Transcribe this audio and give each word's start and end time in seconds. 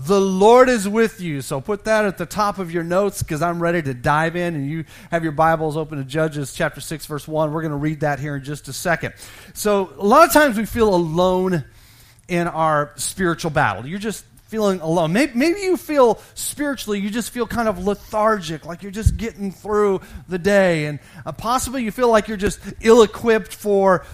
The 0.00 0.20
Lord 0.20 0.68
is 0.68 0.88
with 0.88 1.20
you. 1.20 1.40
So 1.40 1.60
put 1.60 1.86
that 1.86 2.04
at 2.04 2.18
the 2.18 2.24
top 2.24 2.60
of 2.60 2.70
your 2.70 2.84
notes 2.84 3.20
because 3.20 3.42
I'm 3.42 3.60
ready 3.60 3.82
to 3.82 3.92
dive 3.92 4.36
in 4.36 4.54
and 4.54 4.70
you 4.70 4.84
have 5.10 5.24
your 5.24 5.32
Bibles 5.32 5.76
open 5.76 5.98
to 5.98 6.04
Judges 6.04 6.52
chapter 6.52 6.80
6, 6.80 7.06
verse 7.06 7.26
1. 7.26 7.52
We're 7.52 7.62
going 7.62 7.72
to 7.72 7.76
read 7.76 8.00
that 8.00 8.20
here 8.20 8.36
in 8.36 8.44
just 8.44 8.68
a 8.68 8.72
second. 8.72 9.14
So 9.54 9.92
a 9.98 10.06
lot 10.06 10.24
of 10.24 10.32
times 10.32 10.56
we 10.56 10.66
feel 10.66 10.94
alone 10.94 11.64
in 12.28 12.46
our 12.46 12.92
spiritual 12.94 13.50
battle. 13.50 13.86
You're 13.86 13.98
just 13.98 14.24
feeling 14.48 14.80
alone. 14.80 15.12
Maybe, 15.12 15.32
maybe 15.34 15.60
you 15.62 15.76
feel 15.76 16.20
spiritually, 16.34 17.00
you 17.00 17.10
just 17.10 17.30
feel 17.30 17.48
kind 17.48 17.68
of 17.68 17.84
lethargic, 17.84 18.64
like 18.64 18.84
you're 18.84 18.92
just 18.92 19.16
getting 19.16 19.50
through 19.50 20.00
the 20.28 20.38
day. 20.38 20.86
And 20.86 21.00
uh, 21.26 21.32
possibly 21.32 21.82
you 21.82 21.90
feel 21.90 22.08
like 22.08 22.28
you're 22.28 22.36
just 22.36 22.60
ill 22.80 23.02
equipped 23.02 23.52
for 23.52 24.06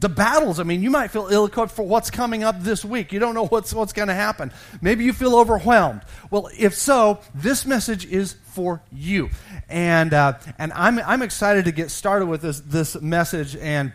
the 0.00 0.08
battles. 0.08 0.58
I 0.58 0.62
mean, 0.62 0.82
you 0.82 0.90
might 0.90 1.10
feel 1.10 1.28
ill 1.30 1.44
equipped 1.44 1.72
for 1.72 1.82
what's 1.82 2.10
coming 2.10 2.42
up 2.42 2.60
this 2.62 2.84
week. 2.84 3.12
You 3.12 3.18
don't 3.18 3.34
know 3.34 3.46
what's, 3.46 3.72
what's 3.74 3.92
going 3.92 4.08
to 4.08 4.14
happen. 4.14 4.50
Maybe 4.80 5.04
you 5.04 5.12
feel 5.12 5.36
overwhelmed. 5.36 6.00
Well, 6.30 6.48
if 6.58 6.74
so, 6.74 7.20
this 7.34 7.66
message 7.66 8.06
is 8.06 8.32
for 8.32 8.82
you. 8.90 9.28
And, 9.68 10.14
uh, 10.14 10.38
and 10.58 10.72
I'm, 10.72 10.98
I'm 11.00 11.22
excited 11.22 11.66
to 11.66 11.72
get 11.72 11.90
started 11.90 12.26
with 12.26 12.40
this, 12.40 12.60
this 12.60 13.00
message. 13.00 13.56
And 13.56 13.92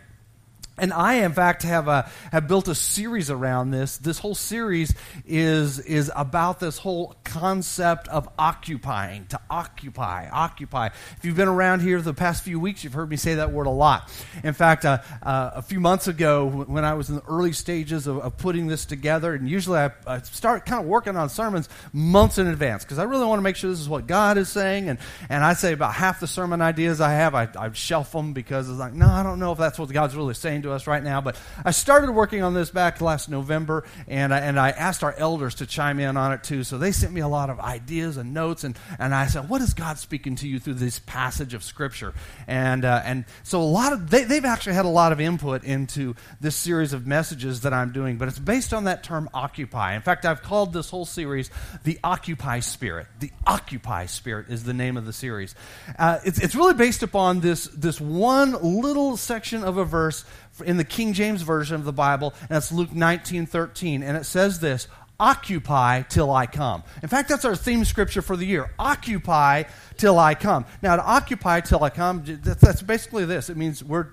and 0.78 0.92
I, 0.92 1.14
in 1.24 1.32
fact, 1.32 1.62
have, 1.62 1.88
a, 1.88 2.10
have 2.32 2.48
built 2.48 2.68
a 2.68 2.74
series 2.74 3.30
around 3.30 3.70
this. 3.70 3.96
This 3.96 4.18
whole 4.18 4.34
series 4.34 4.94
is, 5.24 5.78
is 5.78 6.10
about 6.14 6.60
this 6.60 6.76
whole 6.78 7.14
concept 7.24 8.08
of 8.08 8.28
occupying, 8.38 9.26
to 9.26 9.40
occupy, 9.48 10.28
occupy. 10.30 10.88
If 11.16 11.24
you've 11.24 11.36
been 11.36 11.48
around 11.48 11.80
here 11.80 12.00
the 12.02 12.12
past 12.12 12.44
few 12.44 12.60
weeks, 12.60 12.84
you've 12.84 12.92
heard 12.92 13.08
me 13.08 13.16
say 13.16 13.36
that 13.36 13.52
word 13.52 13.66
a 13.66 13.70
lot. 13.70 14.10
In 14.44 14.52
fact, 14.52 14.84
uh, 14.84 14.98
uh, 15.22 15.52
a 15.54 15.62
few 15.62 15.80
months 15.80 16.08
ago, 16.08 16.46
when 16.46 16.84
I 16.84 16.92
was 16.94 17.08
in 17.08 17.16
the 17.16 17.24
early 17.24 17.52
stages 17.52 18.06
of, 18.06 18.18
of 18.18 18.36
putting 18.36 18.66
this 18.66 18.84
together, 18.84 19.34
and 19.34 19.48
usually 19.48 19.78
I, 19.78 19.92
I, 20.06 20.20
start 20.20 20.66
kind 20.66 20.82
of 20.82 20.86
working 20.86 21.16
on 21.16 21.30
sermons 21.30 21.70
months 21.92 22.36
in 22.36 22.46
advance 22.48 22.84
because 22.84 22.98
I 22.98 23.04
really 23.04 23.24
want 23.24 23.38
to 23.38 23.42
make 23.42 23.56
sure 23.56 23.70
this 23.70 23.80
is 23.80 23.88
what 23.88 24.06
God 24.06 24.36
is 24.36 24.50
saying. 24.50 24.90
And, 24.90 24.98
and 25.30 25.42
I 25.42 25.54
say 25.54 25.72
about 25.72 25.94
half 25.94 26.20
the 26.20 26.26
sermon 26.26 26.60
ideas 26.60 27.00
I 27.00 27.12
have, 27.12 27.34
I, 27.34 27.48
I 27.58 27.72
shelf 27.72 28.12
them 28.12 28.34
because 28.34 28.68
it's 28.68 28.78
like, 28.78 28.92
no, 28.92 29.08
I 29.08 29.22
don't 29.22 29.38
know 29.38 29.52
if 29.52 29.58
that's 29.58 29.78
what 29.78 29.88
God's 29.90 30.14
really 30.14 30.34
saying 30.34 30.65
to 30.66 30.72
us 30.72 30.86
right 30.86 31.02
now, 31.02 31.20
but 31.20 31.36
I 31.64 31.70
started 31.70 32.12
working 32.12 32.42
on 32.42 32.54
this 32.54 32.70
back 32.70 33.00
last 33.00 33.28
November, 33.28 33.84
and 34.06 34.34
I, 34.34 34.38
and 34.40 34.58
I 34.60 34.70
asked 34.70 35.02
our 35.02 35.14
elders 35.16 35.56
to 35.56 35.66
chime 35.66 35.98
in 35.98 36.16
on 36.16 36.32
it 36.32 36.44
too. 36.44 36.64
So 36.64 36.78
they 36.78 36.92
sent 36.92 37.12
me 37.12 37.20
a 37.20 37.28
lot 37.28 37.50
of 37.50 37.58
ideas 37.58 38.16
and 38.16 38.34
notes, 38.34 38.64
and, 38.64 38.78
and 38.98 39.14
I 39.14 39.26
said, 39.26 39.48
What 39.48 39.62
is 39.62 39.74
God 39.74 39.98
speaking 39.98 40.36
to 40.36 40.48
you 40.48 40.58
through 40.58 40.74
this 40.74 40.98
passage 40.98 41.54
of 41.54 41.62
Scripture? 41.62 42.12
And, 42.46 42.84
uh, 42.84 43.02
and 43.04 43.24
so 43.42 43.60
a 43.60 43.64
lot 43.64 43.92
of, 43.92 44.10
they, 44.10 44.24
they've 44.24 44.44
actually 44.44 44.74
had 44.74 44.84
a 44.84 44.88
lot 44.88 45.12
of 45.12 45.20
input 45.20 45.64
into 45.64 46.14
this 46.40 46.56
series 46.56 46.92
of 46.92 47.06
messages 47.06 47.62
that 47.62 47.72
I'm 47.72 47.92
doing, 47.92 48.18
but 48.18 48.28
it's 48.28 48.38
based 48.38 48.74
on 48.74 48.84
that 48.84 49.02
term 49.02 49.28
occupy. 49.32 49.94
In 49.94 50.02
fact, 50.02 50.24
I've 50.24 50.42
called 50.42 50.72
this 50.72 50.90
whole 50.90 51.06
series 51.06 51.50
the 51.84 51.98
Occupy 52.02 52.60
Spirit. 52.60 53.06
The 53.20 53.30
Occupy 53.46 54.06
Spirit 54.06 54.46
is 54.48 54.64
the 54.64 54.74
name 54.74 54.96
of 54.96 55.06
the 55.06 55.12
series. 55.12 55.54
Uh, 55.98 56.18
it's, 56.24 56.40
it's 56.40 56.54
really 56.54 56.74
based 56.74 57.02
upon 57.02 57.40
this, 57.40 57.64
this 57.68 58.00
one 58.00 58.52
little 58.62 59.16
section 59.16 59.64
of 59.64 59.76
a 59.76 59.84
verse 59.84 60.24
in 60.64 60.76
the 60.76 60.84
King 60.84 61.12
James 61.12 61.42
Version 61.42 61.76
of 61.76 61.84
the 61.84 61.92
Bible, 61.92 62.34
and 62.48 62.56
it's 62.56 62.72
Luke 62.72 62.92
19 62.92 63.46
13. 63.46 64.02
And 64.02 64.16
it 64.16 64.24
says 64.24 64.60
this 64.60 64.88
Occupy 65.18 66.02
till 66.02 66.30
I 66.30 66.46
come. 66.46 66.82
In 67.02 67.08
fact, 67.08 67.30
that's 67.30 67.46
our 67.46 67.56
theme 67.56 67.86
scripture 67.86 68.20
for 68.20 68.36
the 68.36 68.44
year. 68.44 68.70
Occupy 68.78 69.64
till 69.96 70.18
I 70.18 70.34
come. 70.34 70.66
Now, 70.82 70.96
to 70.96 71.02
occupy 71.02 71.60
till 71.60 71.82
I 71.82 71.88
come, 71.88 72.22
that's 72.42 72.82
basically 72.82 73.24
this. 73.24 73.48
It 73.48 73.56
means 73.56 73.82
we're 73.82 74.08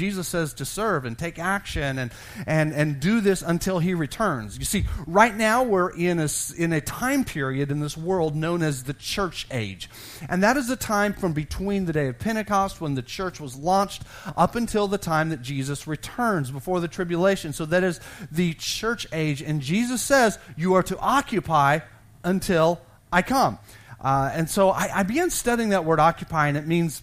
Jesus 0.00 0.28
says 0.28 0.54
to 0.54 0.64
serve 0.64 1.04
and 1.04 1.18
take 1.18 1.38
action 1.38 1.98
and, 1.98 2.10
and, 2.46 2.72
and 2.72 3.00
do 3.00 3.20
this 3.20 3.42
until 3.42 3.80
he 3.80 3.92
returns. 3.92 4.58
You 4.58 4.64
see, 4.64 4.86
right 5.06 5.36
now 5.36 5.62
we're 5.62 5.90
in 5.90 6.18
a, 6.18 6.28
in 6.56 6.72
a 6.72 6.80
time 6.80 7.22
period 7.22 7.70
in 7.70 7.80
this 7.80 7.98
world 7.98 8.34
known 8.34 8.62
as 8.62 8.84
the 8.84 8.94
church 8.94 9.46
age. 9.50 9.90
And 10.26 10.42
that 10.42 10.56
is 10.56 10.68
the 10.68 10.76
time 10.76 11.12
from 11.12 11.34
between 11.34 11.84
the 11.84 11.92
day 11.92 12.06
of 12.06 12.18
Pentecost 12.18 12.80
when 12.80 12.94
the 12.94 13.02
church 13.02 13.40
was 13.40 13.56
launched 13.56 14.04
up 14.38 14.56
until 14.56 14.88
the 14.88 14.96
time 14.96 15.28
that 15.28 15.42
Jesus 15.42 15.86
returns 15.86 16.50
before 16.50 16.80
the 16.80 16.88
tribulation. 16.88 17.52
So 17.52 17.66
that 17.66 17.84
is 17.84 18.00
the 18.32 18.54
church 18.54 19.06
age. 19.12 19.42
And 19.42 19.60
Jesus 19.60 20.00
says, 20.00 20.38
You 20.56 20.72
are 20.76 20.82
to 20.84 20.98
occupy 20.98 21.80
until 22.24 22.80
I 23.12 23.20
come. 23.20 23.58
Uh, 24.00 24.30
and 24.32 24.48
so 24.48 24.70
I, 24.70 25.00
I 25.00 25.02
began 25.02 25.28
studying 25.28 25.68
that 25.70 25.84
word 25.84 26.00
occupy, 26.00 26.48
and 26.48 26.56
it 26.56 26.66
means 26.66 27.02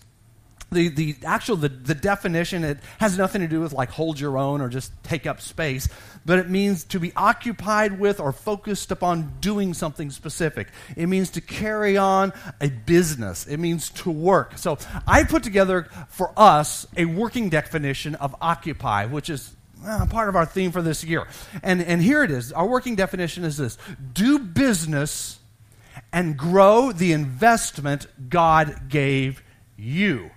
the, 0.72 0.90
the 0.90 1.16
actual 1.26 1.56
the, 1.56 1.70
the 1.70 1.96
definition 1.96 2.64
it 2.64 2.78
has 3.00 3.18
nothing 3.18 3.42
to 3.42 3.48
do 3.48 3.62
with 3.62 3.72
like 3.72 3.90
hold 3.90 4.20
your 4.20 4.38
own 4.38 4.60
or 4.62 4.68
just 4.68 4.92
take 5.04 5.26
up 5.26 5.40
space 5.40 5.88
but 6.28 6.40
it 6.40 6.50
means 6.50 6.84
to 6.84 7.00
be 7.00 7.14
occupied 7.16 8.00
with 8.00 8.20
or 8.20 8.34
focused 8.34 8.92
upon 8.92 9.32
doing 9.40 9.74
something 9.74 10.12
specific. 10.12 10.68
It 10.98 11.08
means 11.08 11.30
to 11.32 11.42
carry 11.42 11.96
on 11.96 12.34
a 12.60 12.68
business. 12.68 13.48
It 13.48 13.58
means 13.58 13.90
to 13.92 14.12
work. 14.12 14.58
So 14.58 14.78
i 15.08 15.24
put 15.24 15.44
together 15.44 15.88
for 16.10 16.34
us 16.36 16.86
a 16.98 17.06
working 17.06 17.48
definition 17.48 18.16
of 18.16 18.36
occupy 18.42 19.06
which 19.06 19.30
is 19.30 19.56
uh, 19.86 20.06
part 20.08 20.28
of 20.28 20.36
our 20.36 20.46
theme 20.46 20.72
for 20.72 20.82
this 20.82 21.02
year. 21.02 21.28
And 21.64 21.82
and 21.82 22.02
here 22.02 22.24
it 22.24 22.32
is. 22.32 22.52
Our 22.52 22.68
working 22.68 22.96
definition 22.96 23.46
is 23.46 23.56
this. 23.56 23.78
Do 24.12 24.38
business 24.38 25.40
and 26.12 26.36
grow 26.36 26.92
the 26.92 27.14
investment 27.14 28.08
god 28.30 28.90
gave 28.90 29.42
you 29.78 30.32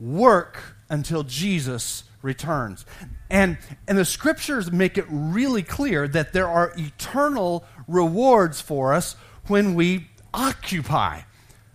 work 0.00 0.76
until 0.88 1.22
Jesus 1.22 2.04
returns. 2.22 2.84
And, 3.28 3.58
and 3.86 3.96
the 3.96 4.04
scriptures 4.04 4.70
make 4.72 4.98
it 4.98 5.04
really 5.08 5.62
clear 5.62 6.08
that 6.08 6.32
there 6.32 6.48
are 6.48 6.72
eternal 6.76 7.64
rewards 7.86 8.60
for 8.60 8.92
us 8.92 9.14
when 9.46 9.74
we 9.74 10.08
occupy. 10.34 11.20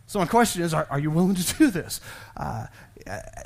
So, 0.08 0.20
my 0.20 0.26
question 0.26 0.62
is 0.62 0.74
are, 0.74 0.88
are 0.90 1.00
you 1.00 1.12
willing 1.12 1.36
to 1.36 1.54
do 1.58 1.72
this? 1.72 2.02
Uh, 2.38 2.68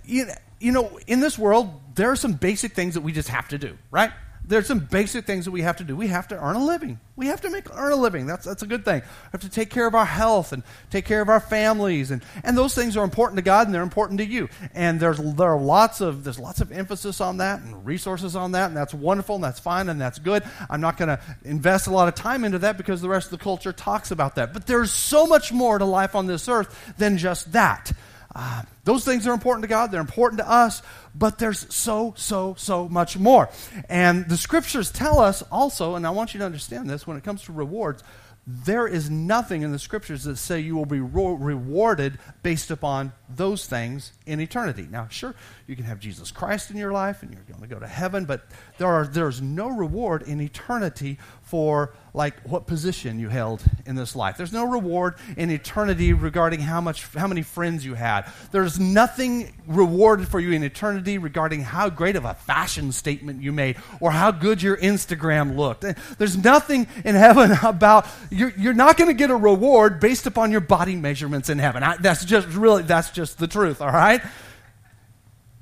you, 0.06 0.28
you 0.60 0.72
know, 0.72 1.00
in 1.08 1.20
this 1.20 1.38
world, 1.38 1.70
there 1.96 2.12
are 2.12 2.16
some 2.16 2.34
basic 2.34 2.74
things 2.74 2.96
that 2.96 3.02
we 3.02 3.12
just 3.12 3.30
have 3.30 3.48
to 3.50 3.58
do, 3.58 3.78
right? 3.92 4.12
There's 4.50 4.66
some 4.66 4.80
basic 4.80 5.26
things 5.26 5.46
that 5.46 5.52
we 5.52 5.62
have 5.62 5.78
to 5.78 5.84
do. 5.84 5.96
We 5.96 6.08
have 6.08 6.28
to 6.30 6.44
earn 6.44 6.56
a 6.56 6.66
living. 6.66 7.00
We 7.16 7.28
have 7.28 7.42
to 7.42 7.52
make 7.52 7.66
earn 7.76 7.92
a 7.92 7.96
living. 7.96 8.26
That's 8.26 8.46
that's 8.46 8.64
a 8.64 8.68
good 8.68 8.84
thing. 8.84 9.02
We 9.02 9.30
have 9.32 9.42
to 9.42 9.50
take 9.50 9.70
care 9.70 9.86
of 9.86 9.94
our 9.94 10.06
health 10.06 10.54
and 10.54 10.64
take 10.90 11.06
care 11.06 11.22
of 11.22 11.30
our 11.30 11.40
families, 11.40 12.10
and, 12.10 12.24
and 12.44 12.58
those 12.58 12.74
things 12.74 12.98
are 12.98 13.04
important 13.04 13.38
to 13.38 13.44
God 13.44 13.68
and 13.68 13.76
they're 13.76 13.84
important 13.84 14.20
to 14.20 14.26
you. 14.26 14.50
And 14.74 15.00
there's 15.00 15.20
there 15.20 15.54
are 15.54 15.62
lots 15.62 16.02
of 16.02 16.24
there's 16.24 16.40
lots 16.40 16.62
of 16.62 16.72
emphasis 16.72 17.22
on 17.22 17.38
that 17.38 17.62
and 17.62 17.86
resources 17.86 18.36
on 18.36 18.54
that, 18.54 18.70
and 18.70 18.76
that's 18.76 18.94
wonderful 18.94 19.36
and 19.36 19.44
that's 19.44 19.60
fine 19.60 19.88
and 19.88 20.02
that's 20.02 20.18
good. 20.18 20.44
I'm 20.68 20.82
not 20.82 20.98
going 20.98 21.10
to 21.10 21.20
invest 21.44 21.86
a 21.86 21.92
lot 21.92 22.08
of 22.08 22.16
time 22.16 22.44
into 22.44 22.60
that 22.60 22.76
because 22.76 23.02
the 23.02 23.10
rest 23.10 23.32
of 23.32 23.38
the 23.38 23.44
culture 23.44 23.72
talks 23.72 24.10
about 24.10 24.36
that. 24.36 24.52
But 24.52 24.66
there's 24.66 24.92
so 24.92 25.28
much 25.28 25.54
more 25.54 25.78
to 25.78 25.86
life 25.86 26.16
on 26.16 26.26
this 26.26 26.50
earth 26.50 26.94
than 26.98 27.20
just 27.20 27.52
that. 27.52 27.92
Uh, 28.36 28.62
those 28.84 29.04
things 29.04 29.26
are 29.26 29.34
important 29.34 29.64
to 29.64 29.68
God, 29.68 29.92
they're 29.92 30.02
important 30.02 30.40
to 30.40 30.50
us, 30.50 30.82
but 31.16 31.40
there's 31.40 31.72
so, 31.74 32.14
so, 32.16 32.56
so 32.58 32.88
much 32.88 33.18
more. 33.18 33.50
And 33.90 34.28
the 34.30 34.38
scriptures 34.38 34.92
tell 34.92 35.20
us 35.20 35.42
also, 35.52 35.96
and 35.96 36.06
I 36.06 36.12
want 36.12 36.34
you 36.34 36.40
to 36.40 36.46
understand 36.46 36.90
this 36.90 37.08
when 37.08 37.18
it 37.18 37.24
comes 37.24 37.42
to 37.44 37.54
rewards, 37.54 38.04
there 38.46 38.88
is 38.88 39.10
nothing 39.10 39.62
in 39.64 39.72
the 39.72 39.80
scriptures 39.80 40.24
that 40.24 40.38
say 40.38 40.60
you 40.60 40.76
will 40.76 40.86
be 40.86 41.00
rewarded 41.00 42.20
based 42.42 42.72
upon 42.72 43.14
those 43.30 43.68
things 43.68 44.12
in 44.26 44.40
eternity. 44.40 44.88
Now, 44.90 45.08
sure, 45.10 45.36
you 45.68 45.76
can 45.76 45.86
have 45.86 46.00
Jesus 46.00 46.32
Christ 46.32 46.72
in 46.72 46.78
your 46.78 46.92
life 46.92 47.22
and 47.22 47.32
you're 47.32 47.44
going 47.44 47.62
to 47.62 47.68
go 47.68 47.80
to 47.80 47.88
heaven, 47.88 48.26
but 48.26 48.42
there 48.78 48.88
are, 48.88 49.06
there's 49.06 49.42
no 49.42 49.68
reward 49.68 50.24
in 50.24 50.42
eternity 50.42 51.18
for 51.44 51.94
like 52.14 52.42
what 52.44 52.68
position 52.68 53.20
you 53.20 53.30
held 53.30 53.64
in 53.86 53.96
this 53.96 54.16
life. 54.16 54.38
There's 54.38 54.54
no 54.54 54.66
reward 54.66 55.16
in 55.38 55.50
eternity 55.50 56.14
regarding 56.14 56.60
how 56.60 56.82
much 56.82 57.06
how 57.14 57.28
many 57.28 57.44
friends 57.44 57.86
you 57.86 57.94
had. 57.94 58.32
There's 58.52 58.80
nothing 58.80 59.54
rewarded 59.68 60.28
for 60.28 60.40
you 60.40 60.52
in 60.52 60.64
eternity 60.64 61.18
regarding 61.18 61.62
how 61.62 61.90
great 61.90 62.16
of 62.16 62.26
a 62.26 62.34
fashion 62.34 62.92
statement 62.92 63.42
you 63.42 63.52
made 63.52 63.78
or 64.00 64.12
how 64.12 64.32
good 64.32 64.62
your 64.62 64.78
Instagram 64.78 65.56
looked. 65.56 65.86
There's 66.18 66.38
nothing 66.38 66.88
in 67.06 67.16
heaven 67.16 67.52
about 67.64 68.08
you're, 68.30 68.54
you're 68.58 68.74
not 68.74 68.98
going 68.98 69.10
to 69.10 69.14
get 69.16 69.30
a 69.30 69.36
reward 69.36 70.00
based 70.00 70.26
upon 70.26 70.52
your 70.52 70.62
body 70.62 70.96
measurements 70.96 71.50
in 71.50 71.60
heaven. 71.60 71.84
I, 71.84 71.98
that's 71.98 72.26
just 72.26 72.48
really 72.50 72.84
that's 72.84 73.12
just 73.12 73.19
the 73.26 73.48
truth, 73.48 73.82
all 73.82 73.92
right? 73.92 74.22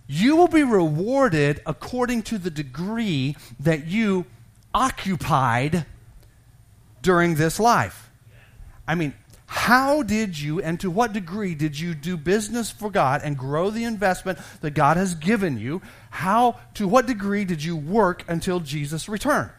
You 0.08 0.36
will 0.36 0.48
be 0.48 0.64
rewarded 0.64 1.62
according 1.66 2.24
to 2.24 2.38
the 2.38 2.50
degree 2.50 3.36
that 3.60 3.88
you 3.88 4.26
occupied 4.74 5.86
during 7.02 7.36
this 7.36 7.60
life. 7.60 8.10
I 8.88 8.96
mean, 8.96 9.14
how 9.48 10.04
did 10.04 10.38
you 10.38 10.62
and 10.62 10.80
to 10.82 10.92
what 10.92 11.14
degree 11.14 11.56
did 11.56 11.80
you 11.80 11.94
do 11.94 12.18
business 12.18 12.70
for 12.70 12.90
God 12.90 13.22
and 13.24 13.38
grow 13.38 13.70
the 13.70 13.86
investment 13.86 14.40
that 14.62 14.72
God 14.72 14.98
has 14.98 15.16
given 15.16 15.58
you? 15.58 15.82
How, 16.10 16.60
to 16.76 16.88
what 16.88 17.06
degree 17.06 17.46
did 17.46 17.64
you 17.64 17.76
work 17.76 18.24
until 18.28 18.60
Jesus 18.60 19.08
returned? 19.08 19.50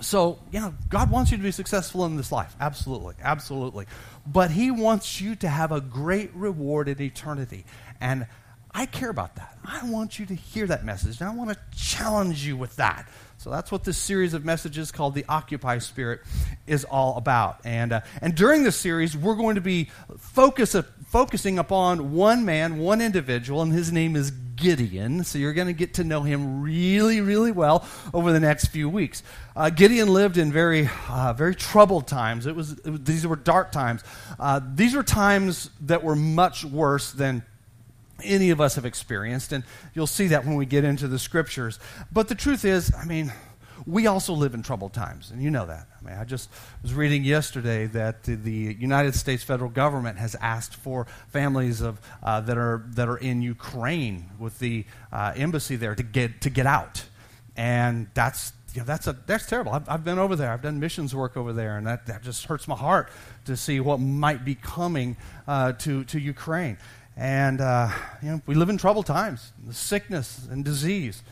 So, 0.00 0.38
you 0.50 0.60
know, 0.60 0.74
God 0.88 1.10
wants 1.10 1.30
you 1.30 1.36
to 1.36 1.42
be 1.42 1.50
successful 1.50 2.04
in 2.06 2.16
this 2.16 2.32
life. 2.32 2.54
Absolutely. 2.60 3.14
Absolutely. 3.22 3.86
But 4.26 4.50
He 4.50 4.70
wants 4.70 5.20
you 5.20 5.36
to 5.36 5.48
have 5.48 5.72
a 5.72 5.80
great 5.80 6.34
reward 6.34 6.88
in 6.88 7.00
eternity. 7.00 7.64
And 8.00 8.26
I 8.72 8.86
care 8.86 9.10
about 9.10 9.36
that. 9.36 9.56
I 9.64 9.88
want 9.90 10.18
you 10.18 10.26
to 10.26 10.34
hear 10.34 10.66
that 10.66 10.84
message. 10.84 11.20
And 11.20 11.28
I 11.28 11.34
want 11.34 11.50
to 11.50 11.58
challenge 11.76 12.46
you 12.46 12.56
with 12.56 12.76
that. 12.76 13.08
So 13.38 13.50
that's 13.50 13.72
what 13.72 13.84
this 13.84 13.96
series 13.96 14.34
of 14.34 14.44
messages 14.44 14.92
called 14.92 15.14
the 15.14 15.24
Occupy 15.28 15.78
Spirit 15.78 16.20
is 16.66 16.84
all 16.84 17.16
about. 17.16 17.60
And, 17.64 17.92
uh, 17.92 18.00
and 18.20 18.34
during 18.34 18.64
this 18.64 18.76
series, 18.76 19.16
we're 19.16 19.34
going 19.34 19.54
to 19.54 19.60
be 19.62 19.90
focus, 20.18 20.74
uh, 20.74 20.82
focusing 21.06 21.58
upon 21.58 22.12
one 22.12 22.44
man, 22.44 22.78
one 22.78 23.00
individual, 23.00 23.62
and 23.62 23.72
his 23.72 23.90
name 23.90 24.14
is 24.14 24.30
Gideon. 24.30 25.24
So 25.24 25.38
you're 25.38 25.54
going 25.54 25.68
to 25.68 25.72
get 25.72 25.94
to 25.94 26.04
know 26.04 26.22
him 26.22 26.62
really, 26.62 27.22
really 27.22 27.50
well 27.50 27.86
over 28.12 28.30
the 28.30 28.40
next 28.40 28.66
few 28.66 28.88
weeks. 28.90 29.22
Uh, 29.56 29.70
Gideon 29.70 30.12
lived 30.12 30.36
in 30.36 30.52
very, 30.52 30.90
uh, 31.08 31.32
very 31.32 31.54
troubled 31.54 32.06
times. 32.06 32.46
It 32.46 32.54
was, 32.54 32.72
it 32.72 33.04
these 33.06 33.26
were 33.26 33.36
dark 33.36 33.72
times. 33.72 34.04
Uh, 34.38 34.60
these 34.74 34.94
were 34.94 35.02
times 35.02 35.70
that 35.80 36.04
were 36.04 36.16
much 36.16 36.64
worse 36.64 37.10
than 37.10 37.42
any 38.24 38.50
of 38.50 38.60
us 38.60 38.74
have 38.76 38.84
experienced, 38.84 39.52
and 39.52 39.64
you'll 39.94 40.06
see 40.06 40.28
that 40.28 40.44
when 40.44 40.56
we 40.56 40.66
get 40.66 40.84
into 40.84 41.08
the 41.08 41.18
scriptures. 41.18 41.78
But 42.12 42.28
the 42.28 42.34
truth 42.34 42.64
is, 42.64 42.92
I 42.94 43.04
mean, 43.04 43.32
we 43.86 44.06
also 44.06 44.32
live 44.32 44.54
in 44.54 44.62
troubled 44.62 44.92
times, 44.92 45.30
and 45.30 45.42
you 45.42 45.50
know 45.50 45.66
that. 45.66 45.86
I 46.00 46.04
mean, 46.04 46.16
I 46.18 46.24
just 46.24 46.50
was 46.82 46.94
reading 46.94 47.24
yesterday 47.24 47.86
that 47.86 48.24
the 48.24 48.76
United 48.78 49.14
States 49.14 49.42
federal 49.42 49.70
government 49.70 50.18
has 50.18 50.34
asked 50.36 50.76
for 50.76 51.06
families 51.28 51.80
of 51.80 52.00
uh, 52.22 52.40
that 52.42 52.58
are 52.58 52.84
that 52.90 53.08
are 53.08 53.16
in 53.16 53.42
Ukraine 53.42 54.30
with 54.38 54.58
the 54.58 54.84
uh, 55.12 55.32
embassy 55.36 55.76
there 55.76 55.94
to 55.94 56.02
get 56.02 56.40
to 56.42 56.50
get 56.50 56.66
out, 56.66 57.04
and 57.56 58.08
that's 58.14 58.52
you 58.74 58.80
know, 58.80 58.86
that's 58.86 59.06
a 59.06 59.16
that's 59.26 59.46
terrible. 59.46 59.72
I've, 59.72 59.88
I've 59.88 60.04
been 60.04 60.18
over 60.18 60.36
there. 60.36 60.52
I've 60.52 60.62
done 60.62 60.78
missions 60.78 61.14
work 61.14 61.36
over 61.36 61.52
there, 61.52 61.76
and 61.76 61.86
that, 61.86 62.06
that 62.06 62.22
just 62.22 62.46
hurts 62.46 62.68
my 62.68 62.76
heart 62.76 63.10
to 63.46 63.56
see 63.56 63.80
what 63.80 63.98
might 63.98 64.44
be 64.44 64.54
coming 64.54 65.16
uh, 65.48 65.72
to 65.72 66.04
to 66.04 66.20
Ukraine. 66.20 66.78
And 67.20 67.60
uh, 67.60 67.90
you 68.22 68.30
know, 68.30 68.42
we 68.46 68.54
live 68.54 68.70
in 68.70 68.78
troubled 68.78 69.04
times, 69.04 69.52
sickness 69.72 70.48
and 70.50 70.64
disease. 70.64 71.22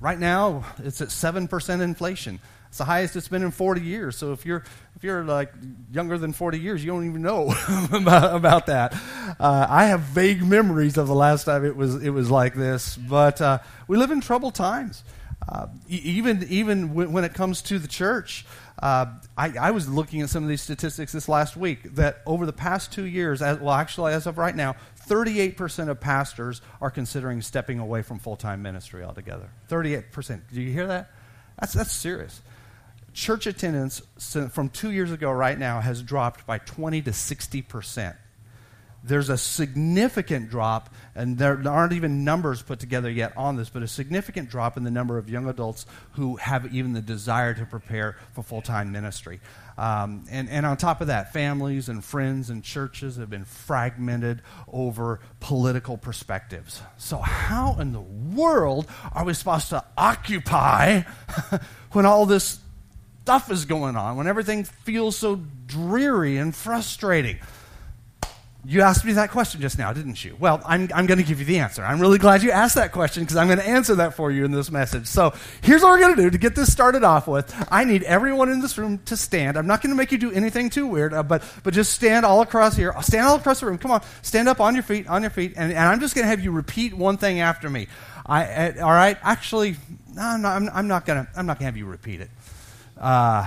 Right 0.00 0.18
now, 0.18 0.64
it's 0.78 1.02
at 1.02 1.10
seven 1.10 1.46
percent 1.46 1.82
inflation. 1.82 2.40
It's 2.68 2.78
the 2.78 2.86
highest 2.86 3.16
it's 3.16 3.28
been 3.28 3.42
in 3.42 3.50
40 3.50 3.82
years. 3.82 4.16
So 4.16 4.32
if 4.32 4.46
you're 4.46 4.64
if 4.96 5.04
you're 5.04 5.22
like 5.24 5.52
younger 5.92 6.16
than 6.16 6.32
40 6.32 6.58
years, 6.58 6.82
you 6.82 6.90
don't 6.90 7.04
even 7.04 7.20
know 7.20 7.52
about, 7.92 8.34
about, 8.34 8.66
that. 8.66 8.94
Uh, 9.38 9.66
I 9.68 9.86
have 9.86 10.00
vague 10.00 10.42
memories 10.42 10.96
of 10.96 11.06
the 11.06 11.14
last 11.14 11.44
time 11.44 11.66
it 11.66 11.76
was 11.76 12.02
it 12.02 12.10
was 12.10 12.30
like 12.30 12.54
this. 12.54 12.96
But 12.96 13.42
uh, 13.42 13.58
we 13.88 13.98
live 13.98 14.12
in 14.12 14.22
troubled 14.22 14.54
times. 14.54 15.04
Uh, 15.46 15.66
even 15.88 16.46
even 16.48 16.94
when 16.94 17.24
it 17.24 17.34
comes 17.34 17.60
to 17.62 17.78
the 17.78 17.88
church, 17.88 18.46
uh, 18.80 19.06
I, 19.36 19.52
I, 19.60 19.70
was 19.72 19.88
looking 19.88 20.22
at 20.22 20.30
some 20.30 20.42
of 20.42 20.48
these 20.48 20.62
statistics 20.62 21.12
this 21.12 21.28
last 21.28 21.54
week 21.54 21.82
that 21.96 22.22
over 22.24 22.46
the 22.46 22.52
past 22.52 22.90
two 22.90 23.04
years, 23.04 23.42
as, 23.42 23.58
well, 23.58 23.74
actually, 23.74 24.14
as 24.14 24.26
of 24.26 24.38
right 24.38 24.56
now, 24.56 24.74
38% 25.06 25.90
of 25.90 26.00
pastors 26.00 26.62
are 26.80 26.90
considering 26.90 27.42
stepping 27.42 27.78
away 27.78 28.00
from 28.00 28.18
full 28.18 28.36
time 28.36 28.62
ministry 28.62 29.04
altogether. 29.04 29.50
38%. 29.68 30.40
Do 30.52 30.62
you 30.62 30.72
hear 30.72 30.86
that? 30.86 31.10
That's, 31.60 31.74
that's 31.74 31.92
serious. 31.92 32.40
Church 33.12 33.46
attendance 33.46 34.00
from 34.50 34.70
two 34.70 34.92
years 34.92 35.12
ago, 35.12 35.30
right 35.30 35.58
now, 35.58 35.80
has 35.80 36.02
dropped 36.02 36.46
by 36.46 36.56
20 36.58 37.02
to 37.02 37.10
60% 37.10 38.16
there's 39.02 39.30
a 39.30 39.38
significant 39.38 40.50
drop, 40.50 40.94
and 41.14 41.38
there 41.38 41.60
aren't 41.66 41.94
even 41.94 42.24
numbers 42.24 42.62
put 42.62 42.80
together 42.80 43.10
yet 43.10 43.34
on 43.36 43.56
this, 43.56 43.70
but 43.70 43.82
a 43.82 43.88
significant 43.88 44.50
drop 44.50 44.76
in 44.76 44.84
the 44.84 44.90
number 44.90 45.16
of 45.16 45.30
young 45.30 45.48
adults 45.48 45.86
who 46.12 46.36
have 46.36 46.72
even 46.74 46.92
the 46.92 47.00
desire 47.00 47.54
to 47.54 47.64
prepare 47.64 48.16
for 48.34 48.42
full 48.42 48.60
time 48.60 48.92
ministry. 48.92 49.40
Um, 49.78 50.26
and, 50.30 50.50
and 50.50 50.66
on 50.66 50.76
top 50.76 51.00
of 51.00 51.06
that, 51.06 51.32
families 51.32 51.88
and 51.88 52.04
friends 52.04 52.50
and 52.50 52.62
churches 52.62 53.16
have 53.16 53.30
been 53.30 53.46
fragmented 53.46 54.42
over 54.68 55.20
political 55.40 55.96
perspectives. 55.96 56.82
So, 56.98 57.16
how 57.16 57.76
in 57.80 57.92
the 57.92 58.00
world 58.00 58.86
are 59.12 59.24
we 59.24 59.32
supposed 59.32 59.70
to 59.70 59.82
occupy 59.96 61.02
when 61.92 62.04
all 62.04 62.26
this 62.26 62.60
stuff 63.22 63.50
is 63.50 63.64
going 63.64 63.96
on, 63.96 64.16
when 64.16 64.26
everything 64.26 64.64
feels 64.64 65.16
so 65.16 65.40
dreary 65.66 66.36
and 66.36 66.54
frustrating? 66.54 67.38
You 68.62 68.82
asked 68.82 69.06
me 69.06 69.12
that 69.14 69.30
question 69.30 69.62
just 69.62 69.78
now, 69.78 69.90
didn't 69.94 70.22
you? 70.22 70.36
Well, 70.38 70.60
I'm, 70.66 70.90
I'm 70.94 71.06
going 71.06 71.16
to 71.16 71.24
give 71.24 71.38
you 71.38 71.46
the 71.46 71.60
answer. 71.60 71.82
I'm 71.82 71.98
really 71.98 72.18
glad 72.18 72.42
you 72.42 72.50
asked 72.50 72.74
that 72.74 72.92
question 72.92 73.22
because 73.22 73.36
I'm 73.36 73.46
going 73.46 73.58
to 73.58 73.66
answer 73.66 73.94
that 73.94 74.12
for 74.14 74.30
you 74.30 74.44
in 74.44 74.50
this 74.50 74.70
message. 74.70 75.06
So 75.06 75.32
here's 75.62 75.80
what 75.82 75.88
we're 75.92 76.00
going 76.00 76.14
to 76.14 76.22
do 76.22 76.30
to 76.30 76.36
get 76.36 76.54
this 76.54 76.70
started 76.70 77.02
off 77.02 77.26
with. 77.26 77.54
I 77.72 77.84
need 77.84 78.02
everyone 78.02 78.50
in 78.50 78.60
this 78.60 78.76
room 78.76 78.98
to 79.06 79.16
stand. 79.16 79.56
I'm 79.56 79.66
not 79.66 79.82
going 79.82 79.92
to 79.92 79.96
make 79.96 80.12
you 80.12 80.18
do 80.18 80.30
anything 80.30 80.68
too 80.68 80.86
weird, 80.86 81.14
uh, 81.14 81.22
but, 81.22 81.42
but 81.62 81.72
just 81.72 81.94
stand 81.94 82.26
all 82.26 82.42
across 82.42 82.76
here. 82.76 82.94
Stand 83.00 83.26
all 83.26 83.36
across 83.36 83.60
the 83.60 83.66
room. 83.66 83.78
Come 83.78 83.92
on. 83.92 84.02
Stand 84.20 84.46
up 84.46 84.60
on 84.60 84.74
your 84.74 84.82
feet, 84.82 85.08
on 85.08 85.22
your 85.22 85.30
feet. 85.30 85.54
And, 85.56 85.72
and 85.72 85.88
I'm 85.88 86.00
just 86.00 86.14
going 86.14 86.24
to 86.24 86.28
have 86.28 86.40
you 86.40 86.50
repeat 86.50 86.92
one 86.92 87.16
thing 87.16 87.40
after 87.40 87.70
me. 87.70 87.88
I, 88.26 88.44
uh, 88.44 88.84
all 88.84 88.92
right? 88.92 89.16
Actually, 89.22 89.76
no, 90.12 90.20
I'm 90.20 90.42
not, 90.42 90.56
I'm, 90.56 90.68
I'm 90.74 90.86
not 90.86 91.06
going 91.06 91.26
to 91.26 91.64
have 91.64 91.78
you 91.78 91.86
repeat 91.86 92.20
it. 92.20 92.30
Uh, 92.98 93.46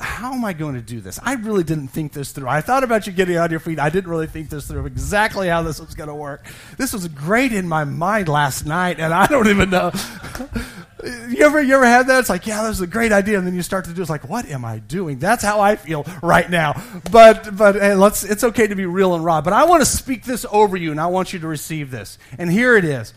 how 0.00 0.32
am 0.32 0.44
I 0.44 0.52
going 0.52 0.74
to 0.74 0.80
do 0.80 1.00
this? 1.00 1.20
I 1.22 1.34
really 1.34 1.62
didn't 1.62 1.88
think 1.88 2.12
this 2.12 2.32
through. 2.32 2.48
I 2.48 2.60
thought 2.60 2.84
about 2.84 3.06
you 3.06 3.12
getting 3.12 3.36
on 3.36 3.50
your 3.50 3.60
feet. 3.60 3.78
I 3.78 3.90
didn't 3.90 4.10
really 4.10 4.26
think 4.26 4.48
this 4.48 4.66
through 4.66 4.86
exactly 4.86 5.48
how 5.48 5.62
this 5.62 5.78
was 5.78 5.94
going 5.94 6.08
to 6.08 6.14
work. 6.14 6.46
This 6.78 6.92
was 6.92 7.06
great 7.08 7.52
in 7.52 7.68
my 7.68 7.84
mind 7.84 8.28
last 8.28 8.64
night, 8.64 8.98
and 8.98 9.12
I 9.12 9.26
don't 9.26 9.48
even 9.48 9.70
know. 9.70 9.92
you 11.28 11.44
ever 11.44 11.60
you 11.62 11.74
ever 11.74 11.86
had 11.86 12.06
that? 12.06 12.20
It's 12.20 12.30
like, 12.30 12.46
yeah, 12.46 12.62
that 12.62 12.68
was 12.68 12.80
a 12.80 12.86
great 12.86 13.12
idea, 13.12 13.38
and 13.38 13.46
then 13.46 13.54
you 13.54 13.62
start 13.62 13.84
to 13.86 13.92
do. 13.92 14.00
It's 14.00 14.10
like, 14.10 14.28
what 14.28 14.46
am 14.46 14.64
I 14.64 14.78
doing? 14.78 15.18
That's 15.18 15.44
how 15.44 15.60
I 15.60 15.76
feel 15.76 16.06
right 16.22 16.48
now. 16.48 16.82
But 17.10 17.56
but 17.56 17.76
hey, 17.76 17.94
let's. 17.94 18.24
It's 18.24 18.44
okay 18.44 18.66
to 18.66 18.74
be 18.74 18.86
real 18.86 19.14
and 19.14 19.24
raw. 19.24 19.40
But 19.40 19.52
I 19.52 19.64
want 19.64 19.82
to 19.82 19.86
speak 19.86 20.24
this 20.24 20.46
over 20.50 20.76
you, 20.76 20.90
and 20.90 21.00
I 21.00 21.06
want 21.06 21.32
you 21.32 21.38
to 21.40 21.46
receive 21.46 21.90
this. 21.90 22.18
And 22.38 22.50
here 22.50 22.76
it 22.76 22.84
is: 22.84 23.12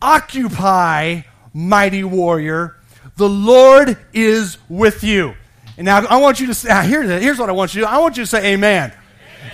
Occupy, 0.00 1.22
mighty 1.52 2.04
warrior. 2.04 2.76
The 3.16 3.28
Lord 3.28 3.98
is 4.12 4.58
with 4.68 5.02
you. 5.02 5.34
And 5.76 5.84
now 5.84 6.04
I 6.06 6.18
want 6.18 6.40
you 6.40 6.46
to 6.48 6.54
say, 6.54 6.86
here, 6.86 7.02
here's 7.02 7.38
what 7.38 7.48
I 7.48 7.52
want 7.52 7.74
you 7.74 7.80
to 7.82 7.86
do. 7.86 7.92
I 7.92 7.98
want 7.98 8.16
you 8.16 8.24
to 8.24 8.26
say 8.26 8.52
amen. 8.52 8.90
amen. 8.90 8.98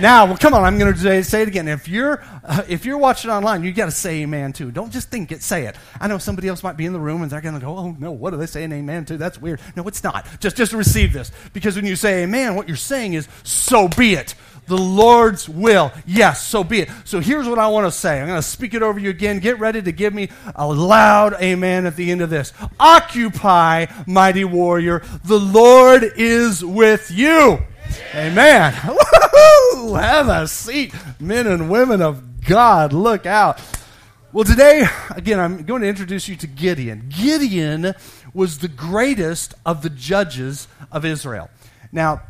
Now, 0.00 0.26
well, 0.26 0.36
come 0.36 0.52
on, 0.52 0.64
I'm 0.64 0.78
going 0.78 0.92
to 0.92 0.98
say, 0.98 1.22
say 1.22 1.42
it 1.42 1.48
again. 1.48 1.68
If 1.68 1.88
you're, 1.88 2.22
uh, 2.44 2.62
if 2.68 2.84
you're 2.84 2.98
watching 2.98 3.30
online, 3.30 3.62
you 3.62 3.72
got 3.72 3.86
to 3.86 3.90
say 3.90 4.22
amen 4.22 4.52
too. 4.52 4.70
Don't 4.70 4.92
just 4.92 5.08
think 5.08 5.32
it, 5.32 5.42
say 5.42 5.66
it. 5.66 5.76
I 6.00 6.08
know 6.08 6.18
somebody 6.18 6.48
else 6.48 6.62
might 6.62 6.76
be 6.76 6.84
in 6.84 6.92
the 6.92 7.00
room 7.00 7.22
and 7.22 7.30
they're 7.30 7.40
going 7.40 7.54
to 7.54 7.60
go, 7.60 7.76
oh 7.76 7.96
no, 7.98 8.10
what 8.12 8.34
are 8.34 8.36
they 8.36 8.46
saying 8.46 8.72
amen 8.72 9.04
to? 9.06 9.16
That's 9.16 9.40
weird. 9.40 9.60
No, 9.74 9.86
it's 9.88 10.02
not. 10.02 10.26
Just, 10.40 10.56
just 10.56 10.72
receive 10.72 11.12
this. 11.12 11.30
Because 11.52 11.76
when 11.76 11.86
you 11.86 11.96
say 11.96 12.24
amen, 12.24 12.56
what 12.56 12.68
you're 12.68 12.76
saying 12.76 13.14
is, 13.14 13.28
so 13.42 13.88
be 13.88 14.14
it 14.14 14.34
the 14.66 14.76
Lord's 14.76 15.48
will. 15.48 15.92
Yes, 16.06 16.46
so 16.46 16.64
be 16.64 16.80
it. 16.80 16.90
So 17.04 17.20
here's 17.20 17.48
what 17.48 17.58
I 17.58 17.68
want 17.68 17.86
to 17.86 17.90
say. 17.90 18.20
I'm 18.20 18.26
going 18.26 18.38
to 18.38 18.46
speak 18.46 18.74
it 18.74 18.82
over 18.82 18.98
you 18.98 19.10
again. 19.10 19.38
Get 19.38 19.58
ready 19.58 19.80
to 19.82 19.92
give 19.92 20.12
me 20.12 20.28
a 20.54 20.66
loud 20.66 21.34
amen 21.34 21.86
at 21.86 21.96
the 21.96 22.10
end 22.10 22.20
of 22.20 22.30
this. 22.30 22.52
Occupy, 22.78 23.86
mighty 24.06 24.44
warrior. 24.44 25.02
The 25.24 25.38
Lord 25.38 26.04
is 26.16 26.64
with 26.64 27.10
you. 27.10 27.58
Amen. 28.14 28.74
Woo-hoo! 28.86 29.94
Have 29.94 30.28
a 30.28 30.48
seat, 30.48 30.94
men 31.20 31.46
and 31.46 31.70
women 31.70 32.02
of 32.02 32.40
God. 32.44 32.92
Look 32.92 33.26
out. 33.26 33.60
Well, 34.32 34.44
today, 34.44 34.86
again, 35.10 35.40
I'm 35.40 35.62
going 35.64 35.82
to 35.82 35.88
introduce 35.88 36.28
you 36.28 36.36
to 36.36 36.46
Gideon. 36.46 37.08
Gideon 37.08 37.94
was 38.34 38.58
the 38.58 38.68
greatest 38.68 39.54
of 39.64 39.82
the 39.82 39.88
judges 39.88 40.68
of 40.92 41.04
Israel. 41.04 41.48
Now, 41.90 42.22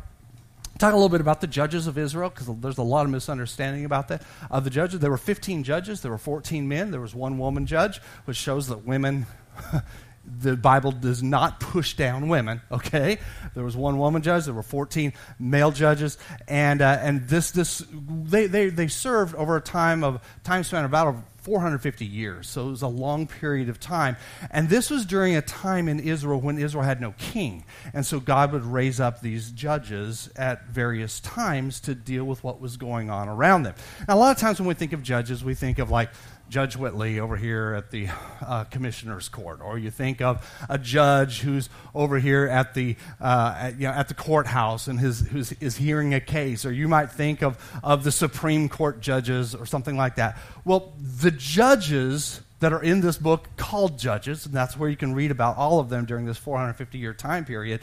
Talk 0.77 0.93
a 0.93 0.95
little 0.95 1.09
bit 1.09 1.21
about 1.21 1.41
the 1.41 1.47
judges 1.47 1.87
of 1.87 1.97
Israel 1.97 2.29
because 2.29 2.47
there's 2.59 2.77
a 2.77 2.83
lot 2.83 3.05
of 3.05 3.11
misunderstanding 3.11 3.85
about 3.85 4.09
that. 4.09 4.21
Of 4.51 4.63
the 4.63 4.69
judges, 4.69 4.99
there 4.99 5.09
were 5.09 5.17
15 5.17 5.63
judges, 5.63 6.01
there 6.01 6.11
were 6.11 6.19
14 6.19 6.67
men, 6.67 6.91
there 6.91 7.01
was 7.01 7.15
one 7.15 7.39
woman 7.39 7.65
judge, 7.65 7.99
which 8.25 8.37
shows 8.37 8.67
that 8.67 8.85
women, 8.85 9.25
the 10.25 10.55
Bible 10.55 10.91
does 10.91 11.23
not 11.23 11.59
push 11.59 11.95
down 11.95 12.27
women, 12.27 12.61
okay? 12.71 13.17
There 13.55 13.63
was 13.63 13.75
one 13.75 13.97
woman 13.97 14.21
judge, 14.21 14.45
there 14.45 14.53
were 14.53 14.61
14 14.61 15.13
male 15.39 15.71
judges, 15.71 16.19
and, 16.47 16.81
uh, 16.83 16.99
and 17.01 17.27
this, 17.27 17.51
this, 17.51 17.83
they, 17.91 18.45
they, 18.45 18.69
they 18.69 18.87
served 18.87 19.33
over 19.33 19.55
a 19.55 19.61
time 19.61 20.03
of 20.03 20.21
time 20.43 20.63
span 20.63 20.85
of 20.85 20.91
about 20.91 21.15
450 21.47 22.05
years. 22.05 22.49
So 22.49 22.67
it 22.67 22.71
was 22.71 22.81
a 22.81 22.89
long 22.89 23.25
period 23.25 23.69
of 23.69 23.79
time. 23.79 24.17
And 24.51 24.67
this 24.67 24.89
was 24.89 25.05
during 25.05 25.37
a 25.37 25.41
time 25.41 25.87
in 25.87 26.01
Israel 26.01 26.41
when 26.41 26.59
Israel 26.59 26.83
had 26.83 26.99
no 26.99 27.13
king. 27.17 27.63
And 27.93 28.05
so 28.05 28.19
God 28.19 28.51
would 28.51 28.65
raise 28.65 28.99
up 28.99 29.21
these 29.21 29.51
judges 29.51 30.29
at 30.35 30.67
various 30.67 31.21
times 31.21 31.79
to 31.81 31.95
deal 31.95 32.25
with 32.25 32.43
what 32.43 32.59
was 32.59 32.75
going 32.75 33.09
on 33.09 33.29
around 33.29 33.63
them. 33.63 33.75
Now, 34.09 34.15
a 34.15 34.19
lot 34.19 34.35
of 34.35 34.41
times 34.41 34.59
when 34.59 34.67
we 34.67 34.73
think 34.73 34.91
of 34.91 35.01
judges, 35.01 35.41
we 35.41 35.53
think 35.53 35.79
of 35.79 35.89
like 35.89 36.09
Judge 36.49 36.77
Whitley 36.77 37.19
over 37.19 37.35
here 37.35 37.73
at 37.73 37.91
the 37.91 38.07
uh, 38.45 38.63
commissioner's 38.65 39.27
court, 39.27 39.59
or 39.61 39.77
you 39.77 39.91
think 39.91 40.21
of 40.21 40.49
a 40.69 40.77
judge 40.77 41.41
who's 41.41 41.69
over 41.93 42.19
here 42.19 42.45
at 42.47 42.73
the 42.73 42.95
uh, 43.19 43.55
at, 43.57 43.73
you 43.79 43.87
know, 43.87 43.93
at 43.93 44.07
the 44.07 44.13
courthouse 44.13 44.87
and 44.87 44.99
his, 44.99 45.19
who's 45.27 45.51
is 45.53 45.75
hearing 45.75 46.13
a 46.13 46.21
case, 46.21 46.65
or 46.65 46.71
you 46.71 46.87
might 46.87 47.11
think 47.11 47.43
of 47.43 47.57
of 47.83 48.03
the 48.03 48.11
Supreme 48.11 48.69
Court 48.69 49.01
judges 49.01 49.55
or 49.55 49.65
something 49.65 49.97
like 49.97 50.15
that. 50.15 50.37
Well, 50.63 50.93
the 50.99 51.31
judges 51.31 52.41
that 52.59 52.71
are 52.73 52.81
in 52.81 53.01
this 53.01 53.17
book 53.17 53.49
called 53.57 53.99
judges, 53.99 54.45
and 54.45 54.55
that's 54.55 54.77
where 54.77 54.89
you 54.89 54.97
can 54.97 55.13
read 55.13 55.31
about 55.31 55.57
all 55.57 55.79
of 55.79 55.89
them 55.89 56.05
during 56.05 56.25
this 56.25 56.37
450 56.37 56.97
year 56.97 57.13
time 57.13 57.45
period. 57.45 57.81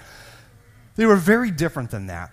They 0.97 1.07
were 1.07 1.17
very 1.17 1.51
different 1.51 1.91
than 1.91 2.07
that. 2.07 2.31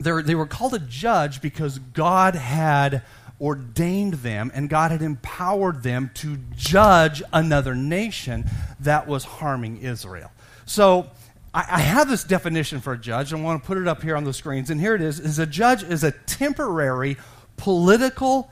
They 0.00 0.12
were, 0.12 0.22
they 0.22 0.34
were 0.34 0.46
called 0.46 0.74
a 0.74 0.78
judge 0.78 1.40
because 1.40 1.78
God 1.78 2.34
had 2.34 3.02
ordained 3.40 4.14
them 4.14 4.50
and 4.54 4.68
God 4.68 4.90
had 4.90 5.02
empowered 5.02 5.82
them 5.82 6.10
to 6.14 6.36
judge 6.56 7.22
another 7.32 7.74
nation 7.74 8.44
that 8.80 9.06
was 9.06 9.24
harming 9.24 9.78
Israel. 9.78 10.30
So 10.66 11.10
I, 11.52 11.60
I 11.60 11.80
have 11.80 12.08
this 12.08 12.24
definition 12.24 12.80
for 12.80 12.92
a 12.92 12.98
judge. 12.98 13.32
I 13.32 13.36
want 13.36 13.62
to 13.62 13.66
put 13.66 13.78
it 13.78 13.88
up 13.88 14.02
here 14.02 14.16
on 14.16 14.24
the 14.24 14.32
screens. 14.32 14.70
And 14.70 14.80
here 14.80 14.94
it 14.94 15.02
is, 15.02 15.20
is 15.20 15.38
a 15.38 15.46
judge 15.46 15.82
is 15.82 16.04
a 16.04 16.12
temporary 16.12 17.16
political 17.56 18.50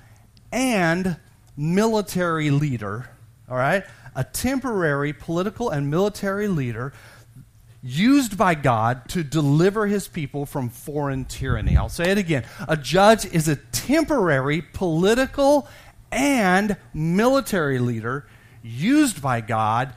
and 0.51 1.17
military 1.57 2.51
leader, 2.51 3.09
all 3.49 3.57
right? 3.57 3.85
A 4.15 4.25
temporary 4.25 5.13
political 5.13 5.71
and 5.71 5.91
military 5.91 6.49
leader 6.49 6.93
used 7.83 8.39
by 8.39 8.55
God 8.55 9.09
to 9.09 9.25
deliver 9.25 9.87
his 9.87 10.07
people 10.07 10.47
from 10.47 10.69
foreign 10.69 11.25
tyranny. 11.25 11.77
I'll 11.77 11.89
say 11.89 12.11
it 12.11 12.19
again. 12.19 12.45
A 12.69 12.77
judge 12.77 13.25
is 13.27 13.49
a 13.49 13.57
temporary 13.57 14.63
political 14.63 15.69
and 16.11 16.77
military 16.95 17.79
leader 17.79 18.27
used 18.63 19.21
by 19.21 19.41
God 19.41 19.95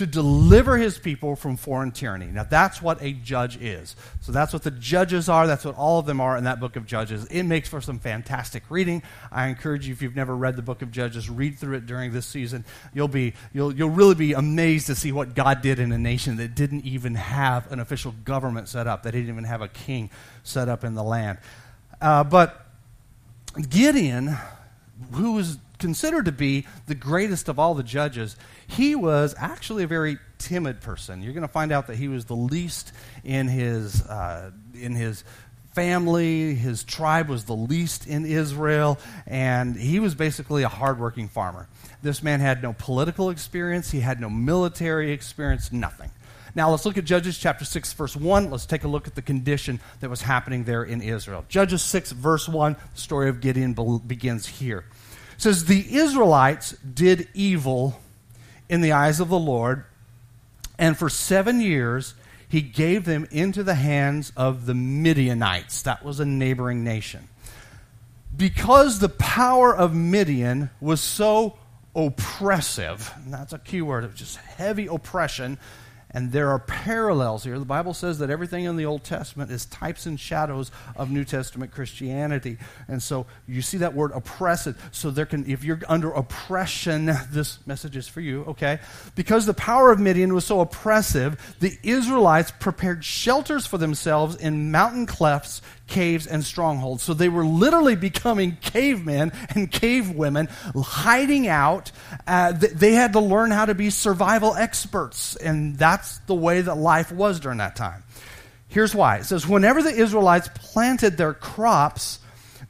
to 0.00 0.06
deliver 0.06 0.78
his 0.78 0.98
people 0.98 1.36
from 1.36 1.58
foreign 1.58 1.92
tyranny. 1.92 2.24
Now, 2.24 2.44
that's 2.44 2.80
what 2.80 3.02
a 3.02 3.12
judge 3.12 3.60
is. 3.60 3.94
So, 4.22 4.32
that's 4.32 4.54
what 4.54 4.62
the 4.62 4.70
judges 4.70 5.28
are. 5.28 5.46
That's 5.46 5.62
what 5.62 5.76
all 5.76 5.98
of 5.98 6.06
them 6.06 6.22
are 6.22 6.38
in 6.38 6.44
that 6.44 6.58
book 6.58 6.76
of 6.76 6.86
Judges. 6.86 7.26
It 7.26 7.42
makes 7.42 7.68
for 7.68 7.82
some 7.82 7.98
fantastic 7.98 8.62
reading. 8.70 9.02
I 9.30 9.48
encourage 9.48 9.86
you, 9.86 9.92
if 9.92 10.00
you've 10.00 10.16
never 10.16 10.34
read 10.34 10.56
the 10.56 10.62
book 10.62 10.80
of 10.80 10.90
Judges, 10.90 11.28
read 11.28 11.58
through 11.58 11.76
it 11.76 11.84
during 11.84 12.12
this 12.12 12.24
season. 12.24 12.64
You'll, 12.94 13.08
be, 13.08 13.34
you'll, 13.52 13.74
you'll 13.74 13.90
really 13.90 14.14
be 14.14 14.32
amazed 14.32 14.86
to 14.86 14.94
see 14.94 15.12
what 15.12 15.34
God 15.34 15.60
did 15.60 15.78
in 15.78 15.92
a 15.92 15.98
nation 15.98 16.38
that 16.38 16.54
didn't 16.54 16.86
even 16.86 17.14
have 17.14 17.70
an 17.70 17.78
official 17.78 18.14
government 18.24 18.68
set 18.68 18.86
up, 18.86 19.02
that 19.02 19.12
didn't 19.12 19.28
even 19.28 19.44
have 19.44 19.60
a 19.60 19.68
king 19.68 20.08
set 20.44 20.70
up 20.70 20.82
in 20.82 20.94
the 20.94 21.04
land. 21.04 21.36
Uh, 22.00 22.24
but 22.24 22.66
Gideon, 23.68 24.34
who 25.12 25.32
was 25.32 25.58
considered 25.80 26.26
to 26.26 26.32
be 26.32 26.66
the 26.86 26.94
greatest 26.94 27.48
of 27.48 27.58
all 27.58 27.74
the 27.74 27.82
judges, 27.82 28.36
he 28.66 28.94
was 28.94 29.34
actually 29.38 29.82
a 29.82 29.88
very 29.88 30.18
timid 30.38 30.80
person. 30.80 31.22
You're 31.22 31.32
going 31.32 31.42
to 31.42 31.48
find 31.48 31.72
out 31.72 31.88
that 31.88 31.96
he 31.96 32.08
was 32.08 32.26
the 32.26 32.36
least 32.36 32.92
in 33.24 33.48
his, 33.48 34.02
uh, 34.02 34.52
in 34.74 34.94
his 34.94 35.24
family. 35.74 36.54
His 36.54 36.84
tribe 36.84 37.28
was 37.28 37.44
the 37.44 37.56
least 37.56 38.06
in 38.06 38.26
Israel, 38.26 38.98
and 39.26 39.76
he 39.76 40.00
was 40.00 40.14
basically 40.14 40.62
a 40.62 40.68
hardworking 40.68 41.28
farmer. 41.28 41.68
This 42.02 42.22
man 42.22 42.40
had 42.40 42.62
no 42.62 42.72
political 42.72 43.30
experience, 43.30 43.90
he 43.90 44.00
had 44.00 44.20
no 44.20 44.30
military 44.30 45.12
experience, 45.12 45.72
nothing. 45.72 46.10
Now 46.54 46.70
let's 46.70 46.84
look 46.84 46.98
at 46.98 47.04
Judges 47.04 47.38
chapter 47.38 47.64
6, 47.64 47.92
verse 47.92 48.16
1. 48.16 48.50
Let's 48.50 48.66
take 48.66 48.82
a 48.82 48.88
look 48.88 49.06
at 49.06 49.14
the 49.14 49.22
condition 49.22 49.78
that 50.00 50.10
was 50.10 50.22
happening 50.22 50.64
there 50.64 50.82
in 50.82 51.00
Israel. 51.00 51.44
Judges 51.48 51.82
6, 51.82 52.10
verse 52.12 52.48
1, 52.48 52.74
the 52.94 53.00
story 53.00 53.28
of 53.28 53.40
Gideon 53.40 54.00
begins 54.06 54.46
here 54.46 54.84
says, 55.42 55.64
The 55.64 55.96
Israelites 55.96 56.72
did 56.72 57.28
evil 57.34 58.00
in 58.68 58.80
the 58.80 58.92
eyes 58.92 59.20
of 59.20 59.28
the 59.28 59.38
Lord, 59.38 59.84
and 60.78 60.96
for 60.96 61.08
seven 61.08 61.60
years 61.60 62.14
he 62.48 62.60
gave 62.60 63.04
them 63.04 63.26
into 63.30 63.62
the 63.62 63.74
hands 63.74 64.32
of 64.36 64.66
the 64.66 64.74
Midianites. 64.74 65.82
That 65.82 66.04
was 66.04 66.20
a 66.20 66.24
neighboring 66.24 66.82
nation. 66.82 67.28
Because 68.36 68.98
the 68.98 69.08
power 69.08 69.74
of 69.74 69.94
Midian 69.94 70.70
was 70.80 71.00
so 71.00 71.56
oppressive, 71.94 73.12
that's 73.26 73.52
a 73.52 73.58
key 73.58 73.82
word, 73.82 74.04
of 74.04 74.14
just 74.14 74.36
heavy 74.36 74.86
oppression, 74.86 75.58
and 76.12 76.32
there 76.32 76.50
are 76.50 76.58
parallels 76.58 77.44
here. 77.44 77.58
The 77.58 77.64
Bible 77.64 77.94
says 77.94 78.18
that 78.18 78.30
everything 78.30 78.64
in 78.64 78.76
the 78.76 78.86
Old 78.86 79.04
Testament 79.04 79.50
is 79.50 79.66
types 79.66 80.06
and 80.06 80.18
shadows 80.18 80.70
of 80.96 81.10
New 81.10 81.24
Testament 81.24 81.70
Christianity. 81.70 82.58
And 82.88 83.02
so 83.02 83.26
you 83.46 83.62
see 83.62 83.78
that 83.78 83.94
word 83.94 84.10
oppressive. 84.12 84.76
So 84.92 85.10
there 85.10 85.26
can 85.26 85.48
if 85.48 85.62
you're 85.62 85.80
under 85.88 86.10
oppression, 86.10 87.06
this 87.30 87.64
message 87.66 87.96
is 87.96 88.08
for 88.08 88.20
you, 88.20 88.44
okay? 88.44 88.80
Because 89.14 89.46
the 89.46 89.54
power 89.54 89.92
of 89.92 90.00
Midian 90.00 90.34
was 90.34 90.44
so 90.44 90.60
oppressive, 90.60 91.56
the 91.60 91.78
Israelites 91.82 92.52
prepared 92.58 93.04
shelters 93.04 93.66
for 93.66 93.78
themselves 93.78 94.36
in 94.36 94.70
mountain 94.70 95.06
clefts 95.06 95.62
caves 95.90 96.26
and 96.26 96.42
strongholds. 96.42 97.02
So 97.02 97.12
they 97.12 97.28
were 97.28 97.44
literally 97.44 97.96
becoming 97.96 98.56
cavemen 98.62 99.32
and 99.50 99.70
cavewomen, 99.70 100.48
hiding 100.82 101.48
out. 101.48 101.92
Uh, 102.26 102.52
they 102.52 102.92
had 102.92 103.12
to 103.12 103.20
learn 103.20 103.50
how 103.50 103.66
to 103.66 103.74
be 103.74 103.90
survival 103.90 104.54
experts, 104.54 105.36
and 105.36 105.76
that's 105.76 106.18
the 106.20 106.34
way 106.34 106.62
that 106.62 106.76
life 106.76 107.12
was 107.12 107.40
during 107.40 107.58
that 107.58 107.76
time. 107.76 108.02
Here's 108.68 108.94
why 108.94 109.16
it 109.16 109.24
says, 109.24 109.46
Whenever 109.46 109.82
the 109.82 109.90
Israelites 109.90 110.48
planted 110.54 111.18
their 111.18 111.34
crops, 111.34 112.20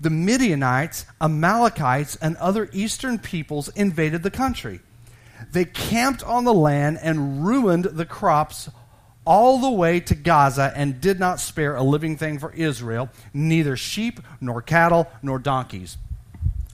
the 0.01 0.11
Midianites, 0.11 1.05
Amalekites, 1.21 2.17
and 2.17 2.37
other 2.39 2.71
eastern 2.73 3.19
peoples 3.19 3.69
invaded 3.69 4.23
the 4.23 4.31
country. 4.31 4.81
They 5.53 5.67
camped 5.67 6.23
on 6.23 6.45
the 6.45 6.55
land 6.55 6.99
and 7.03 7.47
ruined 7.47 7.85
the 7.85 8.07
crops 8.07 8.71
all 9.31 9.59
the 9.59 9.71
way 9.71 10.01
to 10.01 10.17
Gaza 10.17 10.73
and 10.75 11.01
did 11.01 11.21
not 11.21 11.39
spare 11.39 11.77
a 11.77 11.85
living 11.85 12.17
thing 12.17 12.37
for 12.41 12.53
Israel, 12.53 13.09
neither 13.33 13.77
sheep, 13.77 14.19
nor 14.41 14.61
cattle, 14.61 15.09
nor 15.23 15.39
donkeys. 15.39 15.97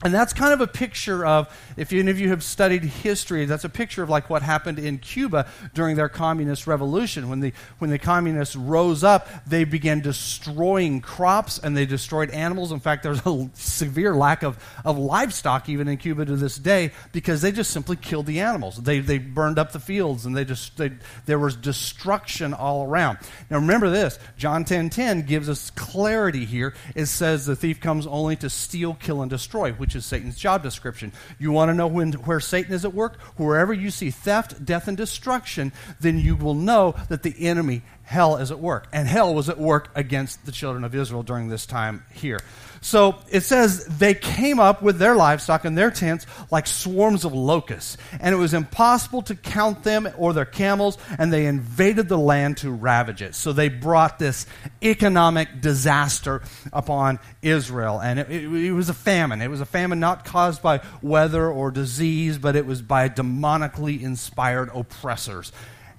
And 0.04 0.12
that's 0.12 0.34
kind 0.34 0.52
of 0.52 0.60
a 0.60 0.66
picture 0.66 1.24
of, 1.24 1.48
if 1.78 1.90
any 1.90 2.10
of 2.10 2.20
you 2.20 2.28
have 2.28 2.42
studied 2.42 2.84
history, 2.84 3.46
that's 3.46 3.64
a 3.64 3.70
picture 3.70 4.02
of 4.02 4.10
like 4.10 4.28
what 4.28 4.42
happened 4.42 4.78
in 4.78 4.98
Cuba 4.98 5.48
during 5.72 5.96
their 5.96 6.10
communist 6.10 6.66
revolution. 6.66 7.30
When 7.30 7.40
the, 7.40 7.52
when 7.78 7.88
the 7.88 7.98
communists 7.98 8.54
rose 8.54 9.02
up, 9.02 9.26
they 9.46 9.64
began 9.64 10.00
destroying 10.00 11.00
crops 11.00 11.58
and 11.58 11.74
they 11.74 11.86
destroyed 11.86 12.30
animals. 12.30 12.72
In 12.72 12.80
fact, 12.80 13.04
there's 13.04 13.24
a 13.24 13.50
severe 13.54 14.14
lack 14.14 14.42
of, 14.42 14.62
of 14.84 14.98
livestock 14.98 15.68
even 15.70 15.88
in 15.88 15.96
Cuba 15.96 16.26
to 16.26 16.36
this 16.36 16.58
day 16.58 16.92
because 17.12 17.40
they 17.40 17.50
just 17.50 17.70
simply 17.70 17.96
killed 17.96 18.26
the 18.26 18.40
animals. 18.40 18.76
They, 18.76 18.98
they 18.98 19.16
burned 19.16 19.58
up 19.58 19.72
the 19.72 19.80
fields 19.80 20.26
and 20.26 20.36
they 20.36 20.44
just, 20.44 20.76
they, 20.76 20.92
there 21.24 21.38
was 21.38 21.56
destruction 21.56 22.52
all 22.52 22.84
around. 22.84 23.18
Now 23.50 23.56
remember 23.56 23.88
this, 23.88 24.18
John 24.36 24.66
10.10 24.66 25.06
10 25.06 25.22
gives 25.22 25.48
us 25.48 25.70
clarity 25.70 26.44
here. 26.44 26.74
It 26.94 27.06
says 27.06 27.46
the 27.46 27.54
thief 27.54 27.80
comes 27.80 28.06
only 28.06 28.34
to 28.36 28.50
steal, 28.50 28.94
kill, 28.94 29.22
and 29.22 29.30
destroy, 29.30 29.72
which 29.86 29.94
is 29.94 30.04
Satan's 30.04 30.36
job 30.36 30.64
description. 30.64 31.12
You 31.38 31.52
want 31.52 31.68
to 31.68 31.74
know 31.74 31.86
when, 31.86 32.12
where 32.12 32.40
Satan 32.40 32.74
is 32.74 32.84
at 32.84 32.92
work? 32.92 33.20
Wherever 33.36 33.72
you 33.72 33.92
see 33.92 34.10
theft, 34.10 34.64
death, 34.64 34.88
and 34.88 34.96
destruction, 34.96 35.72
then 36.00 36.18
you 36.18 36.34
will 36.34 36.54
know 36.54 36.96
that 37.08 37.22
the 37.22 37.46
enemy, 37.46 37.82
hell, 38.06 38.36
is 38.36 38.50
at 38.50 38.60
work. 38.60 38.86
And 38.92 39.06
hell 39.06 39.34
was 39.34 39.48
at 39.48 39.58
work 39.58 39.90
against 39.94 40.46
the 40.46 40.52
children 40.52 40.84
of 40.84 40.94
Israel 40.94 41.24
during 41.24 41.48
this 41.48 41.66
time 41.66 42.04
here. 42.14 42.38
So 42.80 43.16
it 43.30 43.40
says 43.40 43.84
they 43.86 44.14
came 44.14 44.60
up 44.60 44.80
with 44.80 44.98
their 44.98 45.16
livestock 45.16 45.64
and 45.64 45.76
their 45.76 45.90
tents 45.90 46.24
like 46.52 46.68
swarms 46.68 47.24
of 47.24 47.32
locusts, 47.34 47.96
and 48.20 48.32
it 48.32 48.38
was 48.38 48.54
impossible 48.54 49.22
to 49.22 49.34
count 49.34 49.82
them 49.82 50.08
or 50.16 50.32
their 50.32 50.44
camels, 50.44 50.98
and 51.18 51.32
they 51.32 51.46
invaded 51.46 52.08
the 52.08 52.16
land 52.16 52.58
to 52.58 52.70
ravage 52.70 53.22
it. 53.22 53.34
So 53.34 53.52
they 53.52 53.68
brought 53.68 54.20
this 54.20 54.46
economic 54.84 55.60
disaster 55.60 56.42
upon 56.72 57.18
Israel, 57.42 58.00
and 58.00 58.20
it, 58.20 58.30
it, 58.30 58.44
it 58.44 58.72
was 58.72 58.88
a 58.88 58.94
famine. 58.94 59.42
It 59.42 59.50
was 59.50 59.60
a 59.60 59.66
famine 59.66 59.98
not 59.98 60.24
caused 60.24 60.62
by 60.62 60.80
weather 61.02 61.50
or 61.50 61.72
disease, 61.72 62.38
but 62.38 62.54
it 62.54 62.66
was 62.66 62.82
by 62.82 63.08
demonically 63.08 64.00
inspired 64.00 64.70
oppressors. 64.72 65.50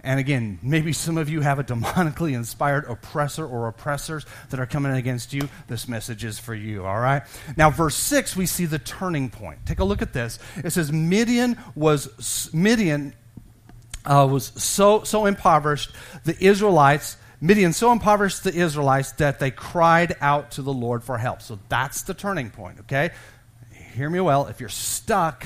And 0.07 0.21
again, 0.21 0.57
maybe 0.63 0.93
some 0.93 1.17
of 1.17 1.27
you 1.27 1.41
have 1.41 1.59
a 1.59 1.65
demonically 1.65 2.33
inspired 2.33 2.85
oppressor 2.85 3.45
or 3.45 3.67
oppressors 3.67 4.25
that 4.51 4.57
are 4.57 4.65
coming 4.65 4.93
against 4.93 5.33
you. 5.33 5.49
This 5.67 5.89
message 5.89 6.23
is 6.23 6.39
for 6.39 6.55
you, 6.55 6.85
all 6.85 6.97
right? 6.97 7.23
Now, 7.57 7.71
verse 7.71 7.97
6, 7.97 8.33
we 8.37 8.45
see 8.45 8.63
the 8.63 8.79
turning 8.79 9.29
point. 9.29 9.65
Take 9.65 9.79
a 9.79 9.83
look 9.83 10.01
at 10.01 10.13
this. 10.13 10.39
It 10.63 10.69
says, 10.69 10.93
Midian 10.93 11.57
was, 11.75 12.49
Midian 12.53 13.15
uh, 14.05 14.25
was 14.31 14.53
so, 14.55 15.03
so 15.03 15.25
impoverished, 15.25 15.91
the 16.23 16.41
Israelites, 16.41 17.17
Midian 17.41 17.73
so 17.73 17.91
impoverished 17.91 18.45
the 18.45 18.55
Israelites 18.55 19.11
that 19.13 19.39
they 19.39 19.51
cried 19.51 20.15
out 20.21 20.51
to 20.51 20.61
the 20.61 20.71
Lord 20.71 21.03
for 21.03 21.17
help. 21.17 21.41
So 21.41 21.59
that's 21.67 22.03
the 22.03 22.13
turning 22.13 22.49
point, 22.49 22.79
okay? 22.79 23.09
Hear 23.93 24.09
me 24.09 24.21
well. 24.21 24.47
If 24.47 24.61
you're 24.61 24.69
stuck, 24.69 25.45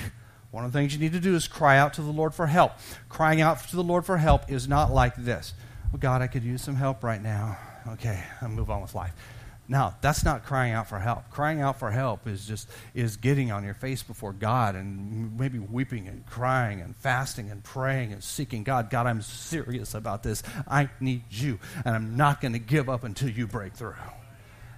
one 0.51 0.65
of 0.65 0.71
the 0.71 0.77
things 0.77 0.93
you 0.93 0.99
need 0.99 1.13
to 1.13 1.19
do 1.19 1.33
is 1.33 1.47
cry 1.47 1.77
out 1.77 1.93
to 1.93 2.01
the 2.01 2.11
Lord 2.11 2.33
for 2.33 2.45
help. 2.47 2.73
Crying 3.09 3.41
out 3.41 3.67
to 3.69 3.75
the 3.75 3.83
Lord 3.83 4.05
for 4.05 4.17
help 4.17 4.51
is 4.51 4.67
not 4.67 4.91
like 4.91 5.15
this. 5.15 5.53
Well, 5.91 5.99
God, 5.99 6.21
I 6.21 6.27
could 6.27 6.43
use 6.43 6.61
some 6.61 6.75
help 6.75 7.03
right 7.03 7.21
now. 7.21 7.57
Okay, 7.87 8.21
I'll 8.41 8.49
move 8.49 8.69
on 8.69 8.81
with 8.81 8.93
life. 8.93 9.13
Now, 9.67 9.95
that's 10.01 10.25
not 10.25 10.43
crying 10.43 10.73
out 10.73 10.89
for 10.89 10.99
help. 10.99 11.29
Crying 11.29 11.61
out 11.61 11.79
for 11.79 11.91
help 11.91 12.27
is 12.27 12.45
just 12.45 12.69
is 12.93 13.15
getting 13.15 13.51
on 13.51 13.63
your 13.63 13.73
face 13.73 14.03
before 14.03 14.33
God 14.33 14.75
and 14.75 15.39
maybe 15.39 15.59
weeping 15.59 16.09
and 16.09 16.25
crying 16.25 16.81
and 16.81 16.93
fasting 16.97 17.49
and 17.49 17.63
praying 17.63 18.11
and 18.11 18.21
seeking 18.21 18.63
God. 18.63 18.89
God, 18.89 19.07
I'm 19.07 19.21
serious 19.21 19.93
about 19.93 20.23
this. 20.23 20.43
I 20.67 20.89
need 20.99 21.23
you, 21.29 21.59
and 21.85 21.95
I'm 21.95 22.17
not 22.17 22.41
going 22.41 22.51
to 22.51 22.59
give 22.59 22.89
up 22.89 23.05
until 23.05 23.29
you 23.29 23.47
break 23.47 23.73
through. 23.73 23.95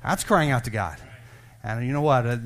That's 0.03 0.24
crying 0.24 0.51
out 0.51 0.65
to 0.65 0.70
God. 0.70 1.00
And 1.65 1.88
you 1.88 1.93
know 1.93 2.01
what? 2.01 2.25
Uh, 2.25 2.38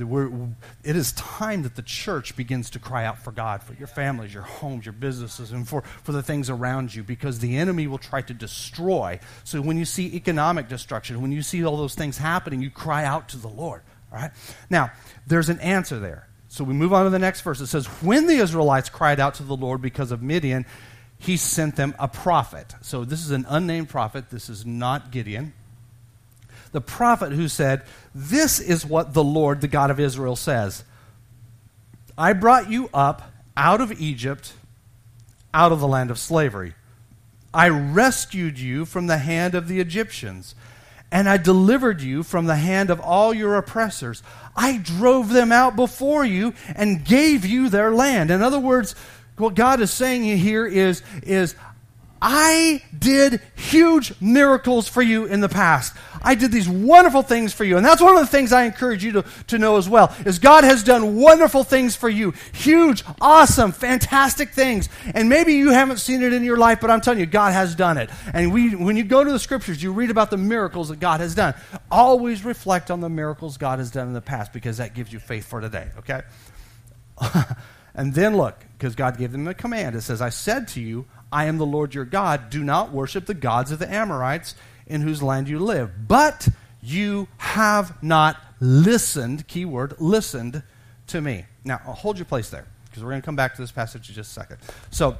it 0.83 0.95
is 0.95 1.12
time 1.13 1.63
that 1.63 1.75
the 1.75 1.81
church 1.81 2.36
begins 2.36 2.69
to 2.71 2.79
cry 2.79 3.03
out 3.03 3.17
for 3.17 3.31
God, 3.31 3.63
for 3.63 3.74
your 3.74 3.88
families, 3.88 4.31
your 4.31 4.43
homes, 4.43 4.86
your 4.86 4.93
businesses, 4.93 5.51
and 5.51 5.67
for, 5.67 5.81
for 6.03 6.12
the 6.12 6.21
things 6.21 6.51
around 6.51 6.93
you, 6.93 7.03
because 7.03 7.39
the 7.39 7.57
enemy 7.57 7.88
will 7.88 7.97
try 7.97 8.21
to 8.21 8.33
destroy. 8.33 9.19
So 9.43 9.59
when 9.59 9.75
you 9.75 9.86
see 9.86 10.15
economic 10.15 10.67
destruction, 10.69 11.19
when 11.19 11.31
you 11.31 11.41
see 11.41 11.65
all 11.65 11.77
those 11.77 11.95
things 11.95 12.19
happening, 12.19 12.62
you 12.62 12.69
cry 12.69 13.05
out 13.05 13.29
to 13.29 13.38
the 13.38 13.47
Lord. 13.47 13.81
All 14.13 14.19
right? 14.19 14.31
Now, 14.69 14.91
there's 15.25 15.50
an 15.50 15.59
answer 15.62 15.97
there. 15.97 16.27
So 16.47 16.63
we 16.63 16.75
move 16.75 16.93
on 16.93 17.05
to 17.05 17.09
the 17.09 17.17
next 17.17 17.41
verse. 17.41 17.59
It 17.59 17.67
says, 17.67 17.88
When 18.03 18.27
the 18.27 18.36
Israelites 18.36 18.89
cried 18.89 19.19
out 19.19 19.33
to 19.36 19.43
the 19.43 19.55
Lord 19.55 19.81
because 19.81 20.12
of 20.12 20.21
Midian, 20.21 20.67
he 21.17 21.38
sent 21.38 21.75
them 21.75 21.95
a 21.97 22.07
prophet. 22.07 22.75
So 22.81 23.03
this 23.03 23.25
is 23.25 23.31
an 23.31 23.47
unnamed 23.50 23.89
prophet. 23.89 24.29
This 24.29 24.47
is 24.47 24.63
not 24.63 25.12
Gideon 25.12 25.53
the 26.77 26.81
prophet 26.81 27.31
who 27.31 27.48
said, 27.48 27.81
This 28.13 28.60
is 28.60 28.86
what 28.86 29.15
the 29.15 29.24
Lord, 29.24 29.62
the 29.62 29.67
God 29.67 29.89
of 29.89 30.00
Israel, 30.00 30.36
says 30.36 30.84
I 32.15 32.34
brought 32.34 32.69
you 32.69 32.88
up 32.93 33.31
out 33.57 33.81
of 33.81 34.00
Egypt, 34.00 34.53
out 35.55 35.72
of 35.72 35.79
the 35.79 35.88
land 35.88 36.12
of 36.12 36.19
slavery. 36.19 36.75
I 37.51 37.69
rescued 37.69 38.60
you 38.60 38.86
from 38.86 39.07
the 39.07 39.17
hand 39.17 39.55
of 39.55 39.67
the 39.67 39.79
Egyptians, 39.79 40.53
and 41.12 41.27
I 41.27 41.38
delivered 41.38 42.03
you 42.03 42.22
from 42.22 42.46
the 42.46 42.57
hand 42.57 42.91
of 42.91 43.00
all 43.00 43.34
your 43.34 43.55
oppressors. 43.55 44.22
I 44.55 44.77
drove 44.77 45.29
them 45.29 45.51
out 45.51 45.75
before 45.75 46.25
you 46.25 46.53
and 46.75 47.03
gave 47.03 47.43
you 47.43 47.69
their 47.69 47.89
land. 47.89 48.29
In 48.29 48.43
other 48.43 48.60
words, 48.60 48.93
what 49.38 49.55
God 49.55 49.81
is 49.81 49.91
saying 49.91 50.25
here 50.38 50.67
is, 50.67 51.01
is 51.24 51.55
I 52.21 52.81
did 52.97 53.41
huge 53.55 54.19
miracles 54.19 54.88
for 54.88 55.01
you 55.01 55.25
in 55.25 55.41
the 55.41 55.50
past. 55.50 55.95
I 56.21 56.36
did 56.36 56.51
these 56.51 56.67
wonderful 56.67 57.21
things 57.21 57.53
for 57.53 57.63
you. 57.63 57.77
And 57.77 57.86
that's 57.86 58.01
one 58.01 58.15
of 58.15 58.21
the 58.21 58.27
things 58.27 58.51
I 58.51 58.63
encourage 58.63 59.03
you 59.03 59.13
to, 59.13 59.25
to 59.47 59.57
know 59.57 59.77
as 59.77 59.88
well, 59.88 60.15
is 60.25 60.39
God 60.39 60.63
has 60.63 60.83
done 60.83 61.15
wonderful 61.15 61.63
things 61.63 61.95
for 61.95 62.09
you. 62.09 62.33
Huge, 62.53 63.03
awesome, 63.21 63.71
fantastic 63.71 64.50
things. 64.50 64.89
And 65.13 65.29
maybe 65.29 65.53
you 65.53 65.71
haven't 65.71 65.97
seen 65.97 66.24
it 66.24 66.33
in 66.33 66.43
your 66.43 66.57
life, 66.57 66.79
but 66.81 66.89
I'm 66.89 67.01
telling 67.01 67.19
you, 67.19 67.25
God 67.25 67.53
has 67.53 67.75
done 67.75 67.97
it. 67.97 68.09
And 68.33 68.51
we, 68.51 68.75
when 68.75 68.97
you 68.97 69.03
go 69.03 69.24
to 69.24 69.31
the 69.31 69.39
scriptures, 69.39 69.81
you 69.81 69.91
read 69.93 70.09
about 70.09 70.31
the 70.31 70.38
miracles 70.38 70.89
that 70.89 71.00
God 71.00 71.19
has 71.19 71.36
done. 71.36 71.53
Always 71.91 72.43
reflect 72.43 72.91
on 72.91 73.00
the 73.00 73.09
miracles 73.09 73.57
God 73.57 73.79
has 73.79 73.91
done 73.91 74.07
in 74.07 74.13
the 74.13 74.21
past 74.21 74.53
because 74.53 74.77
that 74.77 74.93
gives 74.93 75.13
you 75.13 75.19
faith 75.19 75.45
for 75.45 75.62
today, 75.62 75.89
okay? 76.00 76.21
and 77.95 78.13
then 78.13 78.36
look, 78.36 78.59
because 78.77 78.95
God 78.95 79.17
gave 79.17 79.31
them 79.31 79.47
a 79.47 79.53
command. 79.53 79.95
It 79.95 80.01
says, 80.01 80.21
I 80.21 80.29
said 80.29 80.67
to 80.69 80.81
you, 80.81 81.05
I 81.31 81.46
am 81.46 81.57
the 81.57 81.65
Lord 81.65 81.93
your 81.93 82.05
God. 82.05 82.50
Do 82.50 82.63
not 82.63 82.91
worship 82.91 83.25
the 83.25 83.34
gods 83.34 83.72
of 83.72 83.79
the 83.79 83.91
Amorites 83.91 84.55
in 84.86 85.01
whose 85.01 85.22
land 85.22 85.50
you 85.50 85.60
live. 85.60 86.07
But 86.07 86.48
you 86.81 87.27
have 87.38 88.01
not 88.01 88.38
listened, 88.60 89.48
keyword, 89.48 90.00
listened 90.00 90.63
to 91.07 91.22
me. 91.22 91.46
Now, 91.63 91.81
uh, 91.86 91.93
hold 91.93 92.17
your 92.17 92.25
place 92.25 92.50
there, 92.50 92.65
because 92.86 93.03
we're 93.03 93.10
going 93.12 93.22
to 93.22 93.25
come 93.25 93.36
back 93.36 93.55
to 93.55 93.62
this 93.62 93.72
passage 93.72 94.10
in 94.10 94.15
just 94.15 94.31
a 94.31 94.34
second. 94.34 94.57
So, 94.91 95.17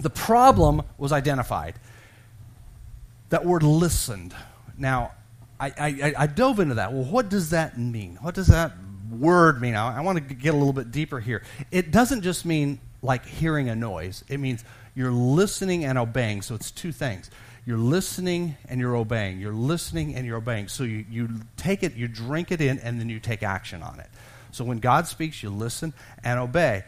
the 0.00 0.10
problem 0.10 0.82
was 0.98 1.12
identified. 1.12 1.74
That 3.30 3.44
word 3.44 3.62
listened. 3.62 4.34
Now, 4.76 5.12
I, 5.60 5.72
I, 5.78 6.14
I 6.18 6.26
dove 6.26 6.60
into 6.60 6.74
that. 6.74 6.92
Well, 6.92 7.04
what 7.04 7.28
does 7.28 7.50
that 7.50 7.78
mean? 7.78 8.18
What 8.20 8.34
does 8.34 8.48
that 8.48 8.72
word 9.10 9.60
mean? 9.60 9.74
I, 9.74 9.98
I 9.98 10.00
want 10.00 10.28
to 10.28 10.34
get 10.34 10.54
a 10.54 10.56
little 10.56 10.72
bit 10.72 10.90
deeper 10.90 11.20
here. 11.20 11.42
It 11.70 11.90
doesn't 11.90 12.22
just 12.22 12.44
mean 12.44 12.80
like 13.02 13.26
hearing 13.26 13.68
a 13.68 13.74
noise, 13.74 14.24
it 14.28 14.38
means 14.38 14.64
you're 14.94 15.12
listening 15.12 15.84
and 15.84 15.98
obeying. 15.98 16.42
So 16.42 16.54
it's 16.54 16.70
two 16.70 16.92
things. 16.92 17.30
You're 17.64 17.78
listening 17.78 18.56
and 18.68 18.80
you're 18.80 18.96
obeying. 18.96 19.40
You're 19.40 19.52
listening 19.52 20.14
and 20.16 20.26
you're 20.26 20.38
obeying. 20.38 20.68
So 20.68 20.84
you, 20.84 21.04
you 21.08 21.28
take 21.56 21.82
it, 21.82 21.94
you 21.94 22.08
drink 22.08 22.50
it 22.50 22.60
in, 22.60 22.78
and 22.80 22.98
then 22.98 23.08
you 23.08 23.20
take 23.20 23.42
action 23.42 23.82
on 23.82 24.00
it. 24.00 24.08
So 24.50 24.64
when 24.64 24.78
God 24.78 25.06
speaks, 25.06 25.42
you 25.42 25.50
listen 25.50 25.94
and 26.24 26.40
obey. 26.40 26.84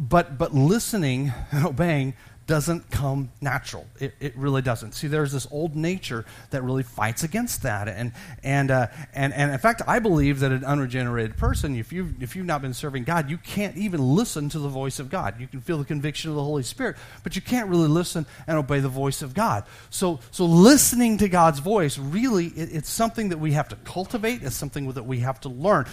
But, 0.00 0.38
but 0.38 0.54
listening 0.54 1.32
and 1.50 1.66
obeying 1.66 2.14
doesn't 2.48 2.90
come 2.90 3.30
natural. 3.42 3.86
It, 4.00 4.14
it 4.20 4.34
really 4.34 4.62
doesn't. 4.62 4.92
See, 4.92 5.06
there's 5.06 5.32
this 5.32 5.46
old 5.50 5.76
nature 5.76 6.24
that 6.50 6.64
really 6.64 6.82
fights 6.82 7.22
against 7.22 7.62
that. 7.62 7.88
And, 7.88 8.12
and, 8.42 8.70
uh, 8.70 8.86
and, 9.12 9.34
and 9.34 9.52
in 9.52 9.58
fact, 9.58 9.82
I 9.86 9.98
believe 9.98 10.40
that 10.40 10.50
an 10.50 10.64
unregenerated 10.64 11.36
person, 11.36 11.76
if 11.76 11.92
you've, 11.92 12.20
if 12.22 12.34
you've 12.34 12.46
not 12.46 12.62
been 12.62 12.72
serving 12.72 13.04
God, 13.04 13.28
you 13.28 13.36
can't 13.36 13.76
even 13.76 14.00
listen 14.00 14.48
to 14.48 14.58
the 14.58 14.68
voice 14.68 14.98
of 14.98 15.10
God. 15.10 15.38
You 15.38 15.46
can 15.46 15.60
feel 15.60 15.76
the 15.76 15.84
conviction 15.84 16.30
of 16.30 16.36
the 16.36 16.42
Holy 16.42 16.62
Spirit, 16.62 16.96
but 17.22 17.36
you 17.36 17.42
can't 17.42 17.68
really 17.68 17.86
listen 17.86 18.24
and 18.46 18.56
obey 18.56 18.80
the 18.80 18.88
voice 18.88 19.20
of 19.20 19.34
God. 19.34 19.64
So, 19.90 20.18
so 20.30 20.46
listening 20.46 21.18
to 21.18 21.28
God's 21.28 21.58
voice, 21.58 21.98
really, 21.98 22.46
it, 22.46 22.70
it's 22.72 22.90
something 22.90 23.28
that 23.28 23.38
we 23.38 23.52
have 23.52 23.68
to 23.68 23.76
cultivate. 23.84 24.42
It's 24.42 24.56
something 24.56 24.90
that 24.92 25.04
we 25.04 25.18
have 25.18 25.38
to 25.42 25.50
learn. 25.50 25.84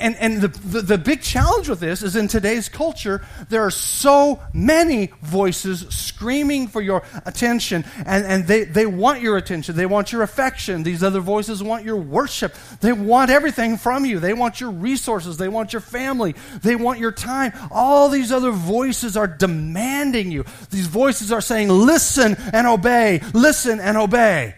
And, 0.00 0.16
and 0.16 0.40
the, 0.40 0.48
the, 0.48 0.82
the 0.82 0.98
big 0.98 1.22
challenge 1.22 1.68
with 1.68 1.78
this 1.78 2.02
is 2.02 2.16
in 2.16 2.26
today's 2.26 2.68
culture, 2.68 3.24
there 3.48 3.62
are 3.62 3.70
so 3.70 4.42
many 4.52 5.12
voices 5.22 5.75
screaming 5.90 6.68
for 6.68 6.80
your 6.80 7.02
attention, 7.24 7.84
and, 8.04 8.24
and 8.24 8.46
they, 8.46 8.64
they 8.64 8.86
want 8.86 9.20
your 9.20 9.36
attention. 9.36 9.76
They 9.76 9.86
want 9.86 10.12
your 10.12 10.22
affection. 10.22 10.82
These 10.82 11.02
other 11.02 11.20
voices 11.20 11.62
want 11.62 11.84
your 11.84 11.96
worship. 11.96 12.54
They 12.80 12.92
want 12.92 13.30
everything 13.30 13.76
from 13.76 14.04
you. 14.04 14.18
They 14.18 14.32
want 14.32 14.60
your 14.60 14.70
resources. 14.70 15.36
They 15.36 15.48
want 15.48 15.72
your 15.72 15.80
family. 15.80 16.34
They 16.62 16.76
want 16.76 16.98
your 16.98 17.12
time. 17.12 17.52
All 17.70 18.08
these 18.08 18.32
other 18.32 18.50
voices 18.50 19.16
are 19.16 19.26
demanding 19.26 20.30
you. 20.30 20.44
These 20.70 20.86
voices 20.86 21.32
are 21.32 21.40
saying, 21.40 21.68
listen 21.68 22.36
and 22.52 22.66
obey, 22.66 23.20
listen 23.34 23.80
and 23.80 23.96
obey. 23.96 24.54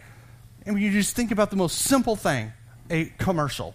And 0.66 0.74
when 0.74 0.84
you 0.84 0.90
just 0.90 1.16
think 1.16 1.30
about 1.30 1.50
the 1.50 1.56
most 1.56 1.78
simple 1.78 2.14
thing 2.14 2.52
a 2.90 3.06
commercial. 3.18 3.74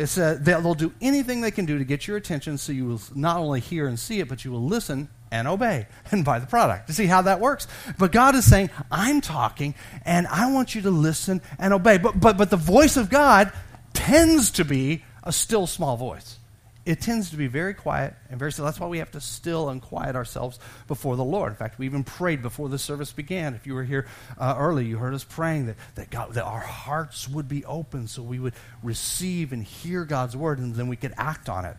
It's, 0.00 0.16
uh, 0.16 0.38
they'll 0.40 0.72
do 0.72 0.94
anything 1.02 1.42
they 1.42 1.50
can 1.50 1.66
do 1.66 1.76
to 1.76 1.84
get 1.84 2.08
your 2.08 2.16
attention 2.16 2.56
so 2.56 2.72
you 2.72 2.86
will 2.86 3.02
not 3.14 3.36
only 3.36 3.60
hear 3.60 3.86
and 3.86 3.98
see 3.98 4.18
it, 4.20 4.28
but 4.28 4.46
you 4.46 4.50
will 4.50 4.64
listen 4.64 5.10
and 5.30 5.46
obey 5.46 5.88
and 6.10 6.24
buy 6.24 6.38
the 6.38 6.46
product. 6.46 6.86
To 6.86 6.94
see 6.94 7.04
how 7.04 7.22
that 7.22 7.38
works. 7.38 7.68
But 7.98 8.10
God 8.10 8.34
is 8.34 8.48
saying, 8.48 8.70
I'm 8.90 9.20
talking 9.20 9.74
and 10.06 10.26
I 10.26 10.50
want 10.52 10.74
you 10.74 10.80
to 10.82 10.90
listen 10.90 11.42
and 11.58 11.74
obey. 11.74 11.98
But, 11.98 12.18
but, 12.18 12.38
but 12.38 12.48
the 12.48 12.56
voice 12.56 12.96
of 12.96 13.10
God 13.10 13.52
tends 13.92 14.52
to 14.52 14.64
be 14.64 15.04
a 15.22 15.32
still 15.32 15.66
small 15.66 15.98
voice. 15.98 16.38
It 16.86 17.02
tends 17.02 17.30
to 17.30 17.36
be 17.36 17.46
very 17.46 17.74
quiet 17.74 18.14
and 18.30 18.38
very 18.38 18.50
still. 18.52 18.64
That's 18.64 18.80
why 18.80 18.86
we 18.86 18.98
have 18.98 19.10
to 19.10 19.20
still 19.20 19.68
and 19.68 19.82
quiet 19.82 20.16
ourselves 20.16 20.58
before 20.88 21.16
the 21.16 21.24
Lord. 21.24 21.50
In 21.50 21.56
fact, 21.56 21.78
we 21.78 21.84
even 21.84 22.04
prayed 22.04 22.40
before 22.40 22.70
the 22.70 22.78
service 22.78 23.12
began. 23.12 23.54
If 23.54 23.66
you 23.66 23.74
were 23.74 23.84
here 23.84 24.06
uh, 24.38 24.54
early, 24.56 24.86
you 24.86 24.96
heard 24.96 25.12
us 25.12 25.22
praying 25.22 25.66
that, 25.66 25.76
that, 25.96 26.10
God, 26.10 26.34
that 26.34 26.44
our 26.44 26.60
hearts 26.60 27.28
would 27.28 27.48
be 27.48 27.66
open 27.66 28.08
so 28.08 28.22
we 28.22 28.38
would 28.38 28.54
receive 28.82 29.52
and 29.52 29.62
hear 29.62 30.06
God's 30.06 30.36
word 30.36 30.58
and 30.58 30.74
then 30.74 30.88
we 30.88 30.96
could 30.96 31.12
act 31.18 31.50
on 31.50 31.66
it. 31.66 31.76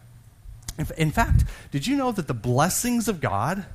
In 0.98 1.12
fact, 1.12 1.46
did 1.72 1.88
you 1.88 1.98
know 1.98 2.12
that 2.12 2.28
the 2.28 2.34
blessings 2.34 3.08
of 3.08 3.20
God, 3.22 3.66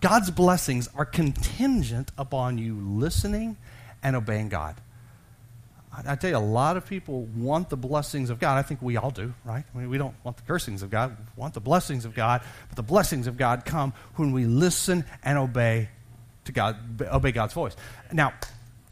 God's 0.00 0.30
blessings, 0.30 0.88
are 0.94 1.04
contingent 1.04 2.12
upon 2.18 2.58
you 2.58 2.74
listening 2.74 3.56
and 4.02 4.16
obeying 4.16 4.48
God? 4.48 4.76
I, 6.04 6.14
tell 6.16 6.30
you, 6.30 6.36
a 6.36 6.38
lot 6.38 6.76
of 6.76 6.86
people 6.86 7.22
want 7.36 7.70
the 7.70 7.76
blessings 7.76 8.28
of 8.30 8.38
God. 8.38 8.58
I 8.58 8.62
think 8.62 8.82
we 8.82 8.96
all 8.96 9.10
do, 9.10 9.32
right? 9.44 9.64
I 9.74 9.78
mean, 9.78 9.88
we 9.88 9.98
don't 9.98 10.14
want 10.24 10.36
the 10.36 10.42
cursings 10.42 10.82
of 10.82 10.90
God. 10.90 11.16
We 11.18 11.40
want 11.40 11.54
the 11.54 11.60
blessings 11.60 12.04
of 12.04 12.14
God. 12.14 12.42
But 12.68 12.76
the 12.76 12.82
blessings 12.82 13.26
of 13.26 13.36
God 13.36 13.64
come 13.64 13.92
when 14.16 14.32
we 14.32 14.44
listen 14.44 15.04
and 15.22 15.38
obey 15.38 15.88
to 16.44 16.52
God, 16.52 17.00
obey 17.02 17.32
God's 17.32 17.54
voice. 17.54 17.76
Now, 18.12 18.34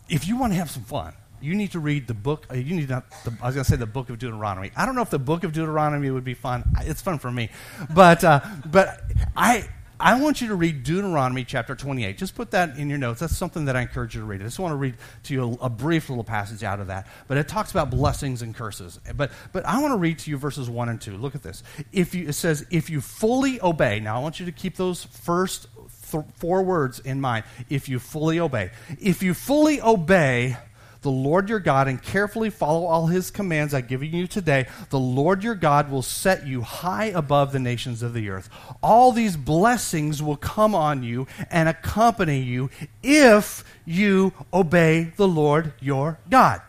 if 0.08 0.26
you 0.26 0.36
want 0.36 0.52
to 0.52 0.58
have 0.58 0.70
some 0.70 0.84
fun, 0.84 1.14
you 1.40 1.54
need 1.54 1.72
to 1.72 1.78
read 1.78 2.06
the 2.06 2.14
book. 2.14 2.46
Uh, 2.50 2.54
you 2.54 2.74
need 2.74 2.88
not. 2.88 3.04
The, 3.24 3.36
I 3.42 3.46
was 3.46 3.54
going 3.54 3.64
to 3.64 3.70
say 3.70 3.76
the 3.76 3.86
book 3.86 4.08
of 4.08 4.18
Deuteronomy. 4.18 4.70
I 4.74 4.86
don't 4.86 4.94
know 4.94 5.02
if 5.02 5.10
the 5.10 5.18
book 5.18 5.44
of 5.44 5.52
Deuteronomy 5.52 6.10
would 6.10 6.24
be 6.24 6.34
fun. 6.34 6.64
It's 6.82 7.02
fun 7.02 7.18
for 7.18 7.30
me, 7.30 7.50
but 7.90 8.24
uh, 8.24 8.40
but 8.64 9.00
I. 9.36 9.68
I 10.04 10.20
want 10.20 10.42
you 10.42 10.48
to 10.48 10.54
read 10.54 10.82
Deuteronomy 10.82 11.44
chapter 11.44 11.74
28. 11.74 12.18
Just 12.18 12.34
put 12.34 12.50
that 12.50 12.76
in 12.76 12.90
your 12.90 12.98
notes. 12.98 13.20
That's 13.20 13.34
something 13.34 13.64
that 13.64 13.74
I 13.74 13.80
encourage 13.80 14.14
you 14.14 14.20
to 14.20 14.26
read. 14.26 14.42
I 14.42 14.44
just 14.44 14.58
want 14.58 14.72
to 14.72 14.76
read 14.76 14.96
to 15.22 15.32
you 15.32 15.58
a, 15.62 15.64
a, 15.64 15.70
brief 15.70 16.10
little 16.10 16.24
passage 16.24 16.62
out 16.62 16.78
of 16.78 16.88
that. 16.88 17.06
But 17.26 17.38
it 17.38 17.48
talks 17.48 17.70
about 17.70 17.88
blessings 17.88 18.42
and 18.42 18.54
curses. 18.54 19.00
But, 19.16 19.32
but 19.54 19.64
I 19.64 19.80
want 19.80 19.92
to 19.92 19.96
read 19.96 20.18
to 20.18 20.30
you 20.30 20.36
verses 20.36 20.68
1 20.68 20.90
and 20.90 21.00
2. 21.00 21.16
Look 21.16 21.34
at 21.34 21.42
this. 21.42 21.62
If 21.90 22.14
you, 22.14 22.28
it 22.28 22.34
says, 22.34 22.66
if 22.70 22.90
you 22.90 23.00
fully 23.00 23.62
obey. 23.62 23.98
Now, 23.98 24.16
I 24.16 24.18
want 24.18 24.38
you 24.38 24.44
to 24.44 24.52
keep 24.52 24.76
those 24.76 25.04
first 25.04 25.68
th- 26.10 26.24
four 26.34 26.62
words 26.62 26.98
in 26.98 27.22
mind. 27.22 27.46
If 27.70 27.88
you 27.88 27.98
fully 27.98 28.38
obey. 28.40 28.72
If 29.00 29.22
you 29.22 29.32
fully 29.32 29.80
obey 29.80 30.58
the 31.04 31.10
Lord 31.10 31.50
your 31.50 31.60
God 31.60 31.86
and 31.86 32.02
carefully 32.02 32.48
follow 32.48 32.86
all 32.86 33.06
his 33.08 33.30
commands 33.30 33.74
I 33.74 33.82
give 33.82 34.02
you 34.02 34.26
today, 34.26 34.66
the 34.88 34.98
Lord 34.98 35.44
your 35.44 35.54
God 35.54 35.90
will 35.90 36.02
set 36.02 36.46
you 36.46 36.62
high 36.62 37.06
above 37.06 37.52
the 37.52 37.58
nations 37.58 38.02
of 38.02 38.14
the 38.14 38.30
earth. 38.30 38.48
All 38.82 39.12
these 39.12 39.36
blessings 39.36 40.22
will 40.22 40.38
come 40.38 40.74
on 40.74 41.02
you 41.02 41.26
and 41.50 41.68
accompany 41.68 42.40
you 42.40 42.70
if 43.02 43.64
you 43.84 44.32
obey 44.52 45.12
the 45.16 45.28
Lord 45.28 45.74
your 45.78 46.18
God. 46.30 46.62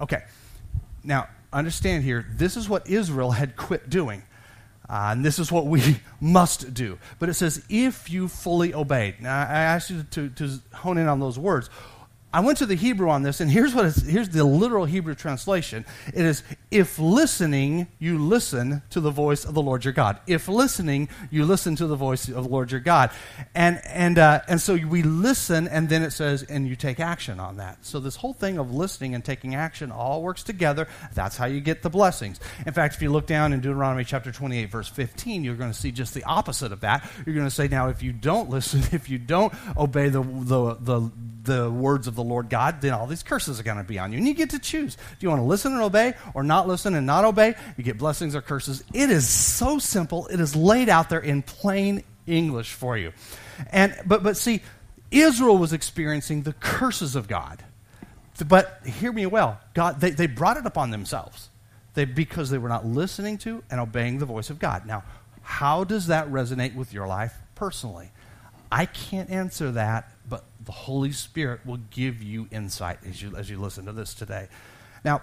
Okay. 0.00 0.24
Now, 1.04 1.28
understand 1.52 2.02
here, 2.02 2.26
this 2.32 2.56
is 2.56 2.70
what 2.70 2.88
Israel 2.88 3.32
had 3.32 3.56
quit 3.56 3.90
doing. 3.90 4.22
Uh, 4.88 5.10
and 5.12 5.24
this 5.24 5.38
is 5.38 5.52
what 5.52 5.66
we 5.66 5.98
must 6.20 6.72
do. 6.72 6.98
But 7.18 7.28
it 7.28 7.34
says, 7.34 7.62
if 7.68 8.10
you 8.10 8.26
fully 8.26 8.72
obeyed. 8.72 9.20
Now, 9.20 9.38
I 9.38 9.62
asked 9.62 9.90
you 9.90 10.04
to, 10.12 10.30
to 10.30 10.60
hone 10.72 10.96
in 10.96 11.08
on 11.08 11.20
those 11.20 11.38
words. 11.38 11.68
I 12.32 12.40
went 12.40 12.58
to 12.58 12.66
the 12.66 12.74
Hebrew 12.74 13.10
on 13.10 13.22
this, 13.22 13.40
and 13.40 13.50
here's 13.50 13.74
what 13.74 13.94
here's 13.94 14.30
the 14.30 14.42
literal 14.42 14.86
Hebrew 14.86 15.14
translation. 15.14 15.84
It 16.08 16.24
is, 16.24 16.42
if 16.70 16.98
listening, 16.98 17.88
you 17.98 18.18
listen 18.18 18.82
to 18.90 19.00
the 19.00 19.10
voice 19.10 19.44
of 19.44 19.52
the 19.52 19.60
Lord 19.60 19.84
your 19.84 19.92
God. 19.92 20.18
If 20.26 20.48
listening, 20.48 21.10
you 21.30 21.44
listen 21.44 21.76
to 21.76 21.86
the 21.86 21.96
voice 21.96 22.28
of 22.28 22.34
the 22.44 22.48
Lord 22.48 22.70
your 22.70 22.80
God. 22.80 23.10
And, 23.54 23.82
and, 23.84 24.18
uh, 24.18 24.40
and 24.48 24.60
so 24.60 24.74
we 24.74 25.02
listen, 25.02 25.68
and 25.68 25.90
then 25.90 26.02
it 26.02 26.12
says, 26.12 26.42
and 26.42 26.66
you 26.66 26.74
take 26.74 27.00
action 27.00 27.38
on 27.38 27.58
that. 27.58 27.84
So 27.84 28.00
this 28.00 28.16
whole 28.16 28.32
thing 28.32 28.56
of 28.56 28.72
listening 28.72 29.14
and 29.14 29.22
taking 29.22 29.54
action 29.54 29.92
all 29.92 30.22
works 30.22 30.42
together. 30.42 30.88
That's 31.12 31.36
how 31.36 31.46
you 31.46 31.60
get 31.60 31.82
the 31.82 31.90
blessings. 31.90 32.40
In 32.64 32.72
fact, 32.72 32.94
if 32.94 33.02
you 33.02 33.10
look 33.10 33.26
down 33.26 33.52
in 33.52 33.60
Deuteronomy 33.60 34.04
chapter 34.04 34.32
28, 34.32 34.70
verse 34.70 34.88
15, 34.88 35.44
you're 35.44 35.54
going 35.54 35.72
to 35.72 35.78
see 35.78 35.92
just 35.92 36.14
the 36.14 36.24
opposite 36.24 36.72
of 36.72 36.80
that. 36.80 37.08
You're 37.26 37.34
going 37.34 37.46
to 37.46 37.54
say, 37.54 37.68
now, 37.68 37.88
if 37.88 38.02
you 38.02 38.12
don't 38.12 38.48
listen, 38.48 38.82
if 38.92 39.10
you 39.10 39.18
don't 39.18 39.52
obey 39.76 40.08
the, 40.08 40.22
the, 40.22 40.76
the, 40.80 41.10
the 41.42 41.70
words 41.70 42.06
of 42.06 42.14
the 42.14 42.22
Lord 42.22 42.48
God, 42.48 42.80
then 42.80 42.92
all 42.92 43.06
these 43.06 43.22
curses 43.22 43.58
are 43.58 43.62
going 43.62 43.78
to 43.78 43.84
be 43.84 43.98
on 43.98 44.12
you. 44.12 44.18
And 44.18 44.26
you 44.26 44.34
get 44.34 44.50
to 44.50 44.58
choose. 44.58 44.96
Do 44.96 45.02
you 45.20 45.28
want 45.28 45.40
to 45.40 45.44
listen 45.44 45.72
and 45.72 45.82
obey 45.82 46.14
or 46.34 46.42
not 46.42 46.68
listen 46.68 46.94
and 46.94 47.06
not 47.06 47.24
obey? 47.24 47.54
You 47.76 47.84
get 47.84 47.98
blessings 47.98 48.36
or 48.36 48.42
curses. 48.42 48.84
It 48.92 49.10
is 49.10 49.28
so 49.28 49.78
simple. 49.78 50.26
It 50.28 50.40
is 50.40 50.54
laid 50.54 50.88
out 50.88 51.08
there 51.08 51.20
in 51.20 51.42
plain 51.42 52.04
English 52.26 52.72
for 52.72 52.96
you. 52.96 53.12
And 53.70 53.94
but 54.06 54.22
but 54.22 54.36
see, 54.36 54.62
Israel 55.10 55.58
was 55.58 55.72
experiencing 55.72 56.42
the 56.42 56.52
curses 56.52 57.16
of 57.16 57.28
God. 57.28 57.64
But 58.46 58.80
hear 58.84 59.12
me 59.12 59.26
well, 59.26 59.60
God 59.74 60.00
they, 60.00 60.10
they 60.10 60.26
brought 60.26 60.56
it 60.56 60.66
upon 60.66 60.90
themselves. 60.90 61.48
They, 61.94 62.06
because 62.06 62.48
they 62.48 62.56
were 62.56 62.70
not 62.70 62.86
listening 62.86 63.36
to 63.38 63.62
and 63.70 63.78
obeying 63.78 64.18
the 64.18 64.24
voice 64.24 64.48
of 64.48 64.58
God. 64.58 64.86
Now, 64.86 65.04
how 65.42 65.84
does 65.84 66.06
that 66.06 66.28
resonate 66.30 66.74
with 66.74 66.94
your 66.94 67.06
life 67.06 67.34
personally? 67.54 68.10
I 68.70 68.86
can't 68.86 69.28
answer 69.28 69.72
that, 69.72 70.10
but 70.32 70.46
the 70.64 70.72
Holy 70.72 71.12
Spirit 71.12 71.60
will 71.66 71.80
give 71.90 72.22
you 72.22 72.48
insight 72.50 73.00
as 73.06 73.20
you, 73.20 73.36
as 73.36 73.50
you 73.50 73.60
listen 73.60 73.84
to 73.84 73.92
this 73.92 74.14
today. 74.14 74.48
Now, 75.04 75.20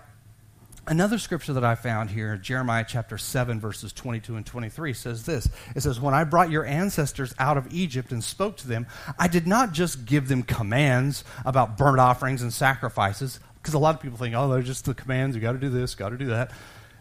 another 0.85 1.17
scripture 1.17 1.51
that 1.53 1.63
I 1.63 1.73
found 1.73 2.11
here, 2.11 2.37
Jeremiah 2.37 2.85
chapter 2.87 3.17
7, 3.17 3.59
verses 3.59 3.91
22 3.91 4.35
and 4.35 4.45
23, 4.45 4.93
says 4.93 5.25
this 5.25 5.49
It 5.75 5.81
says, 5.81 5.99
When 5.99 6.13
I 6.13 6.25
brought 6.25 6.51
your 6.51 6.63
ancestors 6.63 7.33
out 7.39 7.57
of 7.57 7.73
Egypt 7.73 8.11
and 8.11 8.23
spoke 8.23 8.57
to 8.57 8.67
them, 8.67 8.85
I 9.17 9.27
did 9.27 9.47
not 9.47 9.71
just 9.71 10.05
give 10.05 10.27
them 10.27 10.43
commands 10.43 11.23
about 11.43 11.75
burnt 11.75 11.99
offerings 11.99 12.43
and 12.43 12.53
sacrifices, 12.53 13.39
because 13.55 13.73
a 13.73 13.79
lot 13.79 13.95
of 13.95 14.01
people 14.03 14.19
think, 14.19 14.35
oh, 14.35 14.47
they're 14.47 14.61
just 14.61 14.85
the 14.85 14.93
commands, 14.93 15.35
you 15.35 15.41
got 15.41 15.53
to 15.53 15.57
do 15.57 15.71
this, 15.71 15.95
got 15.95 16.09
to 16.09 16.17
do 16.17 16.27
that. 16.27 16.51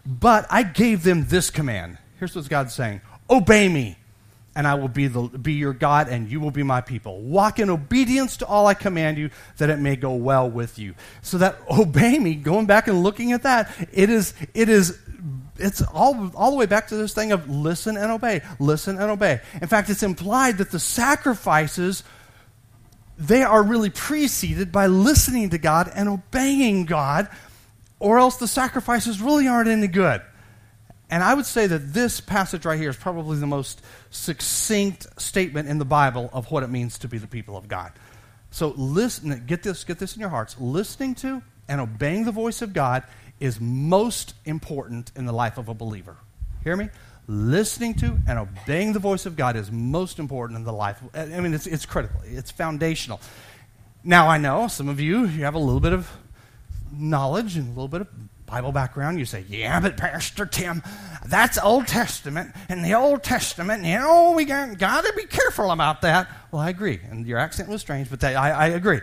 But 0.07 0.47
I 0.49 0.63
gave 0.63 1.03
them 1.03 1.27
this 1.27 1.51
command. 1.51 1.99
Here's 2.19 2.35
what 2.35 2.49
God's 2.49 2.73
saying 2.73 3.03
Obey 3.29 3.69
me 3.69 3.99
and 4.57 4.67
I 4.67 4.75
will 4.75 4.89
be, 4.89 5.07
the, 5.07 5.23
be 5.23 5.53
your 5.55 5.73
God, 5.73 6.09
and 6.09 6.29
you 6.29 6.41
will 6.41 6.51
be 6.51 6.63
my 6.63 6.81
people. 6.81 7.21
Walk 7.21 7.59
in 7.59 7.71
obedience 7.71 8.39
to 8.39 8.47
all 8.47 8.67
I 8.67 8.75
command 8.75 9.19
you, 9.19 9.31
that 9.59 9.71
it 9.71 9.79
may 9.79 9.97
go 9.97 10.15
well 10.15 10.51
with 10.51 10.79
you. 10.79 10.95
So 11.23 11.39
that 11.39 11.59
obey 11.71 12.19
me, 12.19 12.35
going 12.35 12.67
back 12.67 12.89
and 12.89 13.03
looking 13.03 13.33
at 13.33 13.45
that, 13.45 13.71
it 13.93 14.11
is, 14.11 14.35
it 14.55 14.69
is, 14.69 14.99
it's 15.59 15.83
all, 15.83 16.33
all 16.35 16.51
the 16.51 16.57
way 16.57 16.67
back 16.67 16.89
to 16.89 16.97
this 16.97 17.15
thing 17.15 17.33
of 17.33 17.49
listen 17.49 17.97
and 17.97 18.11
obey, 18.11 18.43
listen 18.59 18.99
and 18.99 19.11
obey. 19.11 19.41
In 19.61 19.69
fact, 19.69 19.91
it's 19.91 20.03
implied 20.03 20.59
that 20.59 20.71
the 20.71 20.81
sacrifices, 20.81 22.03
they 23.17 23.43
are 23.43 23.63
really 23.63 23.91
preceded 23.91 24.73
by 24.73 24.87
listening 24.87 25.51
to 25.51 25.59
God 25.59 25.91
and 25.95 26.09
obeying 26.09 26.85
God, 26.85 27.29
or 28.01 28.19
else 28.19 28.37
the 28.37 28.49
sacrifices 28.49 29.21
really 29.21 29.47
aren't 29.47 29.69
any 29.69 29.89
good. 29.89 30.23
And 31.11 31.23
I 31.23 31.35
would 31.35 31.47
say 31.47 31.67
that 31.67 31.95
this 31.95 32.21
passage 32.21 32.67
right 32.67 32.79
here 32.79 32.91
is 32.91 32.97
probably 32.97 33.39
the 33.39 33.47
most 33.47 33.83
succinct 34.11 35.07
statement 35.21 35.69
in 35.69 35.79
the 35.79 35.85
Bible 35.85 36.29
of 36.33 36.51
what 36.51 36.63
it 36.63 36.69
means 36.69 36.99
to 36.99 37.09
be 37.09 37.19
the 37.19 37.27
people 37.27 37.57
of 37.57 37.67
God. 37.67 37.93
So 38.51 38.75
listen, 38.77 39.45
get 39.47 39.63
this, 39.63 39.85
get 39.85 39.99
this 39.99 40.15
in 40.15 40.21
your 40.21 40.29
hearts. 40.29 40.57
Listening 40.59 41.15
to 41.17 41.43
and 41.69 41.81
obeying 41.81 42.25
the 42.25 42.33
voice 42.33 42.63
of 42.63 42.73
God 42.73 43.05
is 43.41 43.61
most 43.61 44.35
important 44.45 45.13
in 45.17 45.27
the 45.27 45.33
life 45.33 45.59
of 45.59 45.69
a 45.69 45.75
believer. 45.75 46.17
Hear 46.65 46.77
me? 46.77 46.89
Listening 47.27 47.95
to 47.97 48.19
and 48.27 48.39
obeying 48.39 48.93
the 48.93 48.99
voice 48.99 49.27
of 49.27 49.37
God 49.37 49.57
is 49.57 49.71
most 49.71 50.19
important 50.19 50.59
in 50.59 50.65
the 50.65 50.73
life. 50.73 51.01
Of, 51.03 51.33
I 51.33 51.41
mean, 51.41 51.55
it's, 51.55 51.67
it's 51.67 51.87
critical. 51.87 52.21
It's 52.25 52.51
foundational. 52.51 53.21
Now, 54.03 54.29
I 54.29 54.39
know 54.39 54.69
some 54.69 54.89
of 54.89 55.01
you, 55.01 55.27
you 55.27 55.45
have 55.45 55.55
a 55.55 55.59
little 55.59 55.81
bit 55.81 55.93
of 55.93 56.11
knowledge 56.93 57.57
and 57.57 57.67
a 57.67 57.71
little 57.71 57.89
bit 57.89 58.03
of 58.03 58.09
Bible 58.49 58.73
background, 58.73 59.19
you 59.19 59.25
say, 59.25 59.45
yeah, 59.49 59.79
but 59.79 59.97
Pastor 59.97 60.47
Tim, 60.47 60.83
that's 61.27 61.59
Old 61.59 61.87
Testament. 61.87 62.55
And 62.69 62.85
the 62.85 62.95
Old 62.95 63.23
Testament, 63.23 63.85
you 63.85 63.99
know, 63.99 64.33
we 64.33 64.45
got, 64.45 64.79
got 64.79 65.05
to 65.05 65.13
be 65.15 65.25
careful 65.25 65.71
about 65.71 66.03
that. 66.03 66.29
Well, 66.51 66.63
I 66.63 66.71
agree. 66.71 66.99
And 67.11 67.27
your 67.27 67.39
accent 67.39 67.69
was 67.69 67.81
strange, 67.83 68.09
but 68.09 68.21
that, 68.21 68.37
I, 68.37 68.51
I 68.51 68.67
agree. 68.69 69.01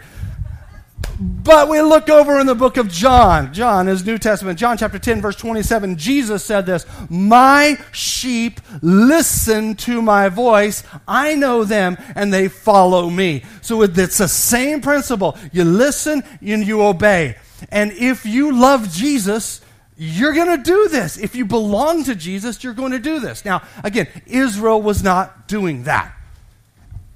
But 1.20 1.70
we 1.70 1.80
look 1.82 2.10
over 2.10 2.40
in 2.40 2.48
the 2.48 2.56
book 2.56 2.78
of 2.78 2.90
John. 2.90 3.54
John 3.54 3.88
is 3.88 4.06
New 4.06 4.18
Testament. 4.18 4.60
John 4.60 4.78
chapter 4.78 5.00
10, 5.00 5.22
verse 5.22 5.36
27. 5.38 5.98
Jesus 5.98 6.44
said 6.44 6.66
this 6.66 6.86
My 7.10 7.78
sheep 7.94 8.60
listen 8.82 9.76
to 9.76 10.02
my 10.02 10.28
voice. 10.28 10.84
I 11.08 11.36
know 11.36 11.64
them 11.64 11.98
and 12.16 12.34
they 12.34 12.50
follow 12.50 13.10
me. 13.10 13.44
So 13.62 13.82
it's 13.84 14.18
the 14.18 14.28
same 14.28 14.82
principle. 14.82 15.38
You 15.54 15.64
listen 15.64 16.24
and 16.42 16.68
you 16.68 16.82
obey. 16.82 17.38
And 17.70 17.92
if 17.92 18.26
you 18.26 18.54
love 18.54 18.92
Jesus, 18.92 19.62
you're 19.98 20.34
going 20.34 20.58
to 20.58 20.64
do 20.64 20.88
this. 20.90 21.18
If 21.18 21.36
you 21.36 21.46
belong 21.46 22.04
to 22.06 22.16
Jesus, 22.16 22.64
you're 22.64 22.74
going 22.74 22.92
to 22.92 23.00
do 23.00 23.20
this. 23.20 23.46
Now, 23.46 23.62
again, 23.84 24.08
Israel 24.26 24.82
was 24.82 25.04
not 25.04 25.48
doing 25.48 25.84
that. 25.84 26.14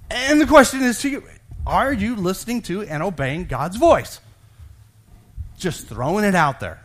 And 0.09 0.39
the 0.39 0.47
question 0.47 0.81
is 0.81 0.99
to 1.01 1.09
you 1.09 1.23
are 1.67 1.93
you 1.93 2.15
listening 2.15 2.61
to 2.63 2.81
and 2.81 3.03
obeying 3.03 3.45
God's 3.45 3.75
voice? 3.75 4.19
Just 5.57 5.87
throwing 5.87 6.25
it 6.25 6.35
out 6.35 6.59
there. 6.59 6.81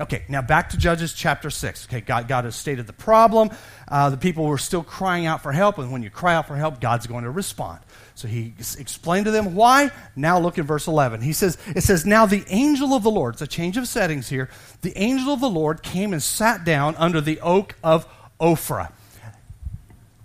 Okay, 0.00 0.24
now 0.28 0.42
back 0.42 0.70
to 0.70 0.76
Judges 0.76 1.12
chapter 1.12 1.50
6. 1.50 1.86
Okay, 1.86 2.00
God, 2.00 2.26
God 2.26 2.44
has 2.44 2.56
stated 2.56 2.88
the 2.88 2.92
problem. 2.92 3.50
Uh, 3.86 4.10
the 4.10 4.16
people 4.16 4.44
were 4.44 4.58
still 4.58 4.82
crying 4.82 5.26
out 5.26 5.40
for 5.40 5.52
help, 5.52 5.78
and 5.78 5.92
when 5.92 6.02
you 6.02 6.10
cry 6.10 6.34
out 6.34 6.48
for 6.48 6.56
help, 6.56 6.80
God's 6.80 7.06
going 7.06 7.22
to 7.22 7.30
respond. 7.30 7.78
So 8.16 8.26
he 8.26 8.54
explained 8.58 9.26
to 9.26 9.30
them 9.30 9.54
why. 9.54 9.92
Now 10.16 10.40
look 10.40 10.58
in 10.58 10.66
verse 10.66 10.88
11. 10.88 11.20
He 11.20 11.32
says, 11.32 11.58
It 11.76 11.82
says, 11.82 12.04
Now 12.04 12.26
the 12.26 12.44
angel 12.48 12.92
of 12.92 13.04
the 13.04 13.10
Lord, 13.10 13.34
it's 13.34 13.42
a 13.42 13.46
change 13.46 13.76
of 13.76 13.86
settings 13.86 14.28
here. 14.28 14.50
The 14.82 14.96
angel 14.98 15.32
of 15.32 15.40
the 15.40 15.50
Lord 15.50 15.82
came 15.82 16.12
and 16.12 16.22
sat 16.22 16.64
down 16.64 16.96
under 16.96 17.20
the 17.20 17.40
oak 17.40 17.76
of 17.84 18.06
Ophrah. 18.40 18.90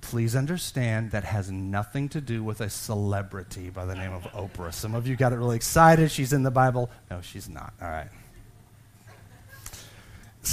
Please 0.01 0.35
understand 0.35 1.11
that 1.11 1.23
has 1.25 1.51
nothing 1.51 2.09
to 2.09 2.21
do 2.21 2.43
with 2.43 2.61
a 2.61 2.71
celebrity 2.71 3.69
by 3.69 3.85
the 3.85 3.93
name 3.93 4.13
of 4.13 4.23
Oprah. 4.23 4.73
Some 4.73 4.95
of 4.95 5.05
you 5.05 5.15
got 5.15 5.33
it 5.33 5.35
really 5.35 5.55
excited. 5.55 6.09
She's 6.09 6.33
in 6.33 6.41
the 6.41 6.49
Bible. 6.49 6.89
No, 7.11 7.21
she's 7.21 7.47
not. 7.47 7.73
All 7.79 7.89
right 7.89 8.09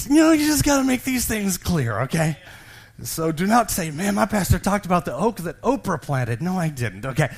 you 0.08 0.16
know, 0.16 0.32
you 0.32 0.46
just 0.46 0.64
got 0.64 0.78
to 0.78 0.84
make 0.84 1.04
these 1.04 1.26
things 1.26 1.58
clear, 1.58 2.00
okay? 2.02 2.36
So 3.02 3.30
do 3.32 3.46
not 3.46 3.70
say, 3.70 3.90
man, 3.90 4.14
my 4.14 4.26
pastor 4.26 4.58
talked 4.58 4.86
about 4.86 5.04
the 5.04 5.14
oak 5.14 5.38
that 5.38 5.60
Oprah 5.62 6.00
planted. 6.00 6.40
No, 6.40 6.56
I 6.56 6.68
didn't, 6.68 7.04
okay? 7.04 7.34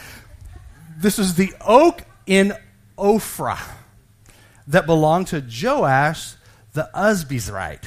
This 0.97 1.19
is 1.19 1.35
the 1.35 1.53
oak 1.61 2.03
in 2.27 2.55
Ophrah 2.97 3.61
that 4.69 4.87
belonged 4.87 5.29
to 5.29 5.41
Joash 5.41 6.35
the 6.73 6.89
Abiezrite. 6.95 7.85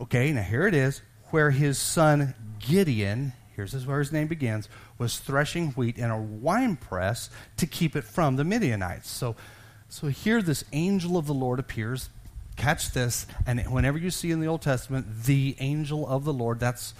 Okay, 0.00 0.32
now 0.32 0.42
here 0.42 0.66
it 0.66 0.74
is, 0.74 1.02
where 1.30 1.50
his 1.50 1.78
son 1.78 2.34
Gideon, 2.58 3.32
here's 3.56 3.86
where 3.86 3.98
his 3.98 4.12
name 4.12 4.28
begins, 4.28 4.68
was 4.98 5.18
threshing 5.18 5.70
wheat 5.70 5.98
in 5.98 6.10
a 6.10 6.20
winepress 6.20 7.30
to 7.56 7.66
keep 7.66 7.96
it 7.96 8.04
from 8.04 8.36
the 8.36 8.44
Midianites. 8.44 9.10
So, 9.10 9.34
so 9.88 10.08
here 10.08 10.42
this 10.42 10.64
angel 10.72 11.16
of 11.16 11.26
the 11.26 11.34
Lord 11.34 11.58
appears 11.58 12.08
catch 12.58 12.90
this, 12.90 13.26
and 13.46 13.60
whenever 13.70 13.96
you 13.96 14.10
see 14.10 14.30
in 14.30 14.40
the 14.40 14.46
Old 14.46 14.62
Testament 14.62 15.24
the 15.24 15.56
angel 15.58 16.06
of 16.06 16.24
the 16.24 16.32
Lord, 16.32 16.60
that's 16.60 16.92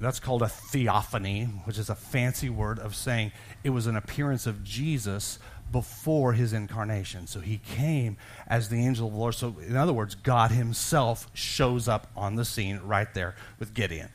that's 0.00 0.20
called 0.20 0.42
a 0.42 0.48
theophany, 0.48 1.44
which 1.64 1.78
is 1.78 1.88
a 1.88 1.94
fancy 1.94 2.50
word 2.50 2.78
of 2.78 2.94
saying 2.94 3.32
it 3.62 3.70
was 3.70 3.86
an 3.86 3.96
appearance 3.96 4.46
of 4.46 4.64
Jesus 4.64 5.38
before 5.72 6.32
his 6.32 6.52
incarnation. 6.52 7.26
So 7.26 7.40
he 7.40 7.58
came 7.58 8.16
as 8.46 8.68
the 8.68 8.84
angel 8.84 9.06
of 9.06 9.12
the 9.12 9.18
Lord. 9.18 9.34
So, 9.34 9.56
in 9.66 9.76
other 9.76 9.92
words, 9.92 10.14
God 10.14 10.50
himself 10.50 11.30
shows 11.32 11.88
up 11.88 12.10
on 12.16 12.36
the 12.36 12.44
scene 12.44 12.80
right 12.84 13.12
there 13.14 13.34
with 13.58 13.72
Gideon. 13.72 14.08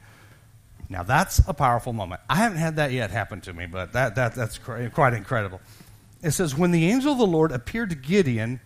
Now, 0.89 1.03
that's 1.03 1.39
a 1.47 1.53
powerful 1.53 1.93
moment. 1.93 2.21
I 2.29 2.35
haven't 2.35 2.57
had 2.59 2.75
that 2.75 2.91
yet 2.91 3.11
happen 3.11 3.41
to 3.41 3.53
me, 3.53 3.65
but 3.65 3.93
that, 3.93 4.15
that, 4.15 4.35
that's 4.35 4.57
quite 4.57 5.13
incredible. 5.13 5.61
It 6.21 6.31
says, 6.31 6.55
When 6.55 6.71
the 6.71 6.89
angel 6.89 7.11
of 7.11 7.17
the 7.17 7.27
Lord 7.27 7.51
appeared 7.51 7.89
to 7.91 7.95
Gideon, 7.95 8.59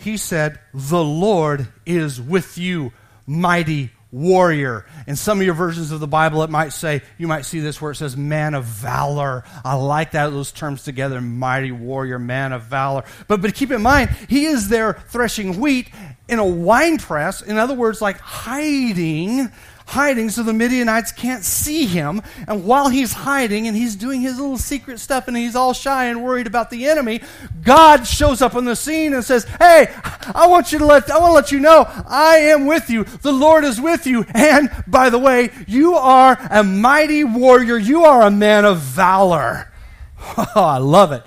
he 0.00 0.16
said, 0.16 0.58
The 0.74 1.02
Lord 1.02 1.68
is 1.86 2.20
with 2.20 2.58
you, 2.58 2.92
mighty 3.26 3.90
warrior. 4.12 4.86
In 5.06 5.16
some 5.16 5.38
of 5.38 5.44
your 5.44 5.54
versions 5.54 5.92
of 5.92 6.00
the 6.00 6.08
Bible, 6.08 6.42
it 6.42 6.50
might 6.50 6.72
say, 6.72 7.02
you 7.16 7.28
might 7.28 7.44
see 7.44 7.60
this 7.60 7.80
where 7.80 7.92
it 7.92 7.96
says 7.96 8.16
man 8.16 8.54
of 8.54 8.64
valor. 8.64 9.44
I 9.64 9.74
like 9.74 10.12
that, 10.12 10.30
those 10.30 10.52
terms 10.52 10.82
together 10.82 11.20
mighty 11.20 11.70
warrior, 11.70 12.18
man 12.18 12.52
of 12.52 12.62
valor. 12.62 13.04
But, 13.28 13.40
but 13.40 13.54
keep 13.54 13.70
in 13.70 13.82
mind, 13.82 14.10
he 14.28 14.46
is 14.46 14.68
there 14.68 14.94
threshing 15.08 15.60
wheat 15.60 15.88
in 16.28 16.38
a 16.38 16.46
wine 16.46 16.98
press. 16.98 17.42
In 17.42 17.56
other 17.56 17.74
words, 17.74 18.00
like 18.00 18.18
hiding 18.18 19.50
hiding 19.90 20.30
so 20.30 20.42
the 20.42 20.52
Midianites 20.52 21.12
can't 21.12 21.44
see 21.44 21.86
him. 21.86 22.22
And 22.46 22.64
while 22.64 22.88
he's 22.88 23.12
hiding 23.12 23.66
and 23.66 23.76
he's 23.76 23.96
doing 23.96 24.20
his 24.20 24.38
little 24.38 24.58
secret 24.58 25.00
stuff 25.00 25.28
and 25.28 25.36
he's 25.36 25.56
all 25.56 25.72
shy 25.72 26.06
and 26.06 26.22
worried 26.22 26.46
about 26.46 26.70
the 26.70 26.86
enemy, 26.86 27.20
God 27.62 28.06
shows 28.06 28.40
up 28.40 28.54
on 28.54 28.64
the 28.64 28.76
scene 28.76 29.12
and 29.14 29.24
says, 29.24 29.44
Hey, 29.58 29.88
I 30.34 30.46
want 30.48 30.72
you 30.72 30.78
to 30.78 30.86
let, 30.86 31.10
I 31.10 31.18
want 31.18 31.30
to 31.30 31.34
let 31.34 31.52
you 31.52 31.60
know 31.60 31.86
I 32.06 32.36
am 32.36 32.66
with 32.66 32.88
you. 32.88 33.04
The 33.04 33.32
Lord 33.32 33.64
is 33.64 33.80
with 33.80 34.06
you. 34.06 34.24
And 34.34 34.70
by 34.86 35.10
the 35.10 35.18
way, 35.18 35.50
you 35.66 35.94
are 35.94 36.38
a 36.50 36.64
mighty 36.64 37.24
warrior. 37.24 37.76
You 37.76 38.04
are 38.04 38.22
a 38.22 38.30
man 38.30 38.64
of 38.64 38.78
valor. 38.78 39.66
Oh, 40.36 40.64
I 40.64 40.78
love 40.78 41.12
it. 41.12 41.22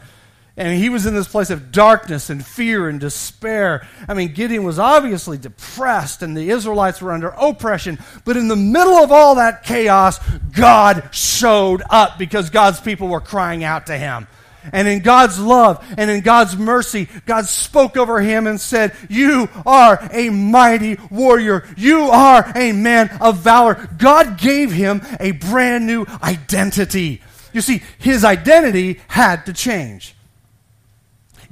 And 0.56 0.78
he 0.78 0.90
was 0.90 1.08
in 1.08 1.16
this 1.16 1.28
place 1.28 1.50
of 1.50 1.72
darkness 1.72 2.30
and 2.30 2.46
fear 2.46 2.88
and 2.88 3.00
despair. 3.00 3.88
I 4.08 4.14
mean, 4.14 4.34
Gideon 4.34 4.64
was 4.64 4.78
obviously 4.78 5.40
depressed, 5.40 6.22
and 6.22 6.38
the 6.38 6.52
Israelites 6.52 7.02
were 7.02 7.12
under 7.12 7.30
oppression. 7.30 7.98
But 8.24 8.38
in 8.38 8.48
the 8.48 8.56
middle 8.56 8.94
of 8.94 9.12
all 9.12 9.36
that 9.36 9.64
chaos, 9.64 10.20
God 10.52 11.10
showed 11.12 11.82
up 11.90 12.20
because 12.20 12.52
God's 12.52 12.80
people 12.80 13.08
were 13.08 13.20
crying 13.20 13.64
out 13.64 13.88
to 13.88 13.98
him. 13.98 14.28
And 14.72 14.88
in 14.88 15.02
God's 15.02 15.40
love 15.40 15.84
and 15.98 16.10
in 16.10 16.22
God's 16.22 16.56
mercy, 16.56 17.10
God 17.26 17.48
spoke 17.48 17.98
over 17.98 18.22
him 18.22 18.48
and 18.48 18.62
said, 18.62 18.96
You 19.10 19.50
are 19.66 20.08
a 20.12 20.30
mighty 20.30 20.98
warrior. 21.10 21.68
You 21.76 22.04
are 22.04 22.50
a 22.56 22.72
man 22.72 23.10
of 23.20 23.40
valor. 23.40 23.90
God 23.98 24.38
gave 24.38 24.72
him 24.72 25.02
a 25.20 25.32
brand 25.32 25.88
new 25.88 26.06
identity. 26.22 27.22
You 27.52 27.62
see, 27.62 27.84
his 27.98 28.24
identity 28.24 29.02
had 29.08 29.48
to 29.48 29.54
change. 29.54 30.16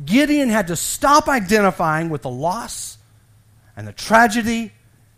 Gideon 0.06 0.50
had 0.50 0.68
to 0.68 0.76
stop 0.76 1.28
identifying 1.28 2.10
with 2.10 2.22
the 2.22 2.30
loss 2.30 2.98
and 3.76 3.88
the 3.88 3.94
tragedy 3.94 4.72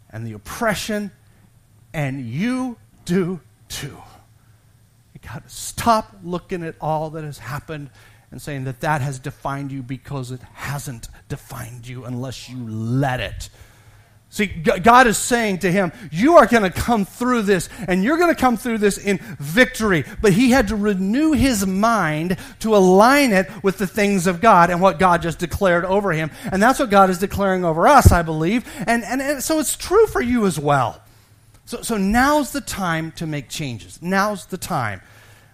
and 0.10 0.26
the 0.26 0.34
oppression, 0.34 1.12
and 1.94 2.26
you 2.26 2.78
do 3.06 3.40
too. 3.70 3.98
You 5.14 5.20
got 5.22 5.48
to 5.48 5.54
stop 5.54 6.16
looking 6.24 6.64
at 6.64 6.76
all 6.82 7.10
that 7.12 7.24
has 7.24 7.40
happened 7.40 7.90
and 8.32 8.42
saying 8.42 8.64
that 8.64 8.82
that 8.82 9.02
has 9.02 9.20
defined 9.20 9.72
you 9.72 9.84
because 9.84 10.32
it 10.32 10.42
hasn't 10.54 11.08
defined 11.30 11.88
you 11.88 12.06
unless 12.06 12.50
you 12.50 12.58
let 12.68 13.20
it. 13.20 13.50
See, 14.34 14.48
God 14.48 15.06
is 15.06 15.20
saying 15.20 15.60
to 15.60 15.72
him, 15.72 15.92
You 16.10 16.38
are 16.38 16.48
going 16.48 16.64
to 16.64 16.72
come 16.72 17.06
through 17.06 17.44
this, 17.44 17.70
and 17.88 18.04
you're 18.04 18.18
going 18.18 18.34
to 18.34 18.42
come 18.42 18.58
through 18.58 18.80
this 18.80 18.98
in 18.98 19.20
victory. 19.38 20.06
But 20.24 20.34
he 20.34 20.50
had 20.50 20.70
to 20.70 20.76
renew 20.76 21.34
his 21.34 21.68
mind 21.68 22.38
to 22.62 22.76
align 22.76 23.32
it 23.32 23.48
with 23.64 23.78
the 23.78 23.86
things 23.86 24.26
of 24.26 24.42
God 24.42 24.72
and 24.72 24.82
what 24.82 24.98
God 24.98 25.22
just 25.22 25.38
declared 25.38 25.86
over 25.86 26.12
him. 26.12 26.32
And 26.52 26.64
that's 26.64 26.80
what 26.80 26.90
God 26.90 27.12
is 27.12 27.20
declaring 27.20 27.64
over 27.64 27.88
us, 27.88 28.12
I 28.12 28.24
believe. 28.24 28.66
And, 28.88 29.04
and, 29.04 29.22
and 29.22 29.44
so 29.44 29.60
it's 29.60 29.78
true 29.78 30.08
for 30.08 30.20
you 30.20 30.48
as 30.48 30.58
well. 30.58 31.00
So, 31.66 31.84
so 31.84 31.98
now's 31.98 32.52
the 32.54 32.62
time 32.62 33.12
to 33.18 33.28
make 33.28 33.50
changes. 33.50 34.02
Now's 34.02 34.48
the 34.48 34.58
time. 34.58 35.02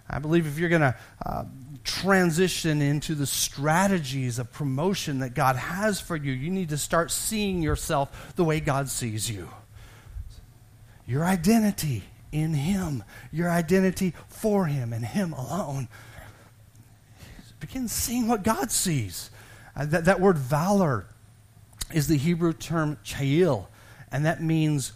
I 0.09 0.19
believe 0.19 0.47
if 0.47 0.57
you're 0.57 0.69
going 0.69 0.83
to 0.83 0.95
uh, 1.25 1.43
transition 1.83 2.81
into 2.81 3.15
the 3.15 3.25
strategies 3.25 4.39
of 4.39 4.51
promotion 4.51 5.19
that 5.19 5.33
God 5.33 5.55
has 5.55 5.99
for 5.99 6.15
you. 6.15 6.31
You 6.31 6.49
need 6.49 6.69
to 6.69 6.77
start 6.77 7.11
seeing 7.11 7.61
yourself 7.61 8.33
the 8.35 8.43
way 8.43 8.59
God 8.59 8.89
sees 8.89 9.29
you. 9.29 9.49
Your 11.05 11.23
identity 11.23 12.03
in 12.31 12.53
Him, 12.53 13.03
your 13.31 13.49
identity 13.49 14.13
for 14.27 14.65
Him 14.65 14.93
and 14.93 15.03
Him 15.03 15.33
alone. 15.33 15.87
Begin 17.59 17.87
seeing 17.87 18.27
what 18.27 18.43
God 18.43 18.71
sees. 18.71 19.31
Uh, 19.75 19.85
that, 19.85 20.05
that 20.05 20.19
word 20.19 20.37
valor 20.37 21.05
is 21.93 22.07
the 22.07 22.17
Hebrew 22.17 22.53
term 22.53 22.97
chayil, 23.03 23.67
and 24.11 24.25
that 24.25 24.41
means 24.41 24.93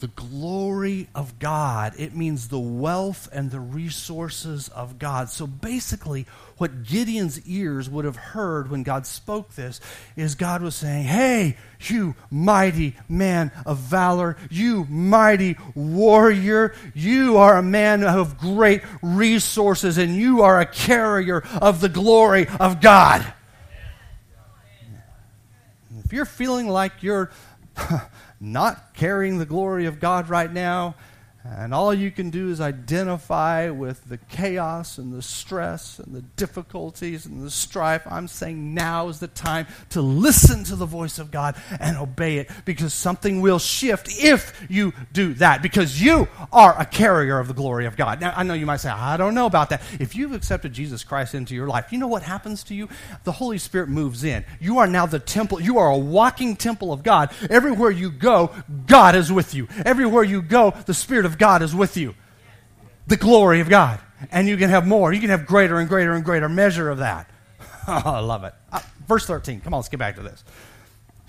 the 0.00 0.08
glory 0.08 1.08
of 1.14 1.38
God. 1.38 1.94
It 1.98 2.14
means 2.14 2.48
the 2.48 2.58
wealth 2.58 3.28
and 3.32 3.50
the 3.50 3.60
resources 3.60 4.68
of 4.68 4.98
God. 4.98 5.28
So 5.28 5.46
basically, 5.46 6.26
what 6.56 6.82
Gideon's 6.84 7.46
ears 7.46 7.88
would 7.88 8.04
have 8.04 8.16
heard 8.16 8.70
when 8.70 8.82
God 8.82 9.06
spoke 9.06 9.54
this 9.54 9.80
is 10.16 10.34
God 10.34 10.62
was 10.62 10.74
saying, 10.74 11.04
Hey, 11.04 11.56
you 11.80 12.14
mighty 12.30 12.96
man 13.08 13.52
of 13.64 13.78
valor, 13.78 14.36
you 14.50 14.84
mighty 14.86 15.56
warrior, 15.74 16.74
you 16.94 17.36
are 17.36 17.56
a 17.56 17.62
man 17.62 18.02
of 18.02 18.38
great 18.38 18.82
resources, 19.02 19.98
and 19.98 20.16
you 20.16 20.42
are 20.42 20.60
a 20.60 20.66
carrier 20.66 21.42
of 21.60 21.80
the 21.80 21.88
glory 21.88 22.46
of 22.58 22.80
God. 22.80 23.34
If 26.04 26.12
you're 26.12 26.24
feeling 26.24 26.68
like 26.68 27.02
you're 27.02 27.30
not 28.40 28.94
carrying 28.94 29.38
the 29.38 29.46
glory 29.46 29.86
of 29.86 30.00
God 30.00 30.28
right 30.28 30.52
now, 30.52 30.94
and 31.42 31.72
all 31.72 31.94
you 31.94 32.10
can 32.10 32.28
do 32.28 32.50
is 32.50 32.60
identify 32.60 33.70
with 33.70 34.06
the 34.08 34.18
chaos 34.18 34.98
and 34.98 35.12
the 35.12 35.22
stress 35.22 35.98
and 35.98 36.14
the 36.14 36.20
difficulties 36.20 37.24
and 37.24 37.42
the 37.42 37.50
strife. 37.50 38.02
I'm 38.06 38.28
saying 38.28 38.74
now 38.74 39.08
is 39.08 39.20
the 39.20 39.28
time 39.28 39.66
to 39.90 40.02
listen 40.02 40.64
to 40.64 40.76
the 40.76 40.84
voice 40.84 41.18
of 41.18 41.30
God 41.30 41.56
and 41.80 41.96
obey 41.96 42.38
it 42.38 42.50
because 42.66 42.92
something 42.92 43.40
will 43.40 43.58
shift 43.58 44.08
if 44.22 44.66
you 44.68 44.92
do 45.14 45.32
that 45.34 45.62
because 45.62 46.00
you 46.02 46.28
are 46.52 46.78
a 46.78 46.84
carrier 46.84 47.38
of 47.38 47.48
the 47.48 47.54
glory 47.54 47.86
of 47.86 47.96
God. 47.96 48.20
Now, 48.20 48.34
I 48.36 48.42
know 48.42 48.54
you 48.54 48.66
might 48.66 48.80
say, 48.80 48.90
I 48.90 49.16
don't 49.16 49.34
know 49.34 49.46
about 49.46 49.70
that. 49.70 49.80
If 49.98 50.14
you've 50.14 50.34
accepted 50.34 50.74
Jesus 50.74 51.04
Christ 51.04 51.34
into 51.34 51.54
your 51.54 51.68
life, 51.68 51.90
you 51.90 51.98
know 51.98 52.06
what 52.06 52.22
happens 52.22 52.62
to 52.64 52.74
you? 52.74 52.88
The 53.24 53.32
Holy 53.32 53.58
Spirit 53.58 53.88
moves 53.88 54.24
in. 54.24 54.44
You 54.60 54.78
are 54.78 54.86
now 54.86 55.06
the 55.06 55.18
temple. 55.18 55.60
You 55.60 55.78
are 55.78 55.90
a 55.90 55.98
walking 55.98 56.54
temple 56.54 56.92
of 56.92 57.02
God. 57.02 57.32
Everywhere 57.48 57.90
you 57.90 58.10
go, 58.10 58.50
God 58.86 59.14
is 59.14 59.32
with 59.32 59.54
you. 59.54 59.68
Everywhere 59.86 60.22
you 60.22 60.42
go, 60.42 60.72
the 60.84 60.92
Spirit 60.92 61.24
of 61.24 61.29
of 61.30 61.38
God 61.38 61.62
is 61.62 61.74
with 61.74 61.96
you. 61.96 62.14
The 63.06 63.16
glory 63.16 63.60
of 63.60 63.68
God. 63.68 64.00
And 64.30 64.46
you 64.46 64.56
can 64.56 64.68
have 64.68 64.86
more. 64.86 65.12
You 65.12 65.20
can 65.20 65.30
have 65.30 65.46
greater 65.46 65.78
and 65.78 65.88
greater 65.88 66.12
and 66.12 66.24
greater 66.24 66.48
measure 66.48 66.90
of 66.90 66.98
that. 66.98 67.30
Oh, 67.88 68.02
I 68.04 68.18
love 68.20 68.44
it. 68.44 68.52
Uh, 68.70 68.80
verse 69.08 69.26
13. 69.26 69.60
Come 69.60 69.72
on, 69.72 69.78
let's 69.78 69.88
get 69.88 69.98
back 69.98 70.16
to 70.16 70.22
this. 70.22 70.44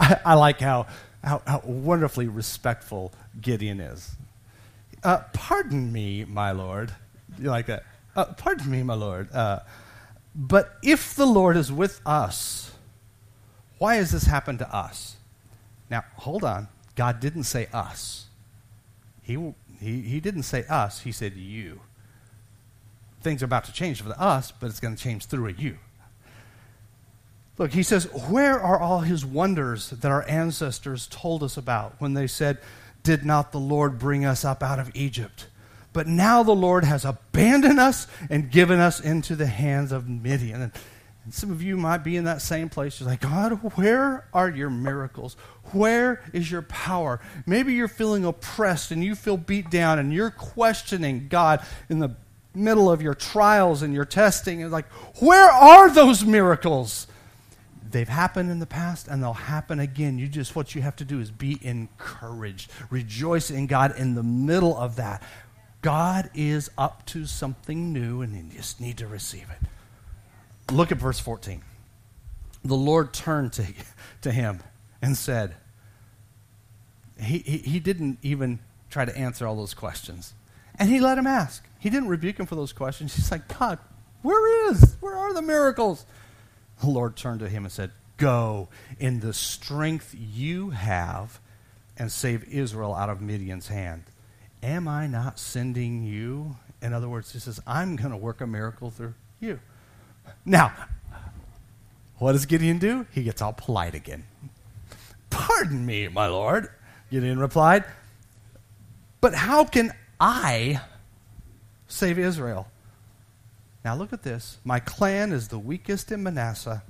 I, 0.00 0.16
I, 0.24 0.34
like 0.34 0.58
how, 0.58 0.86
how, 1.22 1.42
how, 1.46 1.62
wonderfully 1.64 2.26
respectful 2.26 3.12
Gideon 3.40 3.80
is. 3.80 4.10
Uh, 5.04 5.18
pardon 5.32 5.92
me, 5.92 6.24
my 6.24 6.52
Lord. 6.52 6.92
You 7.38 7.50
like 7.50 7.66
that? 7.66 7.84
Uh, 8.16 8.26
pardon 8.26 8.70
me, 8.70 8.82
my 8.82 8.94
Lord. 8.94 9.30
Uh, 9.32 9.60
but 10.34 10.76
if 10.82 11.14
the 11.14 11.26
Lord 11.26 11.56
is 11.56 11.70
with 11.70 12.00
us, 12.06 12.72
why 13.78 13.96
has 13.96 14.12
this 14.12 14.24
happened 14.24 14.60
to 14.60 14.74
us? 14.74 15.16
Now, 15.90 16.04
hold 16.16 16.42
on. 16.42 16.68
God 16.94 17.20
didn't 17.20 17.44
say 17.44 17.68
us. 17.72 18.21
He, 19.22 19.54
he, 19.80 20.00
he 20.02 20.20
didn't 20.20 20.42
say 20.42 20.64
us, 20.68 21.00
he 21.00 21.12
said 21.12 21.34
you. 21.34 21.80
Things 23.20 23.42
are 23.42 23.46
about 23.46 23.64
to 23.64 23.72
change 23.72 24.02
for 24.02 24.08
the 24.08 24.20
us, 24.20 24.52
but 24.52 24.68
it's 24.68 24.80
going 24.80 24.96
to 24.96 25.02
change 25.02 25.26
through 25.26 25.46
a 25.46 25.52
you. 25.52 25.78
Look, 27.58 27.72
he 27.72 27.82
says, 27.82 28.06
Where 28.28 28.60
are 28.60 28.80
all 28.80 29.00
his 29.00 29.24
wonders 29.24 29.90
that 29.90 30.10
our 30.10 30.28
ancestors 30.28 31.06
told 31.06 31.42
us 31.42 31.56
about 31.56 31.94
when 32.00 32.14
they 32.14 32.26
said, 32.26 32.58
Did 33.02 33.24
not 33.24 33.52
the 33.52 33.60
Lord 33.60 33.98
bring 33.98 34.24
us 34.24 34.44
up 34.44 34.62
out 34.62 34.78
of 34.78 34.90
Egypt? 34.94 35.46
But 35.92 36.06
now 36.06 36.42
the 36.42 36.54
Lord 36.54 36.84
has 36.84 37.04
abandoned 37.04 37.78
us 37.78 38.06
and 38.30 38.50
given 38.50 38.80
us 38.80 38.98
into 38.98 39.36
the 39.36 39.46
hands 39.46 39.92
of 39.92 40.08
Midian. 40.08 40.72
And 41.24 41.32
some 41.32 41.50
of 41.52 41.62
you 41.62 41.76
might 41.76 41.98
be 41.98 42.16
in 42.16 42.24
that 42.24 42.42
same 42.42 42.68
place. 42.68 42.98
You're 42.98 43.08
like, 43.08 43.20
God, 43.20 43.52
where 43.76 44.26
are 44.32 44.50
your 44.50 44.70
miracles? 44.70 45.34
Where 45.72 46.20
is 46.32 46.50
your 46.50 46.62
power? 46.62 47.20
Maybe 47.46 47.74
you're 47.74 47.86
feeling 47.88 48.24
oppressed 48.24 48.90
and 48.90 49.04
you 49.04 49.14
feel 49.14 49.36
beat 49.36 49.70
down 49.70 49.98
and 49.98 50.12
you're 50.12 50.30
questioning 50.30 51.28
God 51.28 51.64
in 51.88 52.00
the 52.00 52.16
middle 52.54 52.90
of 52.90 53.00
your 53.00 53.14
trials 53.14 53.82
and 53.82 53.94
your 53.94 54.04
testing. 54.04 54.62
And 54.62 54.72
like, 54.72 54.88
where 55.20 55.50
are 55.50 55.90
those 55.90 56.24
miracles? 56.24 57.06
They've 57.88 58.08
happened 58.08 58.50
in 58.50 58.58
the 58.58 58.66
past 58.66 59.06
and 59.06 59.22
they'll 59.22 59.32
happen 59.32 59.78
again. 59.78 60.18
You 60.18 60.26
just, 60.26 60.56
what 60.56 60.74
you 60.74 60.82
have 60.82 60.96
to 60.96 61.04
do 61.04 61.20
is 61.20 61.30
be 61.30 61.58
encouraged. 61.62 62.70
Rejoice 62.90 63.50
in 63.50 63.68
God 63.68 63.96
in 63.96 64.14
the 64.14 64.22
middle 64.22 64.76
of 64.76 64.96
that. 64.96 65.22
God 65.82 66.30
is 66.34 66.70
up 66.76 67.06
to 67.06 67.26
something 67.26 67.92
new 67.92 68.22
and 68.22 68.34
you 68.34 68.56
just 68.56 68.80
need 68.80 68.98
to 68.98 69.06
receive 69.06 69.46
it. 69.50 69.68
Look 70.70 70.92
at 70.92 70.98
verse 70.98 71.18
14. 71.18 71.62
The 72.64 72.74
Lord 72.74 73.12
turned 73.12 73.52
to, 73.54 73.66
to 74.22 74.30
him 74.30 74.60
and 75.00 75.16
said, 75.16 75.54
he, 77.20 77.38
he, 77.38 77.58
he 77.58 77.80
didn't 77.80 78.18
even 78.22 78.60
try 78.90 79.04
to 79.04 79.16
answer 79.16 79.46
all 79.46 79.56
those 79.56 79.74
questions. 79.74 80.34
And 80.78 80.88
he 80.88 81.00
let 81.00 81.18
him 81.18 81.26
ask. 81.26 81.64
He 81.78 81.90
didn't 81.90 82.08
rebuke 82.08 82.38
him 82.38 82.46
for 82.46 82.54
those 82.54 82.72
questions. 82.72 83.14
He's 83.14 83.30
like, 83.30 83.58
God, 83.58 83.78
where 84.22 84.70
is? 84.70 84.96
Where 85.00 85.16
are 85.16 85.34
the 85.34 85.42
miracles? 85.42 86.04
The 86.80 86.88
Lord 86.88 87.16
turned 87.16 87.40
to 87.40 87.48
him 87.48 87.64
and 87.64 87.72
said, 87.72 87.90
Go 88.16 88.68
in 88.98 89.20
the 89.20 89.32
strength 89.32 90.14
you 90.16 90.70
have 90.70 91.40
and 91.96 92.10
save 92.10 92.44
Israel 92.44 92.94
out 92.94 93.10
of 93.10 93.20
Midian's 93.20 93.68
hand. 93.68 94.04
Am 94.62 94.86
I 94.86 95.06
not 95.06 95.38
sending 95.38 96.04
you? 96.04 96.56
In 96.80 96.92
other 96.92 97.08
words, 97.08 97.32
he 97.32 97.38
says, 97.38 97.60
I'm 97.66 97.96
going 97.96 98.10
to 98.10 98.16
work 98.16 98.40
a 98.40 98.46
miracle 98.46 98.90
through 98.90 99.14
you. 99.40 99.58
Now, 100.44 100.72
what 102.18 102.32
does 102.32 102.46
Gideon 102.46 102.78
do? 102.78 103.06
He 103.12 103.22
gets 103.22 103.42
all 103.42 103.52
polite 103.52 103.94
again. 103.94 104.24
Pardon 105.30 105.84
me, 105.86 106.08
my 106.08 106.26
lord, 106.26 106.68
Gideon 107.10 107.38
replied. 107.38 107.84
But 109.20 109.34
how 109.34 109.64
can 109.64 109.92
I 110.20 110.80
save 111.86 112.18
Israel? 112.18 112.68
Now 113.84 113.94
look 113.96 114.12
at 114.12 114.22
this. 114.22 114.58
My 114.64 114.78
clan 114.80 115.32
is 115.32 115.48
the 115.48 115.58
weakest 115.58 116.12
in 116.12 116.22
Manasseh, 116.22 116.82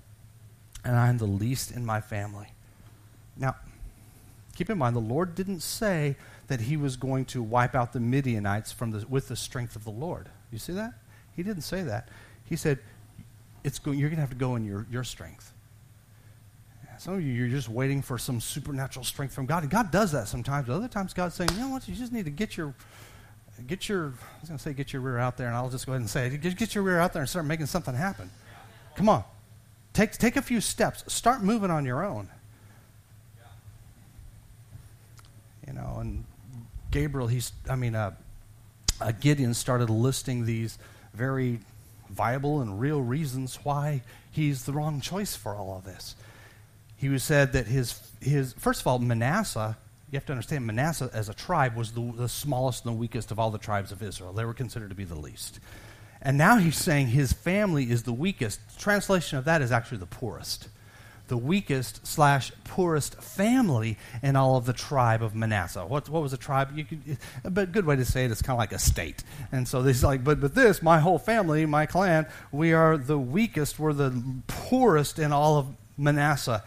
and 0.85 0.97
I'm 0.97 1.19
the 1.19 1.27
least 1.27 1.71
in 1.71 1.87
my 1.87 2.01
family. 2.01 2.49
Now, 3.37 3.57
keep 4.55 4.69
in 4.69 4.79
mind, 4.79 4.97
the 4.97 5.01
Lord 5.01 5.35
didn't 5.35 5.61
say 5.61 6.17
that 6.49 6.63
he 6.63 6.77
was 6.77 6.97
going 6.97 7.25
to 7.27 7.43
wipe 7.43 7.75
out 7.75 7.93
the 7.93 8.01
Midianites 8.01 8.73
from 8.73 8.91
the, 8.91 9.07
with 9.09 9.29
the 9.29 9.37
strength 9.37 9.77
of 9.77 9.85
the 9.85 9.91
Lord. 9.91 10.29
You 10.51 10.59
see 10.59 10.75
that? 10.75 10.93
He 11.35 11.43
didn't 11.43 11.63
say 11.63 11.83
that. 11.83 12.09
He 12.45 12.57
said, 12.57 12.79
it's 13.65 13.79
going, 13.79 13.99
you're 13.99 14.09
going 14.09 14.17
to 14.17 14.23
have 14.23 14.31
to 14.31 14.37
go 14.37 14.57
in 14.57 14.65
your, 14.65 14.87
your 14.91 15.05
strength. 15.05 15.53
Some 16.99 17.15
of 17.15 17.23
you, 17.23 17.33
you're 17.33 17.49
just 17.49 17.69
waiting 17.69 18.01
for 18.01 18.17
some 18.17 18.41
supernatural 18.41 19.05
strength 19.05 19.35
from 19.35 19.47
God. 19.47 19.65
And 19.65 19.73
God 19.73 19.91
does 19.91 20.13
that 20.13 20.29
sometimes. 20.29 20.69
But 20.69 20.75
other 20.75 20.87
times, 20.87 21.13
God's 21.13 21.35
saying, 21.35 21.51
you 21.53 21.59
know 21.59 21.69
what, 21.69 21.89
you 21.89 21.97
just 21.97 22.13
need 22.13 22.27
to 22.27 22.31
get 22.31 22.57
your, 22.57 22.75
get 23.67 23.89
your, 23.89 24.07
I 24.07 24.41
was 24.41 24.49
going 24.49 24.59
to 24.59 24.63
say 24.63 24.73
get 24.73 24.93
your 24.93 25.03
rear 25.03 25.19
out 25.19 25.37
there, 25.37 25.49
and 25.49 25.57
I'll 25.57 25.69
just 25.69 25.85
go 25.85 25.93
ahead 25.93 26.01
and 26.01 26.09
say. 26.09 26.37
Get, 26.37 26.57
get 26.57 26.77
your 26.77 26.85
rear 26.85 27.01
out 27.01 27.13
there 27.13 27.23
and 27.23 27.29
start 27.29 27.45
making 27.45 27.67
something 27.67 27.93
happen. 27.93 28.31
Come 28.95 29.09
on. 29.09 29.25
Take, 29.93 30.13
take 30.13 30.37
a 30.37 30.43
few 30.43 30.61
steps. 30.61 31.03
Start 31.13 31.43
moving 31.43 31.73
on 31.73 31.85
your 31.85 32.05
own. 32.05 32.29
You 35.67 35.73
know, 35.73 35.97
and 35.99 36.25
Gabriel, 36.93 37.27
he's, 37.27 37.51
I 37.69 37.75
mean, 37.75 37.97
uh, 37.97 38.13
uh, 39.01 39.13
Gideon 39.19 39.55
started 39.55 39.91
listing 39.91 40.47
these 40.47 40.79
very 41.15 41.59
viable 42.13 42.61
and 42.61 42.81
real 42.81 43.01
reasons 43.01 43.59
why 43.63 44.03
he's 44.31 44.65
the 44.65 44.73
wrong 44.73 45.01
choice 45.01 45.35
for 45.35 45.55
all 45.55 45.77
of 45.77 45.85
this. 45.85 46.15
He 46.97 47.19
said 47.19 47.53
that 47.53 47.67
his, 47.67 48.13
his 48.21 48.53
first 48.55 48.81
of 48.81 48.87
all, 48.87 48.99
Manasseh, 48.99 49.77
you 50.11 50.17
have 50.17 50.27
to 50.27 50.33
understand, 50.33 50.67
Manasseh 50.67 51.11
as 51.13 51.29
a 51.29 51.35
tribe 51.35 51.75
was 51.75 51.93
the, 51.93 52.13
the 52.17 52.29
smallest 52.29 52.85
and 52.85 52.95
the 52.95 52.99
weakest 52.99 53.31
of 53.31 53.39
all 53.39 53.51
the 53.51 53.59
tribes 53.59 53.91
of 53.93 54.03
Israel. 54.03 54.33
They 54.33 54.45
were 54.45 54.55
considered 54.55 54.91
to 54.91 54.95
be 54.95 55.05
the 55.05 55.19
least. 55.19 55.59
And 56.21 56.39
now 56.39 56.59
he's 56.59 56.77
saying 56.77 57.09
his 57.09 57.33
family 57.33 57.91
is 57.91 58.05
the 58.05 58.13
weakest. 58.13 58.61
Translation 58.79 59.39
of 59.39 59.45
that 59.47 59.63
is 59.63 59.73
actually 59.73 59.99
the 59.99 60.07
poorest 60.07 60.69
the 61.33 61.39
weakest 61.39 62.07
slash 62.07 62.53
poorest 62.65 63.23
family 63.23 63.97
in 64.23 64.37
all 64.37 64.59
of 64.59 64.67
the 64.67 64.73
tribe 64.75 65.23
of 65.23 65.35
Manasseh. 65.35 65.81
What, 65.87 66.07
what 66.11 66.21
was 66.21 66.35
a 66.35 66.37
tribe? 66.37 66.77
You 66.77 66.85
could, 66.85 67.17
but 67.43 67.73
good 67.73 67.87
way 67.87 67.97
to 67.97 68.05
say 68.05 68.27
it 68.27 68.31
is 68.31 68.43
kind 68.43 68.55
of 68.55 68.59
like 68.59 68.73
a 68.73 68.79
state. 68.79 69.25
And 69.51 69.67
so 69.67 69.83
he's 69.83 70.05
like, 70.05 70.23
but 70.23 70.43
but 70.43 70.55
this, 70.55 70.83
my 70.83 71.01
whole 71.01 71.19
family, 71.19 71.65
my 71.65 71.87
clan, 71.87 72.27
we 72.51 72.75
are 72.75 72.99
the 72.99 73.19
weakest. 73.19 73.79
We're 73.79 73.95
the 73.95 74.13
poorest 74.47 75.19
in 75.19 75.33
all 75.33 75.57
of 75.57 75.69
Manasseh. 75.97 76.63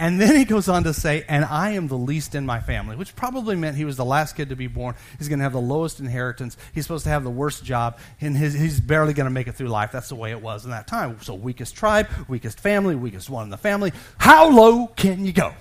And 0.00 0.20
then 0.20 0.36
he 0.36 0.44
goes 0.44 0.68
on 0.68 0.84
to 0.84 0.94
say, 0.94 1.24
and 1.28 1.44
I 1.44 1.70
am 1.70 1.88
the 1.88 1.98
least 1.98 2.36
in 2.36 2.46
my 2.46 2.60
family, 2.60 2.94
which 2.94 3.16
probably 3.16 3.56
meant 3.56 3.76
he 3.76 3.84
was 3.84 3.96
the 3.96 4.04
last 4.04 4.36
kid 4.36 4.50
to 4.50 4.56
be 4.56 4.68
born. 4.68 4.94
He's 5.18 5.28
going 5.28 5.40
to 5.40 5.42
have 5.42 5.52
the 5.52 5.60
lowest 5.60 5.98
inheritance. 5.98 6.56
He's 6.72 6.84
supposed 6.84 7.02
to 7.04 7.10
have 7.10 7.24
the 7.24 7.30
worst 7.30 7.64
job, 7.64 7.98
and 8.20 8.36
his, 8.36 8.54
he's 8.54 8.80
barely 8.80 9.12
going 9.12 9.24
to 9.24 9.30
make 9.30 9.48
it 9.48 9.56
through 9.56 9.68
life. 9.68 9.90
That's 9.90 10.08
the 10.08 10.14
way 10.14 10.30
it 10.30 10.40
was 10.40 10.64
in 10.64 10.70
that 10.70 10.86
time. 10.86 11.18
So, 11.22 11.34
weakest 11.34 11.74
tribe, 11.74 12.08
weakest 12.28 12.60
family, 12.60 12.94
weakest 12.94 13.28
one 13.28 13.42
in 13.42 13.50
the 13.50 13.56
family. 13.56 13.92
How 14.18 14.48
low 14.48 14.86
can 14.86 15.24
you 15.24 15.32
go? 15.32 15.52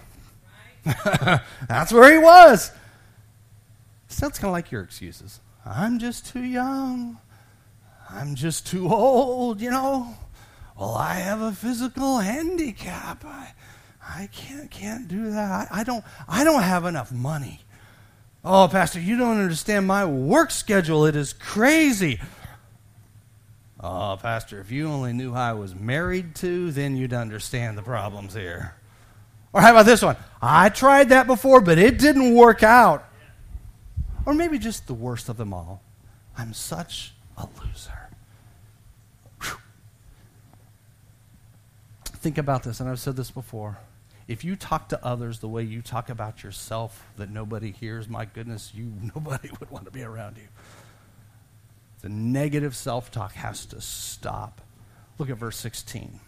That's 1.68 1.92
where 1.92 2.12
he 2.12 2.20
was. 2.20 2.72
Sounds 4.08 4.38
kind 4.38 4.50
of 4.50 4.54
like 4.54 4.72
your 4.72 4.84
excuses. 4.84 5.40
I'm 5.66 5.98
just 5.98 6.28
too 6.28 6.44
young. 6.44 7.18
I'm 8.10 8.36
just 8.36 8.68
too 8.68 8.88
old, 8.88 9.62
you 9.62 9.72
know. 9.72 10.16
Well, 10.80 10.94
I 10.94 11.16
have 11.16 11.42
a 11.42 11.52
physical 11.52 12.20
handicap. 12.20 13.26
I, 13.26 13.54
I 14.08 14.30
can't 14.32 14.72
can't 14.72 15.08
do 15.08 15.32
that. 15.32 15.68
I, 15.72 15.82
I 15.82 15.84
don't 15.84 16.04
I 16.28 16.44
don't 16.44 16.64
have 16.64 16.86
enough 16.86 17.12
money. 17.12 17.62
Oh, 18.44 18.68
Pastor, 18.72 19.00
you 19.00 19.18
don't 19.18 19.40
understand 19.40 19.86
my 19.86 20.06
work 20.06 20.52
schedule. 20.52 21.06
It 21.06 21.16
is 21.16 21.34
crazy. 21.34 22.22
Oh, 23.80 24.18
Pastor, 24.22 24.62
if 24.62 24.72
you 24.72 24.88
only 24.88 25.12
knew 25.12 25.34
I 25.34 25.54
was 25.54 25.76
married 25.76 26.36
to, 26.36 26.72
then 26.72 26.96
you'd 26.96 27.14
understand 27.14 27.78
the 27.78 27.82
problems 27.82 28.34
here. 28.34 28.74
Or 29.52 29.62
how 29.62 29.72
about 29.72 29.86
this 29.86 30.02
one? 30.02 30.16
I 30.42 30.70
tried 30.70 31.10
that 31.10 31.28
before, 31.28 31.62
but 31.62 31.78
it 31.78 32.00
didn't 32.00 32.34
work 32.34 32.64
out. 32.64 33.06
Or 34.26 34.34
maybe 34.34 34.58
just 34.58 34.88
the 34.88 34.94
worst 34.94 35.30
of 35.30 35.38
them 35.38 35.54
all. 35.54 35.82
I'm 36.38 36.54
such 36.54 37.14
a 37.38 37.48
loser. 37.62 38.10
Whew. 39.42 39.58
Think 42.06 42.38
about 42.38 42.64
this, 42.64 42.80
and 42.80 42.90
I've 42.90 43.00
said 43.00 43.16
this 43.16 43.32
before 43.32 43.78
if 44.28 44.44
you 44.44 44.56
talk 44.56 44.90
to 44.90 45.06
others 45.06 45.40
the 45.40 45.48
way 45.48 45.64
you 45.64 45.82
talk 45.82 46.10
about 46.10 46.44
yourself 46.44 47.06
that 47.16 47.30
nobody 47.30 47.72
hears, 47.72 48.10
my 48.10 48.26
goodness, 48.26 48.72
you 48.76 48.92
nobody 49.16 49.50
would 49.60 49.72
want 49.72 49.86
to 49.86 49.92
be 49.92 50.04
around 50.04 50.38
you. 50.38 50.48
The 52.02 52.10
negative 52.10 52.76
self-talk 52.76 53.34
has 53.34 53.66
to 53.68 53.82
stop. 53.82 54.62
Look 55.18 55.30
at 55.30 55.38
verse 55.38 55.58
16. 55.58 56.20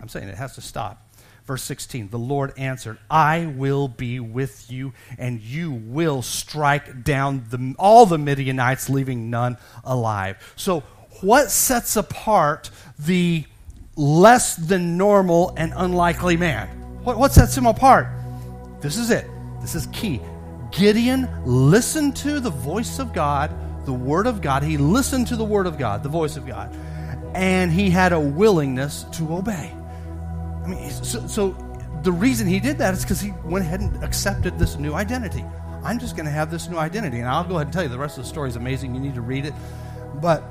I'm 0.00 0.08
saying 0.08 0.28
it 0.28 0.36
has 0.36 0.54
to 0.54 0.60
stop. 0.60 1.04
Verse 1.44 1.62
16, 1.62 2.10
the 2.10 2.18
Lord 2.18 2.52
answered, 2.58 2.98
I 3.10 3.46
will 3.46 3.88
be 3.88 4.20
with 4.20 4.70
you, 4.70 4.92
and 5.16 5.40
you 5.40 5.72
will 5.72 6.20
strike 6.20 7.02
down 7.02 7.46
the, 7.48 7.74
all 7.78 8.04
the 8.04 8.18
Midianites, 8.18 8.90
leaving 8.90 9.30
none 9.30 9.56
alive. 9.82 10.52
So, 10.56 10.80
what 11.22 11.50
sets 11.50 11.96
apart 11.96 12.70
the 12.98 13.44
less 13.96 14.54
than 14.56 14.98
normal 14.98 15.54
and 15.56 15.72
unlikely 15.74 16.36
man? 16.36 16.87
What, 17.08 17.16
what 17.16 17.32
sets 17.32 17.56
him 17.56 17.64
apart? 17.64 18.06
This 18.82 18.98
is 18.98 19.10
it. 19.10 19.24
This 19.62 19.74
is 19.74 19.86
key. 19.94 20.20
Gideon 20.70 21.26
listened 21.46 22.14
to 22.16 22.38
the 22.38 22.50
voice 22.50 22.98
of 22.98 23.14
God, 23.14 23.50
the 23.86 23.94
Word 23.94 24.26
of 24.26 24.42
God. 24.42 24.62
He 24.62 24.76
listened 24.76 25.26
to 25.28 25.36
the 25.36 25.42
Word 25.42 25.66
of 25.66 25.78
God, 25.78 26.02
the 26.02 26.10
voice 26.10 26.36
of 26.36 26.46
God, 26.46 26.70
and 27.34 27.72
he 27.72 27.88
had 27.88 28.12
a 28.12 28.20
willingness 28.20 29.04
to 29.12 29.36
obey. 29.36 29.74
I 30.62 30.66
mean, 30.66 30.90
so, 30.90 31.26
so 31.26 31.52
the 32.02 32.12
reason 32.12 32.46
he 32.46 32.60
did 32.60 32.76
that 32.76 32.92
is 32.92 33.04
because 33.04 33.22
he 33.22 33.32
went 33.42 33.64
ahead 33.64 33.80
and 33.80 34.04
accepted 34.04 34.58
this 34.58 34.76
new 34.76 34.92
identity. 34.92 35.46
I'm 35.82 35.98
just 35.98 36.14
going 36.14 36.26
to 36.26 36.30
have 36.30 36.50
this 36.50 36.68
new 36.68 36.76
identity. 36.76 37.20
And 37.20 37.28
I'll 37.30 37.42
go 37.42 37.54
ahead 37.54 37.68
and 37.68 37.72
tell 37.72 37.84
you 37.84 37.88
the 37.88 37.96
rest 37.96 38.18
of 38.18 38.24
the 38.24 38.28
story 38.28 38.50
is 38.50 38.56
amazing. 38.56 38.94
You 38.94 39.00
need 39.00 39.14
to 39.14 39.22
read 39.22 39.46
it. 39.46 39.54
But 40.16 40.44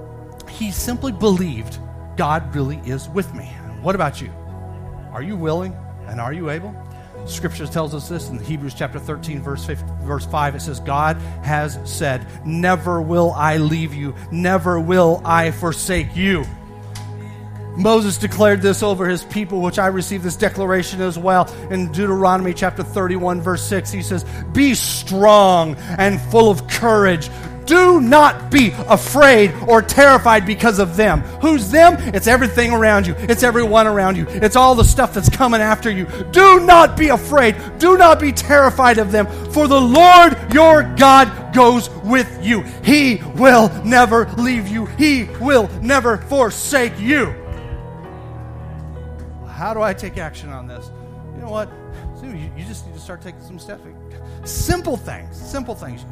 he 0.48 0.70
simply 0.70 1.12
believed 1.12 1.78
God 2.16 2.54
really 2.54 2.78
is 2.86 3.10
with 3.10 3.34
me. 3.34 3.44
What 3.82 3.94
about 3.94 4.22
you? 4.22 4.30
Are 5.12 5.22
you 5.22 5.36
willing? 5.36 5.76
And 6.08 6.20
are 6.20 6.32
you 6.32 6.50
able? 6.50 6.74
Scripture 7.26 7.66
tells 7.66 7.94
us 7.94 8.08
this 8.08 8.30
in 8.30 8.38
Hebrews 8.38 8.74
chapter 8.74 8.98
13, 8.98 9.42
verse, 9.42 9.66
5, 9.66 9.78
verse 10.02 10.26
5. 10.26 10.54
It 10.54 10.60
says, 10.60 10.80
God 10.80 11.16
has 11.42 11.78
said, 11.84 12.26
Never 12.46 13.00
will 13.00 13.32
I 13.32 13.58
leave 13.58 13.92
you, 13.94 14.14
never 14.30 14.80
will 14.80 15.20
I 15.24 15.50
forsake 15.50 16.16
you. 16.16 16.44
Moses 17.76 18.18
declared 18.18 18.60
this 18.60 18.82
over 18.82 19.08
his 19.08 19.22
people, 19.24 19.60
which 19.60 19.78
I 19.78 19.86
received 19.86 20.24
this 20.24 20.34
declaration 20.34 21.00
as 21.00 21.16
well 21.16 21.48
in 21.70 21.92
Deuteronomy 21.92 22.52
chapter 22.52 22.82
31, 22.82 23.40
verse 23.40 23.62
6. 23.62 23.92
He 23.92 24.02
says, 24.02 24.24
Be 24.52 24.74
strong 24.74 25.76
and 25.76 26.20
full 26.20 26.50
of 26.50 26.66
courage. 26.66 27.30
Do 27.68 28.00
not 28.00 28.50
be 28.50 28.70
afraid 28.88 29.52
or 29.68 29.82
terrified 29.82 30.46
because 30.46 30.78
of 30.78 30.96
them. 30.96 31.20
Who's 31.42 31.70
them? 31.70 31.96
It's 32.14 32.26
everything 32.26 32.72
around 32.72 33.06
you, 33.06 33.14
it's 33.18 33.42
everyone 33.42 33.86
around 33.86 34.16
you, 34.16 34.24
it's 34.28 34.56
all 34.56 34.74
the 34.74 34.84
stuff 34.84 35.12
that's 35.12 35.28
coming 35.28 35.60
after 35.60 35.90
you. 35.90 36.06
Do 36.32 36.60
not 36.60 36.96
be 36.96 37.08
afraid. 37.10 37.56
Do 37.78 37.98
not 37.98 38.20
be 38.20 38.32
terrified 38.32 38.96
of 38.96 39.12
them, 39.12 39.26
for 39.52 39.68
the 39.68 39.78
Lord 39.78 40.34
your 40.54 40.82
God 40.96 41.54
goes 41.54 41.90
with 42.04 42.42
you. 42.42 42.62
He 42.82 43.16
will 43.36 43.68
never 43.84 44.30
leave 44.38 44.66
you, 44.66 44.86
He 44.86 45.24
will 45.38 45.68
never 45.82 46.16
forsake 46.16 46.98
you. 46.98 47.26
How 49.46 49.74
do 49.74 49.82
I 49.82 49.92
take 49.92 50.16
action 50.16 50.48
on 50.48 50.66
this? 50.66 50.90
You 51.34 51.42
know 51.42 51.50
what? 51.50 51.68
You 52.22 52.64
just 52.64 52.86
start 53.08 53.22
taking 53.22 53.40
some 53.40 53.58
steps. 53.58 53.82
Simple 54.44 54.98
things, 54.98 55.34
simple 55.34 55.74
things. 55.74 56.04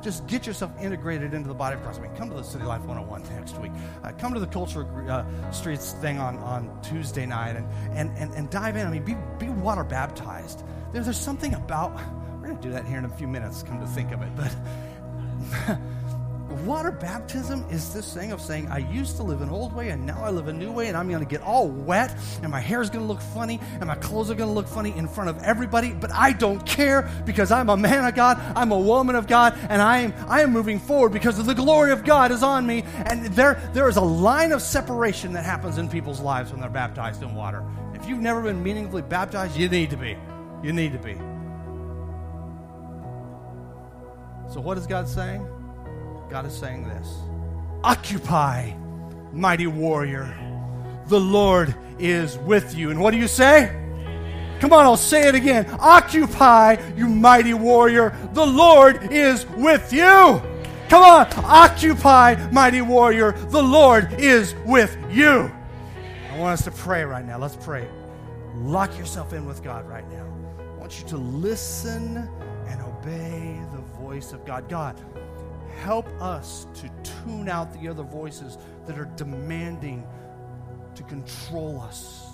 Just 0.00 0.24
get 0.28 0.46
yourself 0.46 0.70
integrated 0.80 1.34
into 1.34 1.48
the 1.48 1.54
body 1.54 1.74
of 1.74 1.82
Christ. 1.82 1.98
I 1.98 2.02
mean, 2.04 2.14
come 2.14 2.30
to 2.30 2.36
the 2.36 2.44
City 2.44 2.62
Life 2.62 2.82
101 2.82 3.24
next 3.34 3.58
week. 3.58 3.72
Uh, 4.04 4.12
come 4.18 4.32
to 4.34 4.38
the 4.38 4.46
Culture 4.46 4.86
uh, 5.10 5.50
Streets 5.50 5.94
thing 5.94 6.20
on, 6.20 6.38
on 6.38 6.70
Tuesday 6.80 7.26
night 7.26 7.56
and, 7.56 7.66
and, 7.98 8.16
and, 8.16 8.32
and 8.34 8.50
dive 8.50 8.76
in. 8.76 8.86
I 8.86 8.90
mean, 8.90 9.04
be, 9.04 9.16
be 9.40 9.48
water 9.48 9.82
baptized. 9.82 10.62
There, 10.92 11.02
there's 11.02 11.18
something 11.18 11.54
about, 11.54 11.92
we're 12.40 12.46
going 12.46 12.56
to 12.56 12.62
do 12.62 12.70
that 12.70 12.86
here 12.86 12.98
in 12.98 13.04
a 13.04 13.16
few 13.16 13.26
minutes, 13.26 13.64
come 13.64 13.80
to 13.80 13.86
think 13.88 14.12
of 14.12 14.22
it, 14.22 14.30
but 14.36 14.56
water 16.66 16.90
baptism 16.90 17.64
is 17.70 17.92
this 17.92 18.12
thing 18.12 18.32
of 18.32 18.40
saying, 18.40 18.68
I 18.68 18.78
used 18.78 19.16
to 19.16 19.22
live 19.22 19.40
an 19.40 19.50
old 19.50 19.72
way 19.72 19.90
and 19.90 20.06
now 20.06 20.22
I 20.22 20.30
live 20.30 20.48
a 20.48 20.52
new 20.52 20.72
way, 20.72 20.88
and 20.88 20.96
I'm 20.96 21.08
going 21.08 21.24
to 21.24 21.28
get 21.28 21.42
all 21.42 21.68
wet, 21.68 22.16
and 22.42 22.50
my 22.50 22.60
hair 22.60 22.80
is 22.80 22.90
going 22.90 23.04
to 23.04 23.12
look 23.12 23.20
funny, 23.20 23.60
and 23.80 23.86
my 23.86 23.94
clothes 23.96 24.30
are 24.30 24.34
going 24.34 24.48
to 24.48 24.54
look 24.54 24.68
funny 24.68 24.96
in 24.96 25.08
front 25.08 25.30
of 25.30 25.42
everybody, 25.42 25.92
but 25.92 26.10
I 26.12 26.32
don't 26.32 26.64
care 26.66 27.10
because 27.24 27.50
I'm 27.50 27.68
a 27.68 27.76
man 27.76 28.04
of 28.04 28.14
God, 28.14 28.40
I'm 28.56 28.72
a 28.72 28.78
woman 28.78 29.16
of 29.16 29.26
God, 29.26 29.58
and 29.68 29.80
I 29.80 29.98
am, 29.98 30.14
I 30.28 30.42
am 30.42 30.52
moving 30.52 30.78
forward 30.78 31.12
because 31.12 31.44
the 31.44 31.54
glory 31.54 31.92
of 31.92 32.04
God 32.04 32.30
is 32.30 32.42
on 32.42 32.66
me. 32.66 32.84
And 33.06 33.26
there, 33.26 33.60
there 33.72 33.88
is 33.88 33.96
a 33.96 34.02
line 34.02 34.52
of 34.52 34.62
separation 34.62 35.32
that 35.34 35.44
happens 35.44 35.78
in 35.78 35.88
people's 35.88 36.20
lives 36.20 36.50
when 36.50 36.60
they're 36.60 36.70
baptized 36.70 37.22
in 37.22 37.34
water. 37.34 37.64
If 37.94 38.08
you've 38.08 38.20
never 38.20 38.42
been 38.42 38.62
meaningfully 38.62 39.02
baptized, 39.02 39.56
you 39.56 39.68
need 39.68 39.90
to 39.90 39.96
be. 39.96 40.16
You 40.62 40.72
need 40.72 40.92
to 40.92 40.98
be. 40.98 41.14
So, 44.52 44.60
what 44.60 44.78
is 44.78 44.86
God 44.86 45.08
saying? 45.08 45.46
God 46.34 46.46
is 46.46 46.52
saying 46.52 46.82
this 46.88 47.18
Occupy, 47.84 48.72
mighty 49.32 49.68
warrior. 49.68 50.36
The 51.06 51.20
Lord 51.20 51.72
is 52.00 52.38
with 52.38 52.74
you. 52.74 52.90
And 52.90 52.98
what 52.98 53.12
do 53.12 53.18
you 53.18 53.28
say? 53.28 53.68
Come 54.58 54.72
on, 54.72 54.84
I'll 54.84 54.96
say 54.96 55.28
it 55.28 55.36
again. 55.36 55.64
Occupy, 55.78 56.78
you 56.96 57.06
mighty 57.06 57.54
warrior. 57.54 58.18
The 58.32 58.44
Lord 58.44 59.12
is 59.12 59.46
with 59.50 59.92
you. 59.92 60.42
Come 60.88 61.04
on, 61.04 61.28
occupy, 61.44 62.34
mighty 62.50 62.82
warrior. 62.82 63.30
The 63.50 63.62
Lord 63.62 64.14
is 64.14 64.56
with 64.66 64.98
you. 65.12 65.52
I 66.32 66.38
want 66.40 66.54
us 66.54 66.64
to 66.64 66.72
pray 66.72 67.04
right 67.04 67.24
now. 67.24 67.38
Let's 67.38 67.54
pray. 67.54 67.88
Lock 68.56 68.98
yourself 68.98 69.32
in 69.32 69.46
with 69.46 69.62
God 69.62 69.88
right 69.88 70.10
now. 70.10 70.26
I 70.58 70.80
want 70.80 70.98
you 70.98 71.06
to 71.10 71.16
listen 71.16 72.28
and 72.66 72.82
obey 72.82 73.60
the 73.72 73.82
voice 74.02 74.32
of 74.32 74.44
God. 74.44 74.68
God, 74.68 75.00
help 75.82 76.06
us 76.20 76.66
to 76.74 76.90
tune 77.24 77.48
out 77.48 77.72
the 77.72 77.88
other 77.88 78.02
voices 78.02 78.58
that 78.86 78.98
are 78.98 79.10
demanding 79.16 80.06
to 80.94 81.02
control 81.04 81.80
us 81.80 82.26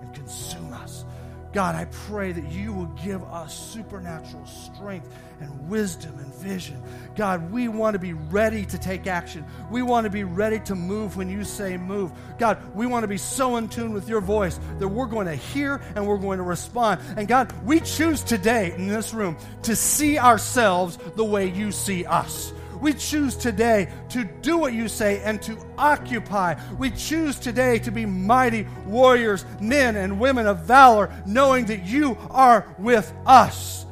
and 0.00 0.14
consume 0.14 0.72
us. 0.72 1.04
God, 1.52 1.74
I 1.74 1.86
pray 1.86 2.32
that 2.32 2.52
you 2.52 2.74
will 2.74 2.92
give 3.02 3.24
us 3.24 3.72
supernatural 3.72 4.44
strength 4.44 5.08
and 5.40 5.68
wisdom 5.68 6.18
and 6.18 6.34
vision. 6.34 6.82
God, 7.16 7.50
we 7.50 7.68
want 7.68 7.94
to 7.94 7.98
be 7.98 8.12
ready 8.12 8.66
to 8.66 8.78
take 8.78 9.06
action. 9.06 9.46
We 9.70 9.80
want 9.80 10.04
to 10.04 10.10
be 10.10 10.24
ready 10.24 10.60
to 10.60 10.74
move 10.74 11.16
when 11.16 11.30
you 11.30 11.44
say 11.44 11.78
move. 11.78 12.12
God, 12.38 12.58
we 12.74 12.86
want 12.86 13.04
to 13.04 13.08
be 13.08 13.16
so 13.16 13.56
in 13.56 13.68
tune 13.68 13.94
with 13.94 14.10
your 14.10 14.20
voice 14.20 14.60
that 14.78 14.88
we're 14.88 15.06
going 15.06 15.26
to 15.26 15.34
hear 15.34 15.80
and 15.94 16.06
we're 16.06 16.18
going 16.18 16.38
to 16.38 16.44
respond. 16.44 17.00
And 17.16 17.26
God, 17.26 17.50
we 17.64 17.80
choose 17.80 18.22
today 18.22 18.74
in 18.74 18.86
this 18.86 19.14
room 19.14 19.38
to 19.62 19.74
see 19.74 20.18
ourselves 20.18 20.98
the 21.16 21.24
way 21.24 21.48
you 21.48 21.72
see 21.72 22.04
us. 22.04 22.52
We 22.80 22.92
choose 22.92 23.36
today 23.36 23.88
to 24.10 24.24
do 24.24 24.58
what 24.58 24.72
you 24.72 24.88
say 24.88 25.20
and 25.22 25.40
to 25.42 25.56
occupy. 25.76 26.54
We 26.78 26.90
choose 26.90 27.38
today 27.38 27.78
to 27.80 27.90
be 27.90 28.06
mighty 28.06 28.66
warriors, 28.86 29.44
men 29.60 29.96
and 29.96 30.20
women 30.20 30.46
of 30.46 30.60
valor, 30.60 31.12
knowing 31.26 31.66
that 31.66 31.84
you 31.84 32.16
are 32.30 32.74
with 32.78 33.12
us. 33.26 33.86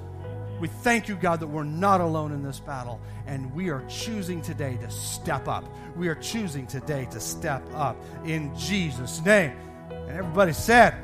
We 0.60 0.68
thank 0.68 1.08
you, 1.08 1.16
God, 1.16 1.40
that 1.40 1.48
we're 1.48 1.64
not 1.64 2.00
alone 2.00 2.32
in 2.32 2.42
this 2.42 2.60
battle, 2.60 2.98
and 3.26 3.52
we 3.54 3.68
are 3.68 3.84
choosing 3.88 4.40
today 4.40 4.78
to 4.80 4.90
step 4.90 5.48
up. 5.48 5.64
We 5.96 6.08
are 6.08 6.14
choosing 6.14 6.66
today 6.66 7.06
to 7.10 7.20
step 7.20 7.62
up 7.74 7.96
in 8.24 8.56
Jesus' 8.56 9.22
name. 9.22 9.52
And 9.90 10.16
everybody 10.16 10.54
said, 10.54 10.94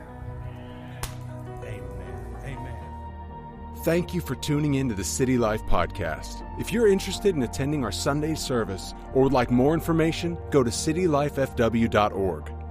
Thank 3.82 4.14
you 4.14 4.20
for 4.20 4.36
tuning 4.36 4.74
in 4.74 4.88
to 4.90 4.94
the 4.94 5.02
City 5.02 5.36
Life 5.36 5.64
Podcast. 5.64 6.46
If 6.56 6.72
you're 6.72 6.86
interested 6.86 7.34
in 7.34 7.42
attending 7.42 7.82
our 7.82 7.90
Sunday 7.90 8.36
service 8.36 8.94
or 9.12 9.24
would 9.24 9.32
like 9.32 9.50
more 9.50 9.74
information, 9.74 10.38
go 10.52 10.62
to 10.62 10.70
citylifefw.org. 10.70 12.61